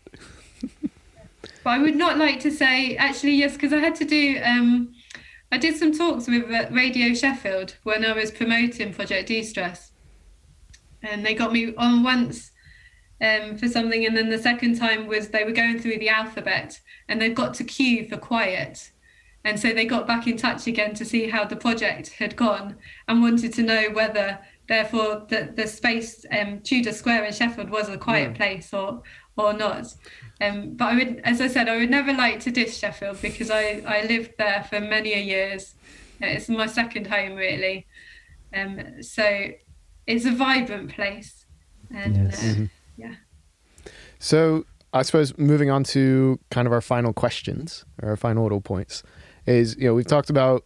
But 1.64 1.70
i 1.72 1.80
would 1.80 1.96
not 1.96 2.18
like 2.18 2.40
to 2.42 2.52
say 2.52 2.96
actually 2.96 3.34
yes 3.34 3.54
because 3.54 3.74
i 3.74 3.78
had 3.78 3.96
to 3.96 4.06
do 4.06 4.40
um, 4.44 4.94
I 5.52 5.58
did 5.58 5.78
some 5.78 5.98
talks 5.98 6.28
with 6.28 6.52
uh, 6.52 6.68
Radio 6.72 7.14
Sheffield 7.14 7.78
when 7.84 8.04
I 8.04 8.14
was 8.14 8.32
promoting 8.32 8.94
Project 8.94 9.30
De-Stress. 9.30 9.94
And 11.02 11.26
they 11.26 11.34
got 11.34 11.54
me 11.54 11.74
on 11.76 12.04
once 12.04 12.52
um, 13.22 13.58
for 13.58 13.68
something. 13.68 14.06
And 14.06 14.16
then 14.16 14.30
the 14.30 14.38
second 14.38 14.78
time 14.78 15.08
was 15.08 15.30
they 15.30 15.46
were 15.46 15.52
going 15.52 15.80
through 15.80 16.00
the 16.00 16.10
alphabet 16.10 16.80
and 17.08 17.22
they've 17.22 17.34
got 17.34 17.54
to 17.56 17.64
Q 17.64 18.08
for 18.10 18.18
quiet. 18.18 18.92
And 19.46 19.58
so 19.58 19.72
they 19.72 19.86
got 19.86 20.06
back 20.06 20.28
in 20.28 20.36
touch 20.36 20.68
again 20.68 20.94
to 20.96 21.06
see 21.06 21.30
how 21.30 21.46
the 21.46 21.56
project 21.56 22.10
had 22.10 22.36
gone 22.36 22.76
and 23.08 23.22
wanted 23.22 23.54
to 23.54 23.64
know 23.64 23.90
whether, 23.94 24.40
therefore, 24.68 25.26
the, 25.30 25.54
the 25.56 25.66
space 25.66 26.26
um, 26.38 26.60
Tudor 26.60 26.92
Square 26.92 27.24
in 27.24 27.34
Sheffield 27.34 27.70
was 27.70 27.88
a 27.88 27.98
quiet 27.98 28.32
yeah. 28.32 28.38
place 28.38 28.74
or, 28.74 29.02
or 29.38 29.54
not. 29.54 29.94
Um, 30.40 30.76
but 30.76 30.86
I 30.86 30.96
would, 30.96 31.22
as 31.24 31.42
I 31.42 31.48
said, 31.48 31.68
I 31.68 31.78
would 31.78 31.90
never 31.90 32.14
like 32.14 32.40
to 32.42 32.52
diss 32.52 32.78
Sheffield 32.78 33.22
because 33.22 33.50
I, 33.50 33.84
I 33.88 34.06
lived 34.06 34.34
there 34.38 34.66
for 34.70 34.80
many 34.80 35.14
a 35.14 35.20
years. 35.20 35.74
It's 36.20 36.50
my 36.50 36.68
second 36.68 37.08
home, 37.08 37.36
really. 37.36 37.88
Um, 38.54 39.02
so 39.02 39.50
it's 40.06 40.26
a 40.26 40.32
vibrant 40.32 40.94
place. 40.94 41.46
And 41.94 42.16
yes. 42.16 42.40
uh, 42.40 42.46
mm-hmm. 42.46 42.66
yeah. 42.98 43.16
So 44.20 44.66
I 44.94 45.02
suppose 45.04 45.38
moving 45.38 45.70
on 45.70 45.84
to 45.86 46.40
kind 46.50 46.68
of 46.68 46.74
our 46.74 46.82
final 46.82 47.14
questions 47.14 47.86
or 48.02 48.10
our 48.10 48.18
final 48.18 48.44
little 48.44 48.62
points 48.62 49.04
is, 49.46 49.76
you 49.78 49.86
know, 49.86 49.94
we've 49.94 50.08
talked 50.08 50.30
about 50.30 50.66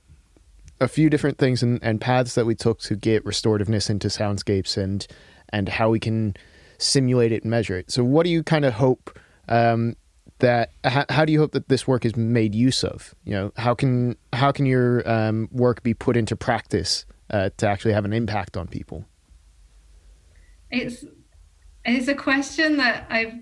a 0.79 0.87
few 0.87 1.09
different 1.09 1.37
things 1.37 1.61
and, 1.61 1.79
and 1.83 2.01
paths 2.01 2.35
that 2.35 2.45
we 2.45 2.55
took 2.55 2.79
to 2.79 2.95
get 2.95 3.23
restorativeness 3.23 3.89
into 3.89 4.07
soundscapes 4.07 4.77
and 4.77 5.07
and 5.49 5.69
how 5.69 5.89
we 5.89 5.99
can 5.99 6.35
simulate 6.81 7.31
it 7.31 7.43
and 7.43 7.51
measure 7.51 7.77
it. 7.77 7.91
So 7.91 8.03
what 8.03 8.23
do 8.23 8.29
you 8.29 8.43
kind 8.43 8.65
of 8.65 8.73
hope 8.73 9.17
um, 9.47 9.95
that 10.39 10.71
how, 10.83 11.05
how, 11.09 11.25
do 11.25 11.31
you 11.31 11.39
hope 11.39 11.51
that 11.51 11.69
this 11.69 11.87
work 11.87 12.05
is 12.05 12.15
made 12.15 12.55
use 12.55 12.83
of? 12.83 13.13
You 13.23 13.33
know, 13.33 13.51
how 13.57 13.75
can 13.75 14.17
how 14.33 14.51
can 14.51 14.65
your 14.65 15.09
um, 15.09 15.49
work 15.51 15.83
be 15.83 15.93
put 15.93 16.17
into 16.17 16.35
practice 16.35 17.05
uh, 17.29 17.49
to 17.57 17.67
actually 17.67 17.93
have 17.93 18.05
an 18.05 18.13
impact 18.13 18.57
on 18.57 18.67
people? 18.67 19.05
It's 20.69 21.05
it's 21.85 22.07
a 22.07 22.15
question 22.15 22.77
that 22.77 23.05
I've 23.09 23.33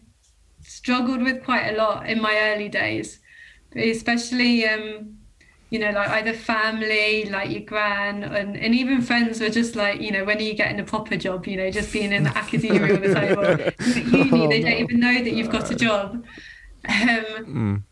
struggled 0.62 1.22
with 1.22 1.44
quite 1.44 1.68
a 1.68 1.78
lot 1.78 2.10
in 2.10 2.22
my 2.22 2.36
early 2.36 2.70
days, 2.70 3.20
especially 3.76 4.68
um, 4.68 5.18
you 5.70 5.78
know, 5.78 5.91
like 5.91 6.09
either 6.09 6.34
family, 6.34 7.26
like 7.26 7.51
your 7.51 7.61
gran, 7.61 8.24
and, 8.24 8.57
and 8.57 8.74
even 8.74 9.01
friends 9.01 9.39
were 9.39 9.49
just 9.49 9.76
like, 9.76 10.01
you 10.01 10.11
know, 10.11 10.26
when 10.26 10.38
are 10.38 10.41
you 10.41 10.55
getting 10.55 10.80
a 10.80 10.84
proper 10.84 11.15
job? 11.15 11.45
You 11.45 11.57
know, 11.57 11.70
just 11.70 11.93
being 11.93 12.11
in 12.11 12.26
academia 12.26 12.95
all 12.95 12.99
the 12.99 13.13
time, 13.13 13.38
or 13.38 13.86
uni, 14.28 14.47
they 14.47 14.61
don't 14.61 14.80
even 14.80 14.99
know 14.99 15.24
that 15.24 15.32
you've 15.32 15.51
got 15.51 15.70
a 15.70 15.76
job. 15.76 16.26
Um, 16.88 17.26
mm. 17.45 17.84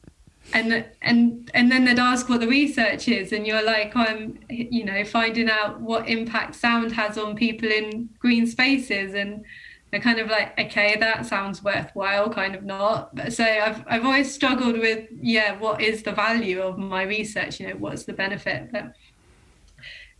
And 0.53 0.85
and 1.01 1.51
and 1.53 1.71
then 1.71 1.85
they'd 1.85 1.99
ask 1.99 2.29
what 2.29 2.39
the 2.39 2.47
research 2.47 3.09
is, 3.09 3.31
and 3.31 3.45
you're 3.45 3.63
like, 3.63 3.95
I'm, 3.95 4.39
you 4.49 4.85
know, 4.85 5.03
finding 5.03 5.49
out 5.49 5.81
what 5.81 6.07
impact 6.07 6.55
sound 6.55 6.93
has 6.93 7.17
on 7.17 7.35
people 7.35 7.69
in 7.69 8.09
green 8.17 8.47
spaces, 8.47 9.13
and 9.13 9.43
they're 9.91 10.01
kind 10.01 10.19
of 10.19 10.27
like, 10.27 10.59
okay, 10.59 10.97
that 10.99 11.25
sounds 11.25 11.63
worthwhile, 11.63 12.29
kind 12.29 12.55
of 12.55 12.63
not. 12.63 13.11
So 13.31 13.43
I've 13.43 13.83
I've 13.87 14.05
always 14.05 14.33
struggled 14.33 14.77
with, 14.77 15.07
yeah, 15.21 15.57
what 15.57 15.81
is 15.81 16.03
the 16.03 16.11
value 16.11 16.61
of 16.61 16.77
my 16.77 17.03
research? 17.03 17.59
You 17.59 17.69
know, 17.69 17.75
what's 17.75 18.03
the 18.03 18.13
benefit? 18.13 18.69
But 18.71 18.93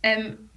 um, 0.04 0.48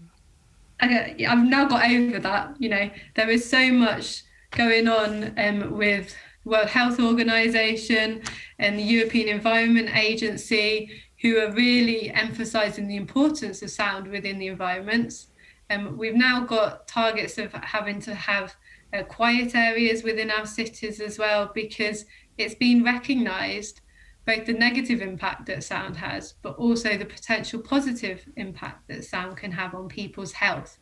I, 0.79 1.15
I've 1.27 1.43
now 1.43 1.65
got 1.65 1.89
over 1.89 2.19
that. 2.19 2.55
You 2.59 2.69
know, 2.69 2.89
there 3.15 3.29
is 3.29 3.49
so 3.49 3.71
much 3.71 4.23
going 4.51 4.87
on 4.87 5.33
um, 5.37 5.77
with 5.77 6.15
World 6.45 6.69
Health 6.69 6.99
Organization 6.99 8.21
and 8.59 8.79
the 8.79 8.83
European 8.83 9.27
Environment 9.27 9.95
Agency, 9.95 10.89
who 11.21 11.37
are 11.37 11.51
really 11.51 12.09
emphasizing 12.11 12.87
the 12.87 12.95
importance 12.95 13.61
of 13.61 13.69
sound 13.69 14.07
within 14.07 14.39
the 14.39 14.47
environments. 14.47 15.27
Um, 15.71 15.97
we've 15.97 16.15
now 16.15 16.41
got 16.41 16.87
targets 16.87 17.37
of 17.37 17.53
having 17.53 17.99
to 18.01 18.13
have 18.13 18.55
uh, 18.93 19.03
quiet 19.03 19.55
areas 19.55 20.03
within 20.03 20.29
our 20.29 20.45
cities 20.45 20.99
as 20.99 21.17
well, 21.17 21.49
because 21.53 22.05
it's 22.37 22.55
been 22.55 22.83
recognised 22.83 23.79
both 24.25 24.45
the 24.45 24.53
negative 24.53 25.01
impact 25.01 25.45
that 25.47 25.63
sound 25.63 25.95
has, 25.97 26.33
but 26.41 26.55
also 26.57 26.97
the 26.97 27.05
potential 27.05 27.59
positive 27.59 28.27
impact 28.35 28.87
that 28.87 29.03
sound 29.03 29.37
can 29.37 29.51
have 29.51 29.73
on 29.73 29.87
people's 29.87 30.33
health. 30.33 30.77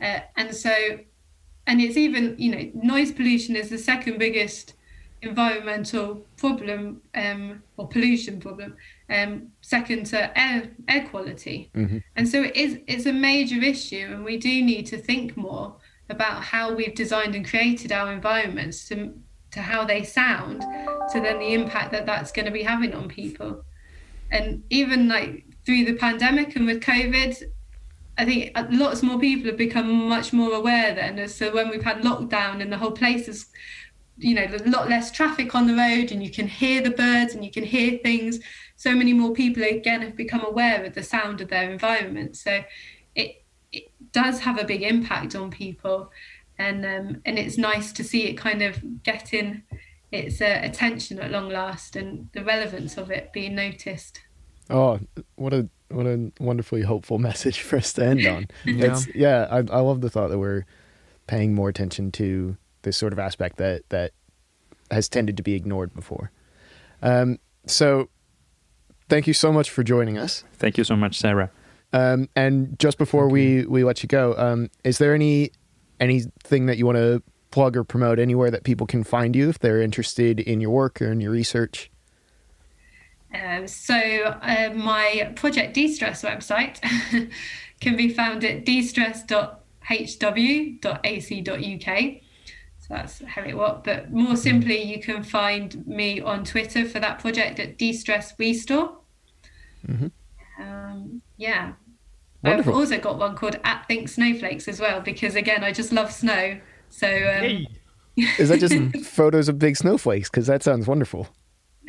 Uh, 0.00 0.20
and 0.36 0.54
so, 0.54 0.74
and 1.66 1.80
it's 1.80 1.96
even, 1.96 2.36
you 2.38 2.50
know, 2.54 2.70
noise 2.74 3.12
pollution 3.12 3.56
is 3.56 3.70
the 3.70 3.78
second 3.78 4.18
biggest 4.18 4.74
environmental 5.22 6.26
problem 6.36 7.00
um, 7.14 7.62
or 7.76 7.88
pollution 7.88 8.38
problem, 8.40 8.76
um, 9.10 9.48
second 9.60 10.06
to 10.06 10.38
air 10.38 10.70
air 10.88 11.08
quality. 11.08 11.70
Mm-hmm. 11.74 11.98
And 12.16 12.28
so 12.28 12.42
it 12.42 12.56
is 12.56 12.78
it's 12.86 13.06
a 13.06 13.12
major 13.12 13.60
issue, 13.62 14.08
and 14.10 14.24
we 14.24 14.36
do 14.36 14.62
need 14.62 14.86
to 14.86 14.96
think 14.96 15.36
more 15.36 15.76
about 16.10 16.42
how 16.42 16.74
we've 16.74 16.94
designed 16.94 17.34
and 17.34 17.48
created 17.48 17.92
our 17.92 18.12
environments 18.12 18.88
to, 18.88 19.14
to 19.52 19.60
how 19.60 19.84
they 19.84 20.02
sound 20.02 20.60
to 21.12 21.20
then 21.20 21.38
the 21.38 21.54
impact 21.54 21.92
that 21.92 22.06
that's 22.06 22.32
going 22.32 22.46
to 22.46 22.50
be 22.50 22.62
having 22.62 22.92
on 22.94 23.08
people 23.08 23.64
and 24.30 24.62
even 24.70 25.08
like 25.08 25.44
through 25.64 25.84
the 25.84 25.94
pandemic 25.94 26.54
and 26.56 26.66
with 26.66 26.80
covid 26.80 27.42
i 28.18 28.24
think 28.24 28.56
lots 28.70 29.02
more 29.02 29.18
people 29.18 29.46
have 29.46 29.56
become 29.56 30.08
much 30.08 30.32
more 30.32 30.52
aware 30.52 30.94
then 30.94 31.26
so 31.28 31.52
when 31.54 31.68
we've 31.68 31.82
had 31.82 32.02
lockdown 32.02 32.60
and 32.60 32.72
the 32.72 32.78
whole 32.78 32.92
place 32.92 33.28
is 33.28 33.46
you 34.18 34.34
know 34.34 34.44
a 34.44 34.68
lot 34.68 34.88
less 34.88 35.10
traffic 35.10 35.54
on 35.54 35.66
the 35.66 35.74
road 35.74 36.12
and 36.12 36.22
you 36.22 36.30
can 36.30 36.46
hear 36.46 36.82
the 36.82 36.90
birds 36.90 37.34
and 37.34 37.44
you 37.44 37.50
can 37.50 37.64
hear 37.64 37.98
things 37.98 38.38
so 38.80 38.94
many 38.94 39.12
more 39.12 39.32
people 39.32 39.62
again 39.62 40.00
have 40.00 40.16
become 40.16 40.42
aware 40.42 40.82
of 40.84 40.94
the 40.94 41.02
sound 41.02 41.42
of 41.42 41.48
their 41.48 41.70
environment 41.70 42.34
so 42.34 42.64
it 43.14 43.44
it 43.72 43.90
does 44.12 44.40
have 44.40 44.58
a 44.58 44.64
big 44.64 44.82
impact 44.82 45.34
on 45.34 45.50
people, 45.50 46.10
and 46.58 46.84
um, 46.84 47.22
and 47.24 47.38
it's 47.38 47.58
nice 47.58 47.92
to 47.92 48.04
see 48.04 48.28
it 48.28 48.34
kind 48.34 48.62
of 48.62 49.02
getting 49.02 49.62
its 50.10 50.40
uh, 50.40 50.60
attention 50.62 51.20
at 51.20 51.30
long 51.30 51.48
last 51.48 51.94
and 51.94 52.28
the 52.32 52.44
relevance 52.44 52.96
of 52.96 53.10
it 53.10 53.32
being 53.32 53.54
noticed. 53.54 54.20
Oh, 54.68 55.00
what 55.36 55.52
a 55.52 55.68
what 55.88 56.06
a 56.06 56.32
wonderfully 56.40 56.82
hopeful 56.82 57.18
message 57.30 57.60
for 57.60 57.76
us 57.76 57.92
to 57.94 58.04
end 58.04 58.26
on. 58.26 58.48
yeah. 58.64 58.92
It's 58.92 59.14
yeah, 59.14 59.46
I 59.50 59.58
I 59.58 59.80
love 59.80 60.00
the 60.00 60.10
thought 60.10 60.28
that 60.30 60.38
we're 60.38 60.64
paying 61.26 61.54
more 61.54 61.68
attention 61.68 62.10
to 62.12 62.56
this 62.82 62.96
sort 62.96 63.12
of 63.12 63.18
aspect 63.18 63.56
that 63.58 63.88
that 63.90 64.12
has 64.90 65.08
tended 65.08 65.36
to 65.36 65.42
be 65.42 65.54
ignored 65.54 65.94
before. 65.94 66.32
Um, 67.02 67.38
so 67.66 68.08
thank 69.10 69.26
you 69.26 69.34
so 69.34 69.52
much 69.52 69.68
for 69.68 69.82
joining 69.82 70.16
us. 70.16 70.44
Thank 70.54 70.78
you 70.78 70.84
so 70.84 70.96
much, 70.96 71.18
Sarah. 71.18 71.50
Um, 71.92 72.28
and 72.36 72.78
just 72.78 72.96
before 72.96 73.28
we 73.28 73.66
we 73.66 73.84
let 73.84 74.02
you 74.02 74.06
go, 74.06 74.34
um, 74.38 74.70
is 74.84 74.98
there 74.98 75.14
any 75.14 75.50
anything 75.98 76.66
that 76.66 76.78
you 76.78 76.86
want 76.86 76.96
to 76.96 77.22
plug 77.50 77.76
or 77.76 77.84
promote 77.84 78.18
anywhere 78.18 78.50
that 78.50 78.64
people 78.64 78.86
can 78.86 79.04
find 79.04 79.36
you 79.36 79.48
if 79.50 79.58
they're 79.58 79.82
interested 79.82 80.40
in 80.40 80.60
your 80.60 80.70
work 80.70 81.02
or 81.02 81.10
in 81.10 81.20
your 81.20 81.32
research? 81.32 81.90
Uh, 83.34 83.66
so 83.66 83.94
uh, 83.94 84.70
my 84.74 85.32
Project 85.36 85.74
De-Stress 85.74 86.22
website 86.22 86.80
can 87.80 87.96
be 87.96 88.08
found 88.08 88.44
at 88.44 88.64
destress.hw.ac.uk. 88.64 89.50
That's 92.90 93.22
how 93.24 93.42
it 93.42 93.56
works. 93.56 93.82
But 93.84 94.12
more 94.12 94.36
simply, 94.36 94.82
you 94.82 95.00
can 95.00 95.22
find 95.22 95.86
me 95.86 96.20
on 96.20 96.44
Twitter 96.44 96.84
for 96.84 96.98
that 96.98 97.20
project 97.20 97.60
at 97.60 97.78
De-Stress 97.78 98.34
Restore. 98.36 98.98
Mm-hmm. 99.86 100.08
Um, 100.60 101.22
yeah. 101.36 101.74
Wonderful. 102.42 102.72
I've 102.72 102.78
also 102.78 102.98
got 102.98 103.18
one 103.18 103.36
called 103.36 103.60
at 103.62 103.86
Think 103.86 104.08
Snowflakes 104.08 104.66
as 104.66 104.80
well 104.80 105.00
because 105.00 105.36
again 105.36 105.62
I 105.62 105.72
just 105.72 105.92
love 105.92 106.10
snow. 106.10 106.58
So 106.88 107.06
um... 107.06 107.66
is 108.38 108.48
that 108.48 108.58
just 108.58 108.74
photos 109.06 109.48
of 109.48 109.58
big 109.58 109.76
snowflakes? 109.76 110.28
Because 110.28 110.48
that 110.48 110.64
sounds 110.64 110.88
wonderful. 110.88 111.28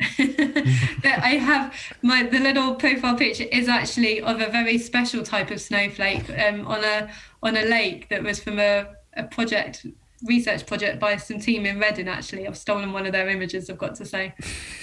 I 0.18 1.38
have 1.40 1.74
my 2.02 2.22
the 2.24 2.38
little 2.38 2.76
profile 2.76 3.16
picture 3.16 3.44
is 3.44 3.68
actually 3.68 4.20
of 4.20 4.40
a 4.40 4.50
very 4.50 4.78
special 4.78 5.22
type 5.22 5.50
of 5.50 5.60
snowflake 5.60 6.30
um, 6.30 6.66
on 6.66 6.84
a 6.84 7.10
on 7.42 7.56
a 7.56 7.62
lake 7.62 8.08
that 8.08 8.22
was 8.22 8.40
from 8.40 8.58
a, 8.58 8.86
a 9.16 9.24
project 9.24 9.86
research 10.24 10.66
project 10.66 11.00
by 11.00 11.16
some 11.16 11.40
team 11.40 11.66
in 11.66 11.78
Reading. 11.78 12.08
Actually, 12.08 12.46
I've 12.46 12.56
stolen 12.56 12.92
one 12.92 13.06
of 13.06 13.12
their 13.12 13.28
images. 13.28 13.68
I've 13.68 13.78
got 13.78 13.94
to 13.96 14.04
say, 14.04 14.34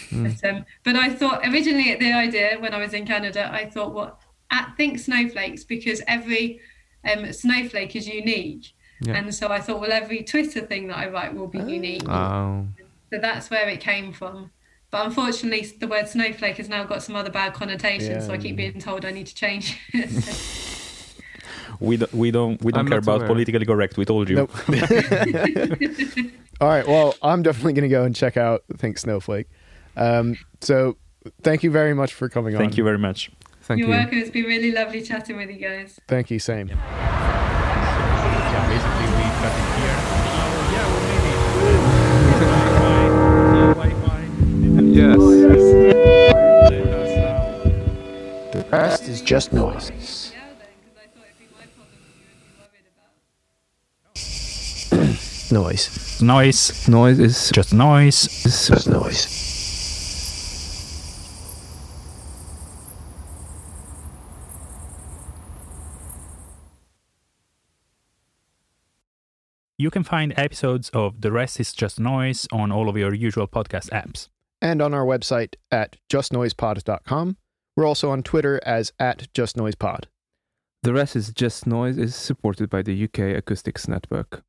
mm. 0.09 0.39
but, 0.41 0.49
um, 0.49 0.65
but 0.83 0.95
I 0.95 1.09
thought 1.09 1.45
originally 1.45 1.95
the 1.95 2.13
idea 2.13 2.57
when 2.59 2.73
I 2.73 2.79
was 2.79 2.93
in 2.93 3.05
Canada, 3.05 3.49
I 3.51 3.65
thought 3.65 3.93
what 3.93 4.19
at 4.51 4.73
Think 4.77 4.99
Snowflakes 4.99 5.63
because 5.63 6.01
every 6.07 6.59
um, 7.09 7.31
snowflake 7.31 7.95
is 7.95 8.07
unique. 8.07 8.73
Yeah. 9.01 9.15
And 9.15 9.33
so 9.33 9.47
I 9.47 9.61
thought, 9.61 9.79
well, 9.79 9.91
every 9.91 10.23
Twitter 10.23 10.61
thing 10.61 10.87
that 10.87 10.97
I 10.97 11.07
write 11.07 11.33
will 11.33 11.47
be 11.47 11.59
unique. 11.59 12.07
Oh. 12.09 12.67
So 13.11 13.19
that's 13.19 13.49
where 13.49 13.67
it 13.69 13.79
came 13.79 14.11
from. 14.11 14.51
But 14.91 15.05
unfortunately, 15.05 15.71
the 15.79 15.87
word 15.87 16.09
snowflake 16.09 16.57
has 16.57 16.67
now 16.67 16.83
got 16.83 17.03
some 17.03 17.15
other 17.15 17.29
bad 17.29 17.53
connotations, 17.53 18.25
so 18.25 18.33
I 18.33 18.37
keep 18.39 18.55
being 18.55 18.79
told 18.79 19.05
I 19.05 19.11
need 19.11 19.27
to 19.27 19.35
change 19.35 19.77
it. 19.93 20.65
We 21.79 21.97
don't 21.97 22.13
we 22.13 22.31
don't 22.31 22.61
we 22.63 22.71
don't 22.71 22.81
I'm 22.81 22.87
care 22.89 22.99
about 22.99 23.17
aware. 23.17 23.27
politically 23.27 23.65
correct. 23.65 23.97
We 23.97 24.05
told 24.05 24.29
you. 24.29 24.35
Nope. 24.35 24.51
All 26.61 26.67
right. 26.67 26.85
Well, 26.87 27.15
I'm 27.21 27.41
definitely 27.41 27.73
going 27.73 27.83
to 27.83 27.89
go 27.89 28.03
and 28.03 28.13
check 28.15 28.35
out 28.37 28.63
Think 28.77 28.97
Snowflake. 28.97 29.47
Um, 29.95 30.37
so 30.61 30.97
thank 31.41 31.63
you 31.63 31.71
very 31.71 31.93
much 31.93 32.13
for 32.13 32.27
coming 32.29 32.55
on. 32.55 32.59
Thank 32.59 32.77
you 32.77 32.83
very 32.83 32.97
much. 32.97 33.31
Thank 33.61 33.79
You're 33.79 33.89
you. 33.89 33.95
welcome. 33.95 34.17
It's 34.17 34.29
been 34.31 34.45
really 34.45 34.71
lovely 34.71 35.01
chatting 35.01 35.37
with 35.37 35.49
you 35.49 35.57
guys. 35.59 35.99
Thank 36.07 36.29
you. 36.31 36.39
Same. 36.39 36.67
Yeah, 36.67 36.75
basically 38.67 39.07
we 39.15 39.23
cut 39.39 39.53
it 39.53 39.79
here. 39.79 41.09
Yes. 44.81 45.17
The 48.51 48.65
rest 48.71 49.07
is 49.07 49.21
just 49.21 49.53
noise. 49.53 50.31
Yeah, 50.33 50.39
then, 50.57 50.67
because 50.79 50.97
I 50.97 51.07
thought 51.07 51.25
it'd 51.25 51.37
be 51.39 51.45
my 51.55 51.65
problem 51.75 51.99
that 52.01 52.13
you 52.17 52.25
would 52.27 52.41
be 52.41 52.51
worried 52.59 52.87
about. 55.13 55.38
Noise. 55.51 56.21
Noise. 56.21 56.87
Noise 56.87 57.19
is 57.19 57.51
Just 57.51 57.73
noise. 57.73 58.27
Just 58.43 58.87
noise. 58.87 59.49
You 69.77 69.89
can 69.89 70.03
find 70.03 70.33
episodes 70.37 70.89
of 70.89 71.21
The 71.21 71.31
Rest 71.31 71.59
is 71.59 71.71
Just 71.71 71.99
Noise 71.99 72.47
on 72.51 72.71
all 72.71 72.89
of 72.89 72.97
your 72.97 73.13
usual 73.13 73.47
podcast 73.47 73.89
apps. 73.91 74.27
And 74.61 74.81
on 74.81 74.93
our 74.93 75.05
website 75.05 75.55
at 75.71 75.95
justnoisepod.com. 76.11 77.37
We're 77.77 77.85
also 77.85 78.11
on 78.11 78.23
Twitter 78.23 78.59
as 78.65 78.91
at 78.99 79.31
justnoisepod. 79.33 80.03
the 80.83 80.93
rest 80.93 81.15
is 81.15 81.31
just 81.31 81.65
noise 81.65 81.97
is 81.97 82.13
supported 82.13 82.69
by 82.69 82.81
the 82.81 83.03
UK 83.05 83.37
Acoustics 83.37 83.87
Network. 83.87 84.43